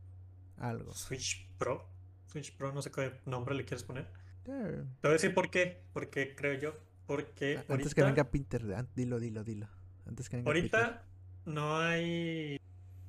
[0.58, 0.94] Algo.
[0.94, 1.86] Switch Pro.
[2.28, 4.08] Switch Pro, no sé qué nombre le quieres poner.
[4.44, 5.82] Te voy a decir por qué.
[5.94, 6.76] Porque creo yo.
[7.06, 9.68] Porque Antes que venga Pinter, an- dilo, dilo, dilo.
[10.08, 10.76] Antes que venga Peter.
[10.80, 11.04] Ahorita
[11.46, 12.60] no hay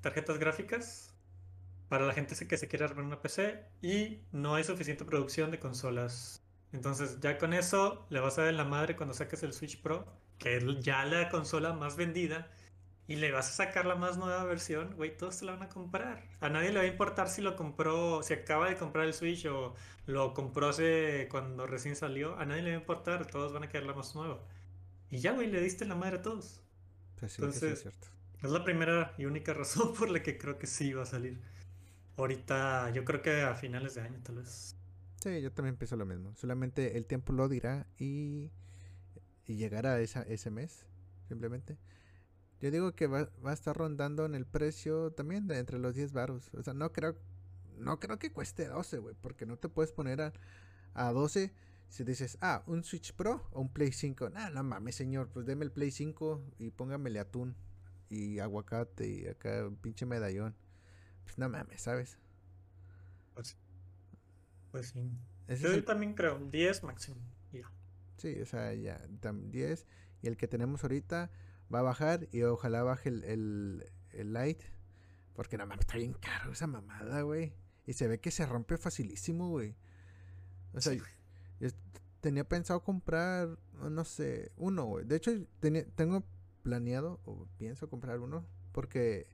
[0.00, 1.14] tarjetas gráficas
[1.88, 5.58] para la gente que se quiere armar una PC y no hay suficiente producción de
[5.58, 6.42] consolas.
[6.72, 10.06] Entonces ya con eso le vas a dar la madre cuando saques el Switch Pro,
[10.38, 12.48] que es ya la consola más vendida,
[13.10, 15.68] y le vas a sacar la más nueva versión, güey, todos se la van a
[15.68, 16.22] comprar.
[16.38, 19.46] A nadie le va a importar si lo compró, si acaba de comprar el Switch
[19.46, 19.74] o
[20.06, 23.68] lo compró hace cuando recién salió, a nadie le va a importar, todos van a
[23.68, 24.40] querer la más nueva.
[25.10, 26.62] Y ya, güey, le diste la madre a todos.
[27.18, 28.06] Pues sí, sí es entonces- cierto.
[28.44, 31.40] Es la primera y única razón por la que creo que sí va a salir.
[32.16, 34.76] Ahorita, yo creo que a finales de año, tal vez.
[35.20, 36.32] Sí, yo también pienso lo mismo.
[36.36, 38.52] Solamente el tiempo lo dirá y,
[39.46, 40.86] y llegará esa, ese mes,
[41.26, 41.76] simplemente.
[42.60, 45.94] Yo digo que va, va a estar rondando en el precio también de entre los
[45.94, 46.50] 10 varos.
[46.54, 47.16] O sea, no creo,
[47.78, 50.32] no creo que cueste 12, güey, porque no te puedes poner a,
[50.94, 51.52] a 12
[51.88, 54.30] si dices, ah, un Switch Pro o un Play 5.
[54.30, 57.56] Nah, no mames, señor, pues deme el Play 5 y póngamele atún
[58.10, 60.54] y aguacate y acá un pinche medallón.
[61.24, 62.18] Pues no mames, ¿sabes?
[64.70, 65.10] Pues sí.
[65.48, 67.16] Ese Yo el- también creo, 10 máximo.
[67.52, 67.70] Ya.
[68.18, 69.86] Sí, o sea, ya tam- 10
[70.22, 71.30] y el que tenemos ahorita
[71.72, 74.60] va a bajar y ojalá baje el, el, el light
[75.34, 77.52] porque no mames, está bien caro esa mamada, güey.
[77.86, 79.74] Y se ve que se rompe facilísimo, güey.
[80.74, 81.00] O sea, Sí,
[81.60, 81.68] yo
[82.20, 85.04] tenía pensado comprar, no sé, uno, güey.
[85.06, 86.24] De hecho, tenía- tengo
[86.62, 89.26] planeado o pienso comprar uno porque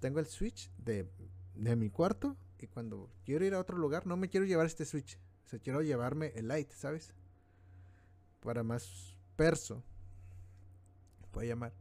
[0.00, 1.08] tengo el Switch de,
[1.54, 4.84] de mi cuarto y cuando quiero ir a otro lugar no me quiero llevar este
[4.84, 5.18] Switch.
[5.44, 7.14] O sea, quiero llevarme el light, ¿sabes?
[8.40, 9.82] Para más perso.
[11.36, 11.74] Puede llamar.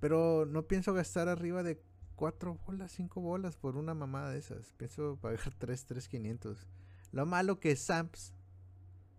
[0.00, 1.80] Pero no pienso gastar arriba de
[2.16, 4.72] 4 bolas, 5 bolas por una mamada de esas.
[4.72, 6.66] Pienso pagar 3, 3, 500.
[7.12, 8.34] Lo malo que Sams,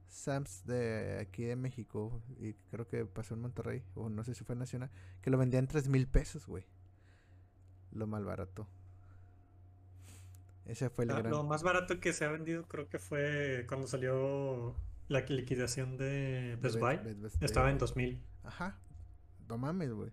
[0.09, 4.43] Sams de aquí de México, y creo que pasó en Monterrey, o no sé si
[4.43, 4.89] fue nacional,
[5.21, 6.65] que lo vendían 3 mil pesos, güey.
[7.93, 8.67] Lo mal barato.
[10.65, 11.31] Ese fue el Ah, gran.
[11.31, 14.75] Lo más barato que se ha vendido creo que fue cuando salió
[15.07, 16.97] la liquidación de Best Buy.
[16.97, 18.21] Best- Best- Estaba en 2000.
[18.43, 18.77] Ajá.
[19.51, 20.09] No mames, güey.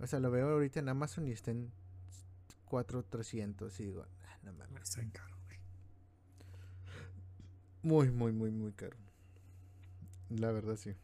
[0.00, 1.70] O sea, lo veo ahorita en Amazon y está en
[2.64, 4.82] 4,300 y digo, "Ah, no mames.
[4.84, 5.58] Está bien caro, güey.
[7.82, 8.96] Muy, muy, muy, muy caro.
[10.30, 10.94] La verdad, sí.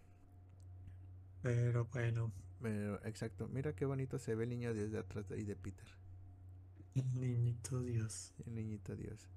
[1.43, 2.33] Pero bueno,
[2.63, 3.49] Pero, exacto.
[3.49, 5.87] Mira qué bonito se ve el niño desde atrás de ahí de Peter.
[7.13, 8.33] niñito Dios.
[8.47, 9.29] El niñito Dios.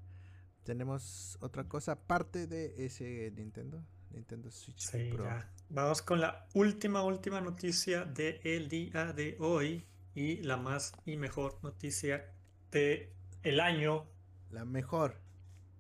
[0.64, 3.84] Tenemos otra cosa aparte de ese Nintendo.
[4.12, 5.26] Nintendo Switch Sí, Pro.
[5.26, 5.50] ya.
[5.70, 9.86] Vamos con la última, última noticia del día de hoy.
[10.16, 12.32] Y la más y mejor noticia
[12.72, 13.14] de
[13.44, 14.06] el año.
[14.50, 15.20] La mejor.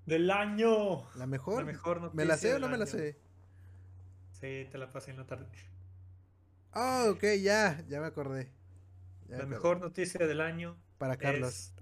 [0.05, 1.09] Del año.
[1.15, 1.59] La mejor.
[1.59, 2.15] La mejor noticia.
[2.17, 3.17] ¿Me la sé o no me la sé?
[4.33, 5.47] Sí, te la pasé en la tarde.
[6.71, 8.51] Ah, ok, ya, ya me acordé.
[9.27, 9.47] Ya me La acordé.
[9.55, 10.77] mejor noticia del año.
[10.99, 11.49] Para Carlos.
[11.49, 11.73] es-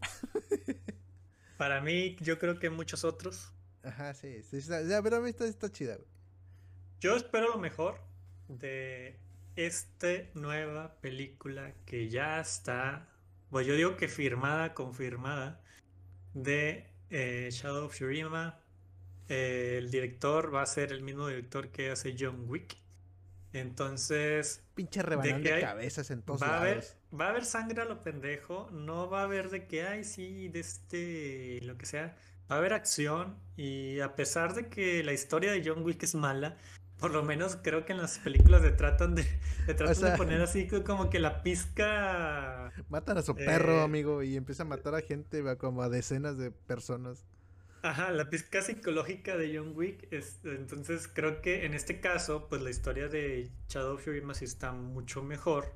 [1.58, 3.52] para mí, yo creo que muchos otros.
[3.84, 6.08] Ajá, sí, sí, está- ya, pero a mí está, está chida, güey.
[7.00, 8.00] Yo espero lo mejor
[8.48, 9.20] de
[9.56, 13.08] esta nueva película que ya está,
[13.50, 15.62] pues yo digo que firmada, confirmada,
[16.34, 18.60] de eh, Shadow of Shurima.
[19.28, 22.78] Eh, el director va a ser el mismo director que hace John Wick.
[23.54, 26.84] Entonces, Pinche rebanón de hay- cabezas en todos va a haber,
[27.18, 30.50] va a haber sangre a lo pendejo, no va a haber de que, ay, sí,
[30.50, 32.18] de este, lo que sea.
[32.52, 36.14] Va a haber acción y a pesar de que la historia de John Wick es
[36.16, 36.58] mala,
[37.00, 39.26] por lo menos creo que en las películas le tratan de,
[39.68, 42.74] le tratan sea- de poner así co- como que la pizca...
[42.90, 45.90] Matan a su perro, eh, amigo, y empieza a matar a gente, va, como a
[45.90, 47.26] decenas de personas.
[47.82, 50.08] Ajá, la pizca psicológica de John Wick.
[50.12, 54.72] Es, entonces creo que en este caso, pues la historia de Shadow Shurima sí está
[54.72, 55.72] mucho mejor.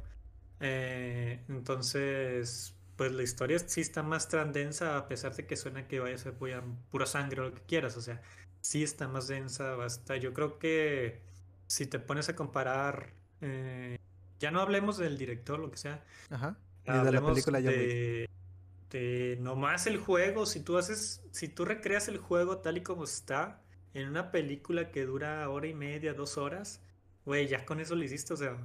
[0.59, 5.87] Eh, entonces, pues la historia sí está más tan densa, a pesar de que suena
[5.87, 7.95] que vaya a ser pura, pura sangre o lo que quieras.
[7.97, 8.21] O sea,
[8.61, 10.17] sí está más densa, basta.
[10.17, 11.21] Yo creo que
[11.67, 13.97] si te pones a comparar, eh,
[14.39, 16.57] ya no hablemos del director, lo que sea, Ajá.
[16.85, 18.27] Y de la película de,
[18.89, 23.03] de nomás el juego, si tú haces, si tú recreas el juego tal y como
[23.03, 23.61] está
[23.93, 26.81] en una película que dura hora y media, dos horas,
[27.25, 28.57] güey, ya con eso lo hiciste, o sea,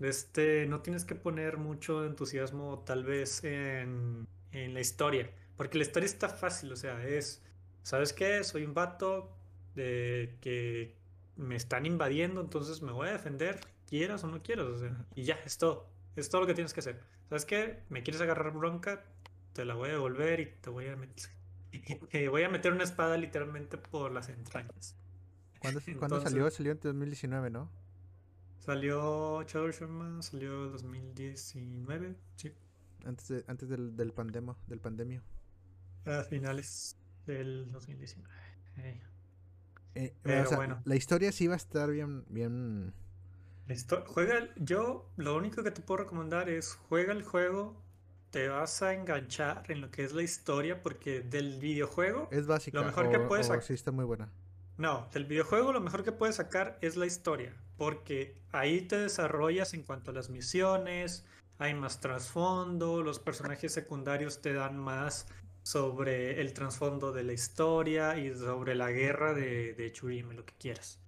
[0.00, 5.84] este, no tienes que poner mucho entusiasmo tal vez en, en la historia, porque la
[5.84, 7.42] historia está fácil, o sea, es,
[7.82, 8.42] ¿sabes qué?
[8.44, 9.36] Soy un vato
[9.74, 10.96] de que
[11.36, 15.24] me están invadiendo, entonces me voy a defender, quieras o no quieras, o sea, y
[15.24, 17.00] ya, es todo, es todo lo que tienes que hacer.
[17.28, 17.82] ¿Sabes qué?
[17.88, 19.04] ¿Me quieres agarrar bronca?
[19.54, 21.30] Te la voy a devolver y te voy a meter,
[22.10, 24.94] te voy a meter una espada literalmente por las entrañas.
[25.58, 26.50] ¿Cuándo, cuándo Entonces- salió?
[26.50, 27.70] Salió en 2019, ¿no?
[28.58, 32.52] Salió Shadow Sherman, salió 2019, sí,
[33.04, 35.22] Antes, de- antes del, del pandemo, del pandemio.
[36.04, 36.96] a finales
[37.26, 38.28] del 2019.
[38.78, 39.00] Eh,
[39.94, 40.80] Eh, Pero o sea, bueno.
[40.86, 42.94] La historia sí va a estar bien, bien.
[44.06, 47.80] Juega, el- yo lo único que te puedo recomendar es juega el juego,
[48.30, 52.80] te vas a enganchar en lo que es la historia, porque del videojuego, Es básica.
[52.80, 54.30] Lo mejor que puedes o sac- sí está muy buena.
[54.78, 59.74] no, del videojuego lo mejor que puedes sacar es la historia, porque ahí te desarrollas
[59.74, 61.24] en cuanto a las misiones,
[61.58, 65.26] hay más trasfondo, los personajes secundarios te dan más
[65.62, 70.54] sobre el trasfondo de la historia y sobre la guerra de, de Churime, lo que
[70.54, 71.00] quieras.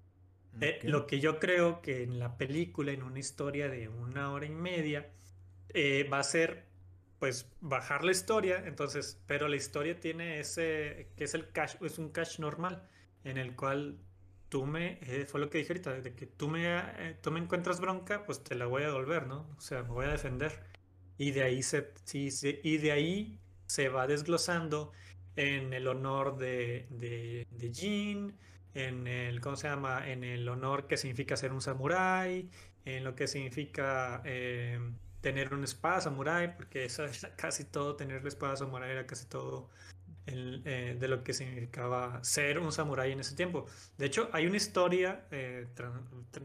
[0.61, 4.47] Eh, lo que yo creo que en la película, en una historia de una hora
[4.47, 5.11] y media,
[5.71, 6.67] eh, va a ser,
[7.19, 11.99] pues, bajar la historia, entonces, pero la historia tiene ese, que es el cache, es
[11.99, 12.89] un cache normal,
[13.25, 13.99] en el cual
[14.49, 17.41] tú me, eh, fue lo que dije ahorita, de que tú me, eh, tú me
[17.41, 19.49] encuentras bronca, pues te la voy a devolver, ¿no?
[19.59, 20.63] O sea, me voy a defender.
[21.19, 23.41] Y de ahí se, sí, sí, y de ahí
[23.75, 24.93] se va desglosando
[25.35, 28.37] en el honor de, de, de Jin,
[28.73, 30.09] en el, ¿cómo se llama?
[30.09, 32.49] En el honor que significa ser un samurái,
[32.85, 34.79] en lo que significa eh,
[35.21, 39.27] tener una espada samurái, porque eso era casi todo, tener la espada samurái era casi
[39.27, 39.71] todo
[40.27, 43.67] el, eh, de lo que significaba ser un samurái en ese tiempo.
[43.99, 45.67] De hecho, hay una historia, eh,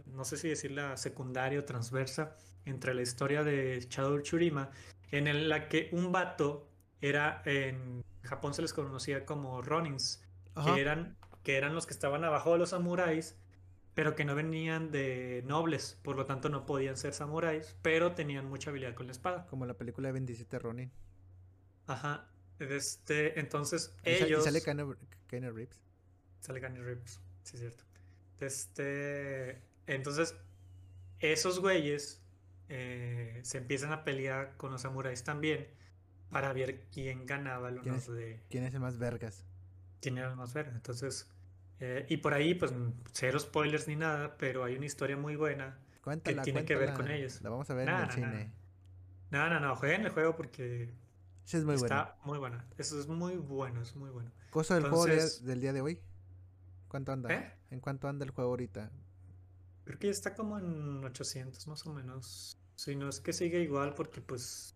[0.08, 2.36] no sé si decirla secundaria o transversa,
[2.66, 4.72] entre la historia de Shadow Churima,
[5.12, 6.69] en la que un vato
[7.02, 10.22] era, en Japón se les conocía como Ronins,
[10.56, 10.74] Ajá.
[10.76, 13.36] que eran, que eran los que estaban abajo de los samuráis,
[13.94, 18.46] pero que no venían de nobles, por lo tanto no podían ser samuráis, pero tenían
[18.50, 19.46] mucha habilidad con la espada.
[19.48, 20.92] Como la película de 27 Ronin.
[21.88, 22.28] Ajá.
[22.60, 24.96] Este, entonces Y ellos sale Keanu
[25.30, 25.80] Reeves.
[26.42, 27.84] sale Keanu Reeves, sí es cierto.
[28.40, 30.36] Este, entonces
[31.20, 32.22] esos güeyes
[32.70, 35.68] eh, se empiezan a pelear con los samuráis también
[36.30, 38.08] para ver quién ganaba el ¿Quién honor es?
[38.14, 39.46] de ¿Quién es el más vergas?
[40.02, 40.72] quién era el más verde.
[40.76, 41.30] Entonces,
[41.80, 42.74] eh, y por ahí, pues
[43.12, 47.10] cero spoilers ni nada, pero hay una historia muy buena Cuéntala, tiene que ver con
[47.12, 47.42] ellos.
[47.42, 48.54] La vamos a ver Nah, en el nah, cine.
[49.32, 50.94] No, no, no, jueguen el juego porque
[51.44, 51.86] Sí, es muy bueno.
[51.96, 52.66] está muy buena.
[52.78, 54.32] Eso es muy bueno, es muy bueno.
[54.52, 56.00] Costo del juego Entonces- del día de hoy.
[56.88, 57.32] ¿Cuánto anda?
[57.34, 57.54] ¿Eh?
[57.72, 58.92] ¿En cuánto anda el juego ahorita?
[59.84, 62.58] Creo que ya está como en 800 más o menos.
[62.76, 64.76] Si no es que sigue igual porque pues...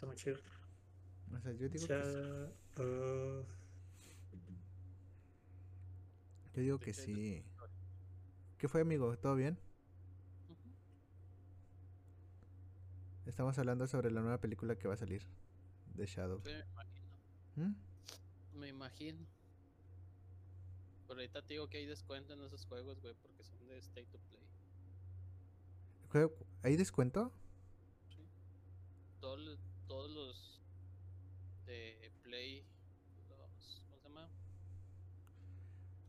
[0.00, 0.38] Está chido.
[1.34, 2.02] O sea, yo digo Ya,
[2.74, 3.44] que, uh,
[6.54, 7.44] yo digo que sí.
[8.58, 9.16] ¿Qué fue, amigo?
[9.18, 9.58] ¿Todo bien?
[13.26, 15.22] Estamos hablando sobre la nueva película que va a salir
[15.94, 16.40] de Shadow.
[16.42, 17.06] Sí, me imagino.
[17.56, 18.58] ¿Mm?
[18.58, 19.26] Me imagino.
[21.06, 24.06] Pero ahorita te digo que hay descuento en esos juegos, güey, porque son de State
[24.06, 24.40] to Play.
[26.62, 27.32] ¿Hay descuento?
[29.20, 30.60] Todos, los- todos los
[31.66, 32.64] de Play,
[33.28, 34.28] los, ¿cómo se llama?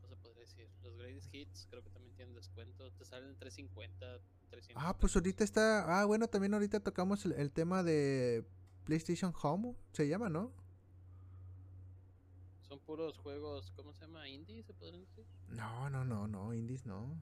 [0.00, 0.68] No se podría decir.
[0.84, 2.92] Los Greatest Hits creo que también tienen descuento.
[2.92, 4.82] Te salen 350, 300.
[4.86, 6.00] Ah, pues ahorita está.
[6.00, 8.46] Ah, bueno, también ahorita tocamos el, el tema de
[8.84, 10.52] PlayStation Home, se llama, ¿no?
[12.68, 14.28] Son puros juegos, ¿cómo se llama?
[14.28, 15.26] ¿Indie se podrían decir?
[15.48, 17.20] No, no, no, no, indies no.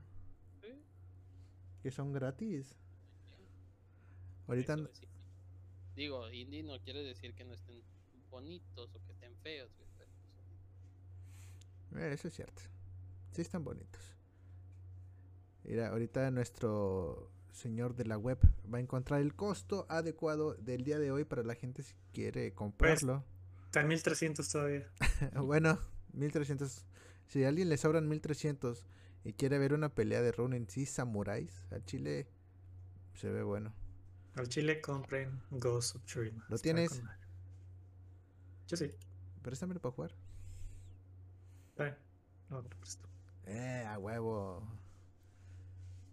[0.61, 0.69] Sí.
[1.83, 2.77] Que son gratis.
[4.47, 4.77] Ahorita.
[6.01, 7.83] Digo, indie no quiere decir que no estén
[8.31, 9.87] bonitos o que estén feos, son-
[12.01, 12.63] eh, eso es cierto.
[13.33, 14.01] Sí están bonitos.
[15.65, 18.39] Mira, ahorita nuestro señor de la web
[18.73, 22.55] va a encontrar el costo adecuado del día de hoy para la gente si quiere
[22.55, 23.23] comprarlo.
[23.67, 24.91] Está en 1300 todavía.
[25.45, 25.79] bueno,
[26.15, 26.87] 1300.
[27.27, 28.87] Si a alguien le sobran 1300
[29.23, 32.27] y quiere ver una pelea de Ronin y samuráis, al chile
[33.13, 33.75] se ve bueno.
[34.41, 36.47] Al chile compren Ghost of Tsushima.
[36.49, 36.91] ¿Lo tienes?
[36.99, 37.09] con.
[38.69, 38.91] Yo sí.
[39.43, 40.15] Préstamelo para jugar.
[41.77, 41.95] Eh,
[42.49, 43.07] no, te presto.
[43.47, 44.67] Eh, a huevo.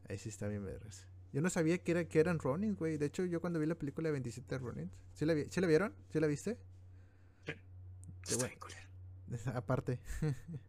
[0.09, 1.05] Ahí sí está bien vergas.
[1.31, 2.97] Yo no sabía que, era, que eran Ronin, güey.
[2.97, 4.91] De hecho, yo cuando vi la película de 27 Ronin.
[5.13, 5.93] ¿Sí la, vi- ¿sí la vieron?
[6.11, 6.57] ¿Sí la viste?
[7.45, 7.55] Qué
[8.23, 8.59] Está bien.
[9.55, 9.99] Aparte.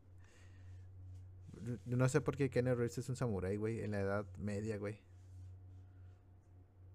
[1.85, 3.81] No sé por qué Kenny Reeves es un samurái, güey.
[3.83, 5.01] En la edad media, güey.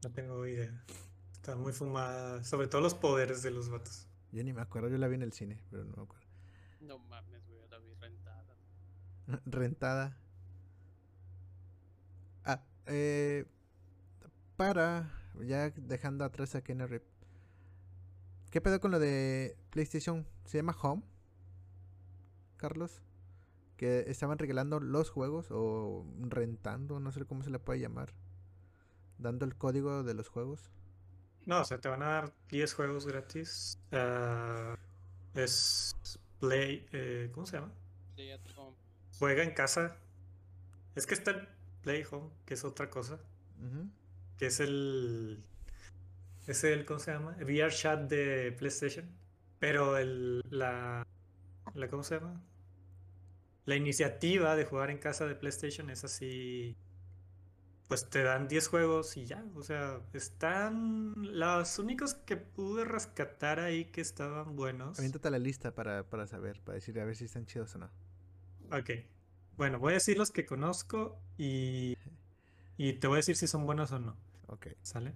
[0.04, 0.84] No tengo idea.
[1.32, 2.44] Está muy fumada.
[2.44, 4.08] Sobre todo los poderes de los vatos.
[4.32, 4.90] Yo ni me acuerdo.
[4.90, 6.28] Yo la vi en el cine, pero no me acuerdo.
[6.82, 8.58] No mames, güey, la vi rentada.
[9.46, 10.18] rentada.
[12.44, 13.46] Ah, eh,
[14.58, 15.10] para,
[15.42, 17.04] ya dejando atrás a Kenny Rip.
[18.52, 20.28] ¿Qué pedo con lo de PlayStation?
[20.44, 21.04] ¿Se llama Home?
[22.58, 23.02] Carlos.
[23.78, 28.14] Que estaban regalando los juegos o rentando, no sé cómo se le puede llamar.
[29.18, 30.72] Dando el código de los juegos.
[31.46, 33.78] No, o sea, te van a dar 10 juegos gratis.
[33.92, 34.78] Ah,
[35.34, 35.96] es
[36.40, 36.88] Play.
[36.92, 37.74] eh, ¿Cómo se llama?
[38.16, 38.76] Play at home.
[39.20, 39.98] Juega en casa.
[40.96, 41.48] Es que está el
[41.82, 43.20] Play Home, que es otra cosa.
[44.38, 45.44] Que es el.
[46.48, 46.86] Es el.
[46.86, 47.36] ¿Cómo se llama?
[47.42, 49.10] VR Chat de PlayStation.
[49.60, 50.42] Pero el.
[50.50, 51.06] La.
[51.74, 52.42] la ¿Cómo se llama?
[53.66, 56.76] La iniciativa de jugar en casa de PlayStation es así.
[57.88, 59.44] Pues te dan 10 juegos y ya.
[59.56, 61.14] O sea, están.
[61.38, 64.98] Los únicos que pude rescatar ahí que estaban buenos.
[64.98, 67.90] Aviéntate la lista para, para saber, para decir a ver si están chidos o no.
[68.72, 68.90] Ok.
[69.58, 71.96] Bueno, voy a decir los que conozco y.
[72.78, 74.18] Y te voy a decir si son buenos o no.
[74.48, 75.14] Ok, ¿Sale?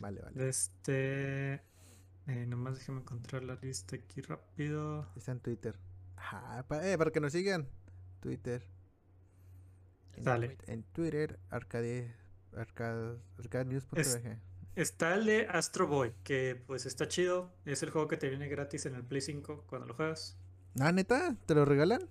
[0.00, 0.48] vale, vale.
[0.48, 1.54] Este.
[2.26, 5.08] eh, nomás déjame encontrar la lista aquí rápido.
[5.16, 5.76] Está en Twitter.
[6.16, 7.68] Ajá, pa- eh, para que nos sigan.
[8.20, 8.64] Twitter.
[10.16, 10.58] En, Dale.
[10.66, 12.14] en Twitter, arcade,
[12.56, 14.38] arcade, arcadenews.bg.
[14.74, 17.52] Está el de Astro Boy, que pues está chido.
[17.66, 20.38] Es el juego que te viene gratis en el Play 5 cuando lo juegas.
[20.80, 22.08] Ah, neta, ¿te lo regalan?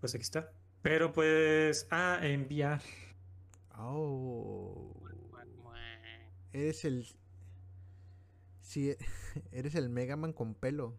[0.00, 0.52] Pues aquí está.
[0.82, 1.88] Pero pues.
[1.90, 2.80] Ah, enviar.
[3.76, 4.94] Oh.
[6.52, 7.06] Eres el.
[8.62, 8.94] Sí,
[9.52, 10.96] eres el Mega Man con pelo.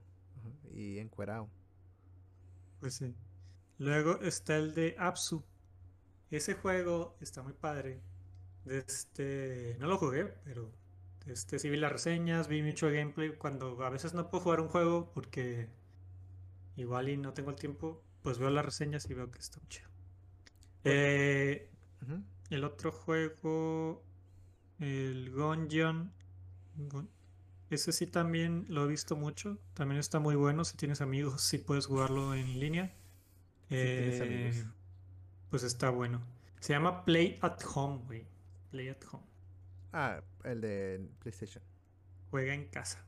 [0.73, 1.49] Y encuerado.
[2.79, 3.15] Pues sí.
[3.77, 5.43] Luego está el de Apsu.
[6.31, 8.01] Ese juego está muy padre.
[8.65, 10.71] Este, no lo jugué, pero
[11.25, 13.31] este, sí vi las reseñas, vi mucho gameplay.
[13.37, 15.69] Cuando a veces no puedo jugar un juego porque
[16.75, 19.69] igual y no tengo el tiempo, pues veo las reseñas y veo que está muy
[19.69, 19.89] chido.
[20.83, 21.69] Eh,
[22.49, 24.03] el otro juego,
[24.79, 26.11] el Gungeon.
[26.77, 27.09] Gun-
[27.69, 29.57] Ese sí también lo he visto mucho.
[29.73, 30.63] También está muy bueno.
[30.65, 32.93] Si tienes amigos, si puedes jugarlo en línea.
[33.69, 34.65] tienes amigos.
[35.49, 36.21] Pues está bueno.
[36.59, 38.25] Se llama Play at Home, güey.
[38.71, 39.23] Play at Home.
[39.93, 41.63] Ah, el de PlayStation.
[42.29, 43.03] Juega en casa.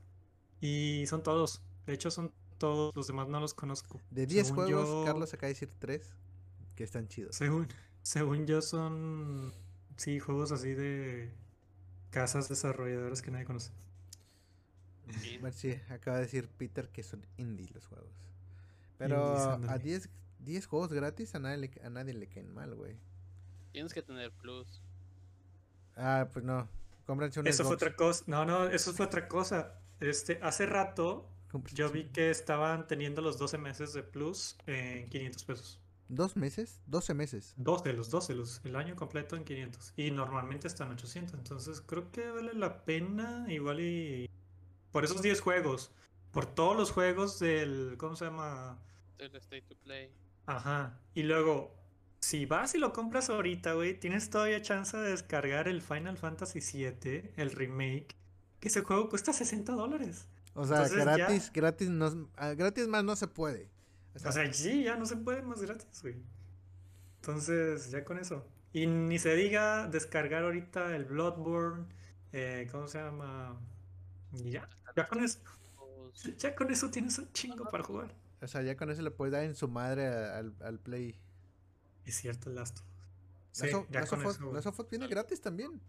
[0.60, 1.62] Y son todos.
[1.86, 2.94] De hecho, son todos.
[2.96, 4.00] Los demás no los conozco.
[4.10, 6.10] De 10 Según juegos, yo- Carlos acaba de decir 3
[6.74, 7.36] que están chidos.
[7.36, 7.68] Según,
[8.02, 9.52] según yo son,
[9.96, 11.32] sí, juegos así de
[12.10, 13.70] casas desarrolladoras que nadie conoce.
[15.20, 15.38] Sí.
[15.38, 18.12] Bueno, sí, acaba de decir Peter que son indie los juegos.
[18.98, 19.82] Pero a ándale.
[19.82, 20.08] 10,
[20.44, 22.96] 10 juegos gratis a nadie, le, a nadie le caen mal, güey.
[23.72, 24.82] Tienes que tener plus.
[25.96, 26.68] Ah, pues no.
[27.06, 27.82] Cómprense un Eso fue Xbox.
[27.82, 28.24] otra cosa.
[28.26, 29.80] No, no, eso fue otra cosa.
[30.00, 35.08] Este, hace rato Cómprense yo vi que estaban teniendo los 12 meses de Plus en
[35.08, 35.80] 500 pesos.
[36.08, 36.80] ¿Dos meses?
[36.86, 37.54] 12 meses.
[37.56, 39.94] 12, los 12, los, el año completo en 500.
[39.96, 41.34] Y normalmente están 800.
[41.34, 44.28] Entonces creo que vale la pena igual y...
[44.90, 45.90] Por esos 10 juegos.
[46.30, 47.96] Por todos los juegos del...
[47.98, 48.78] ¿Cómo se llama?
[49.16, 50.10] Del State to Play.
[50.46, 50.98] Ajá.
[51.14, 51.74] Y luego,
[52.20, 56.60] si vas y lo compras ahorita, güey, tienes todavía chance de descargar el Final Fantasy
[56.60, 58.16] VII, el remake,
[58.60, 60.28] que ese juego cuesta 60 dólares.
[60.54, 63.70] O sea, Entonces, ya- gratis, gratis, no, ah, gratis más no se puede.
[64.14, 66.16] O sea, O sea, sí, ya no se puede más gratis, güey.
[67.20, 68.46] Entonces, ya con eso.
[68.72, 71.86] Y ni se diga descargar ahorita el Bloodborne,
[72.32, 73.58] eh, ¿cómo se llama?
[74.34, 75.38] Y ya, ya con eso,
[76.12, 78.14] Pues, ya con eso tienes un chingo para jugar.
[78.42, 81.14] O sea, ya con eso le puedes dar en su madre a- al, al Play.
[82.04, 82.92] Es cierto, el Last of Us.
[83.52, 84.54] Sí, Last of- ya Last con eso, güey.
[84.54, 85.80] Last of Us viene gratis también.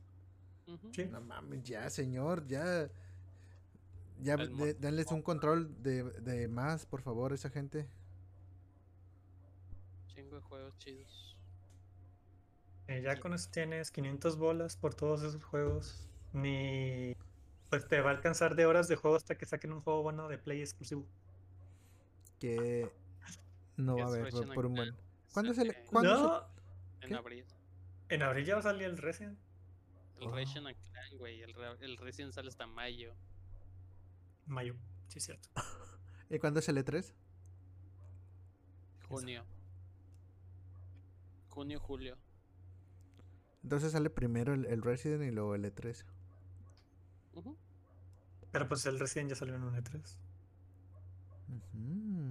[0.94, 1.06] Sí.
[1.06, 2.90] No mames, ya, señor, ya.
[4.22, 7.88] Ya, de- denles un control de, de más, por favor, a esa gente.
[10.08, 11.38] Chingo de juegos chidos.
[12.88, 16.08] Eh, ya con eso tienes 500 bolas por todos esos juegos.
[16.34, 17.16] Ni.
[17.70, 20.28] Pues te va a alcanzar de horas de juego hasta que saquen un juego bueno
[20.28, 21.06] de Play exclusivo.
[22.44, 22.92] Que
[23.78, 24.94] no va a haber Ratchet por un buen.
[25.34, 27.46] ¿Cuándo se le- sale cuándo se- No, En abril.
[28.10, 29.40] en abril ya va a salir el Resident.
[30.20, 30.36] El Oh.
[30.36, 31.42] And Clank, güey.
[31.42, 33.14] El, el Resident sale hasta mayo.
[34.46, 34.76] Mayo,
[35.08, 35.48] sí, es cierto.
[36.30, 37.14] ¿Y cuándo es el E E3?
[39.08, 39.46] Junio.
[41.50, 42.18] Junio, julio.
[43.64, 46.04] Entonces sale primero el, el Resident y luego el E3.
[47.36, 47.56] Ujú.
[48.52, 50.18] Pero pues el Resident ya salió en un E3.
[51.48, 51.78] Ujú.
[51.80, 52.23] No.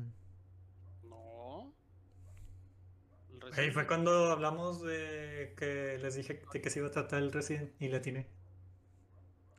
[3.56, 7.22] Ahí Resident fue cuando hablamos de que les dije de que se iba a tratar
[7.22, 8.26] el Resident y le atiné.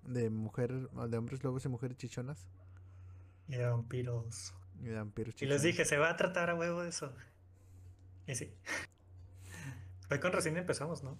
[0.03, 2.47] De mujer, de hombres lobos y mujeres chichonas.
[3.47, 4.53] Y de vampiros.
[4.81, 5.53] Y de vampiros Y chichones.
[5.55, 7.13] les dije, se va a tratar a huevo eso.
[8.27, 8.53] Y sí.
[10.07, 11.19] Fue con Resident empezamos, ¿no?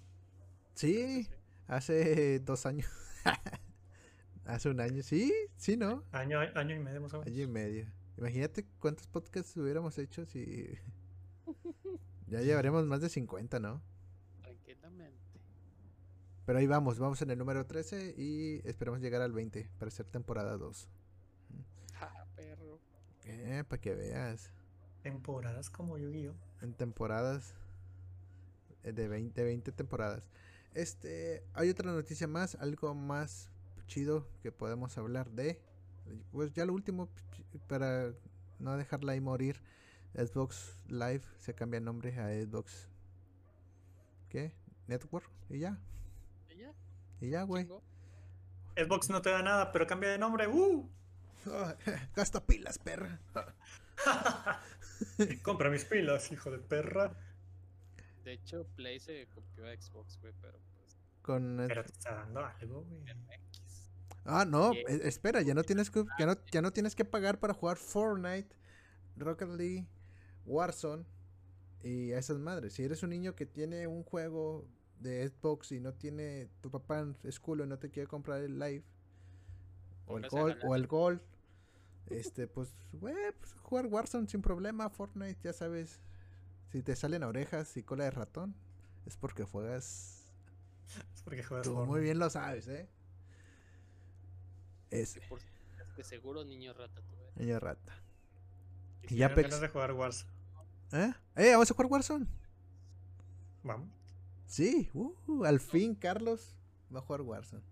[0.73, 1.29] Sí,
[1.67, 2.87] hace dos años.
[4.45, 6.03] hace un año, sí, sí, ¿no?
[6.11, 7.31] Año, año y medio más o menos.
[7.31, 7.85] Año y medio.
[8.17, 10.77] Imagínate cuántos podcasts hubiéramos hecho si.
[12.27, 13.81] Ya llevaremos más de 50, ¿no?
[14.41, 15.17] Tranquilamente.
[16.45, 20.05] Pero ahí vamos, vamos en el número 13 y esperamos llegar al 20 para hacer
[20.07, 20.89] temporada 2.
[21.93, 22.79] Ja, perro.
[23.25, 24.51] Eh, para que veas.
[25.01, 26.33] Temporadas como Yu-Gi-Oh!
[26.61, 27.53] En temporadas.
[28.83, 30.29] eh, De 20, de 20 temporadas.
[30.73, 33.49] Este, hay otra noticia más, algo más
[33.87, 35.61] chido que podemos hablar de.
[36.31, 37.09] Pues ya lo último,
[37.67, 38.13] para
[38.59, 39.61] no dejarla ahí morir.
[40.15, 42.87] Xbox Live se cambia el nombre a Xbox.
[44.29, 44.53] ¿Qué?
[44.87, 45.29] Network.
[45.49, 45.77] Y ya.
[46.49, 46.73] ¿Y ya?
[47.21, 47.67] Y ya, güey.
[48.75, 50.47] Xbox no te da nada, pero cambia de nombre.
[50.47, 50.89] ¡Uh!
[52.15, 53.19] Gasta pilas, perra.
[55.43, 57.13] Compra mis pilas, hijo de perra.
[58.23, 60.95] De hecho, Play se copió a Xbox, güey, pero pues.
[61.21, 63.03] Con el- Pero te está dando algo, güey.
[64.25, 64.89] Ah, no, Yeah.
[64.89, 67.75] e- espera, ya no tienes que ya no, ya no tienes que pagar para jugar
[67.75, 68.55] Fortnite,
[69.17, 69.85] Rocket League,
[70.45, 71.05] Warzone
[71.83, 72.73] y a esas madres.
[72.73, 74.65] Si eres un niño que tiene un juego
[74.99, 78.57] de Xbox y no tiene tu papá es culo y no te quiere comprar el
[78.57, 78.83] Live
[80.07, 80.59] o el jalar.
[80.63, 81.21] o el Gold,
[82.09, 85.99] este pues, güey, pues, jugar Warzone sin problema, Fortnite, ya sabes.
[86.71, 88.55] Si te salen orejas y cola de ratón,
[89.05, 90.19] es porque juegas
[91.13, 92.87] Es porque juegas Tú muy bien lo sabes, ¿eh?
[95.29, 95.41] Por-
[95.97, 97.31] De seguro, niño rata, tú, güey.
[97.47, 97.93] niño rata.
[99.03, 99.43] Y Y tengo Apex.
[99.49, 100.31] ganas de jugar Warzone.
[100.93, 101.11] ¿Eh?
[101.37, 101.51] ¿Eh?
[101.53, 102.27] ¿Vamos a jugar Warzone?
[103.63, 103.89] Vamos.
[104.45, 106.55] Sí, uh, al fin Carlos
[106.93, 107.63] va a jugar Warzone.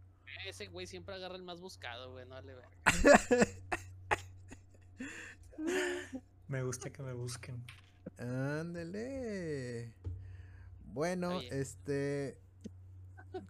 [0.47, 2.25] Ese güey siempre agarra el más buscado, güey.
[2.25, 2.41] No.
[6.47, 7.63] Me gusta que me busquen.
[8.17, 9.93] Ándele.
[10.85, 12.39] Bueno, este.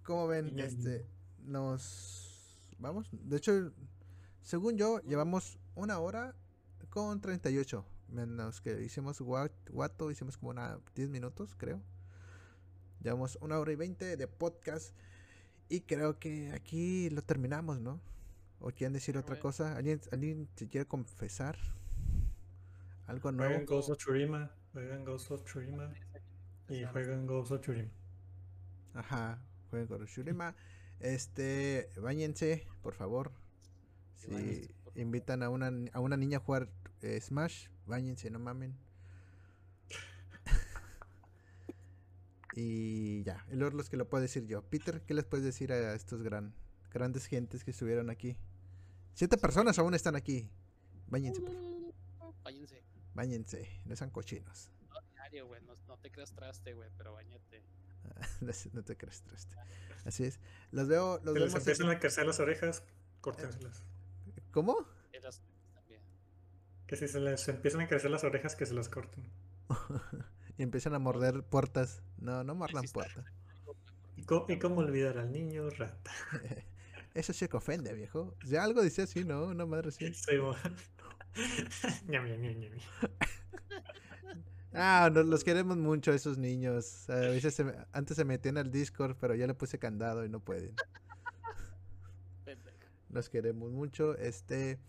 [0.03, 0.53] ¿Cómo ven?
[0.53, 0.67] Bien.
[0.67, 1.07] Este.
[1.45, 2.59] Nos.
[2.77, 3.07] Vamos.
[3.13, 3.71] De hecho,
[4.41, 6.35] según yo, llevamos una hora
[6.89, 7.85] con 38.
[8.11, 11.81] Menos que hicimos gua- guato, hicimos como una 10 minutos, creo.
[13.01, 14.95] Llevamos una hora y 20 de podcast.
[15.69, 18.01] Y creo que aquí lo terminamos, ¿no?
[18.59, 19.41] ¿O quieren decir otra Bueno.
[19.43, 19.75] cosa?
[19.77, 21.57] ¿Alguien, ¿Alguien se quiere confesar?
[23.07, 23.51] ¿Algo nuevo?
[23.51, 24.51] Juegan Ghost of Tsushima.
[24.73, 25.93] Juegan Ghost of Tsushima.
[26.69, 27.89] Y juegan Ghost of Tsushima.
[28.93, 30.53] Ajá, jueguen con Shurima.
[30.99, 33.31] Este, bañense, por favor.
[34.15, 36.69] Sí, Báñense, invitan a una, ni- a una niña a jugar
[37.01, 38.77] eh, Smash, bañense, no mamen.
[42.55, 44.61] y ya, y luego los que lo puedo decir yo.
[44.63, 46.53] Peter, ¿qué les puedes decir a estos gran,
[46.91, 48.37] grandes gentes que estuvieron aquí?
[49.13, 50.49] Siete personas aún están aquí.
[51.07, 51.93] Bañense, por favor.
[52.43, 52.83] Váyanse.
[53.13, 54.71] Bañense, no sean cochinos.
[55.13, 55.61] Diario, güey.
[55.61, 57.63] No, no te creas traste, güey, pero bañate.
[58.41, 59.55] no, se- te crees traste.
[60.05, 60.39] Así es.
[60.71, 62.83] Los veo, los Si les empiezan a crecer las orejas,
[63.21, 63.83] córtenselas.
[64.51, 64.85] ¿Cómo?
[65.13, 65.41] Y las
[65.73, 66.01] también.
[66.87, 69.23] Que si se les empiezan a crecer las orejas, que se las corten.
[70.57, 72.01] y empiezan a morder puertas.
[72.17, 73.25] No, no mordan puertas.
[74.17, 76.11] ¿Y cómo, y cómo olvidar al niño rata?
[77.13, 78.35] Eso sí que ofende, viejo.
[78.45, 79.45] Ya algo dice así, ¿no?
[79.45, 80.05] Una madre así.
[80.13, 80.37] Sí.
[84.73, 87.09] Ah, no, los queremos mucho esos niños.
[87.09, 90.29] A veces se me- antes se metían al Discord, pero ya le puse candado y
[90.29, 90.73] no pueden.
[93.11, 94.15] Los queremos mucho.
[94.17, 94.79] Este,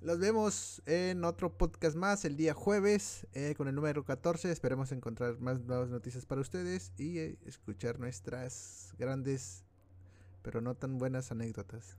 [0.00, 4.50] los vemos en otro podcast más el día jueves eh, con el número 14.
[4.50, 9.64] Esperemos encontrar más nuevas noticias para ustedes y eh, escuchar nuestras grandes,
[10.42, 11.96] pero no tan buenas anécdotas.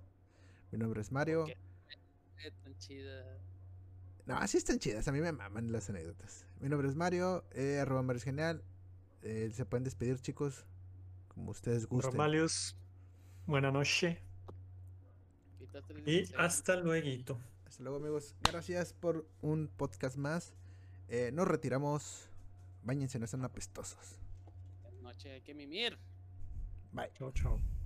[0.72, 1.44] Mi nombre es Mario.
[1.44, 1.52] Ok.
[2.64, 3.38] Tan chida.
[4.26, 5.08] No, así están chidas.
[5.08, 6.46] A mí me maman las anécdotas.
[6.60, 8.64] Mi nombre es Mario, eh, arroba Mario es genial.
[9.22, 10.66] Eh, se pueden despedir, chicos,
[11.28, 12.14] como ustedes gusten.
[12.14, 12.76] Romalius,
[13.46, 14.22] buena noche.
[16.06, 17.40] Y hasta luego.
[17.66, 18.36] Hasta luego, amigos.
[18.44, 20.54] Gracias por un podcast más.
[21.08, 22.28] Eh, nos retiramos.
[22.84, 24.18] Báñense, no están apestosos.
[25.02, 25.98] Noche hay que mimir.
[26.92, 27.12] Bye.
[27.18, 27.81] Chao, chao.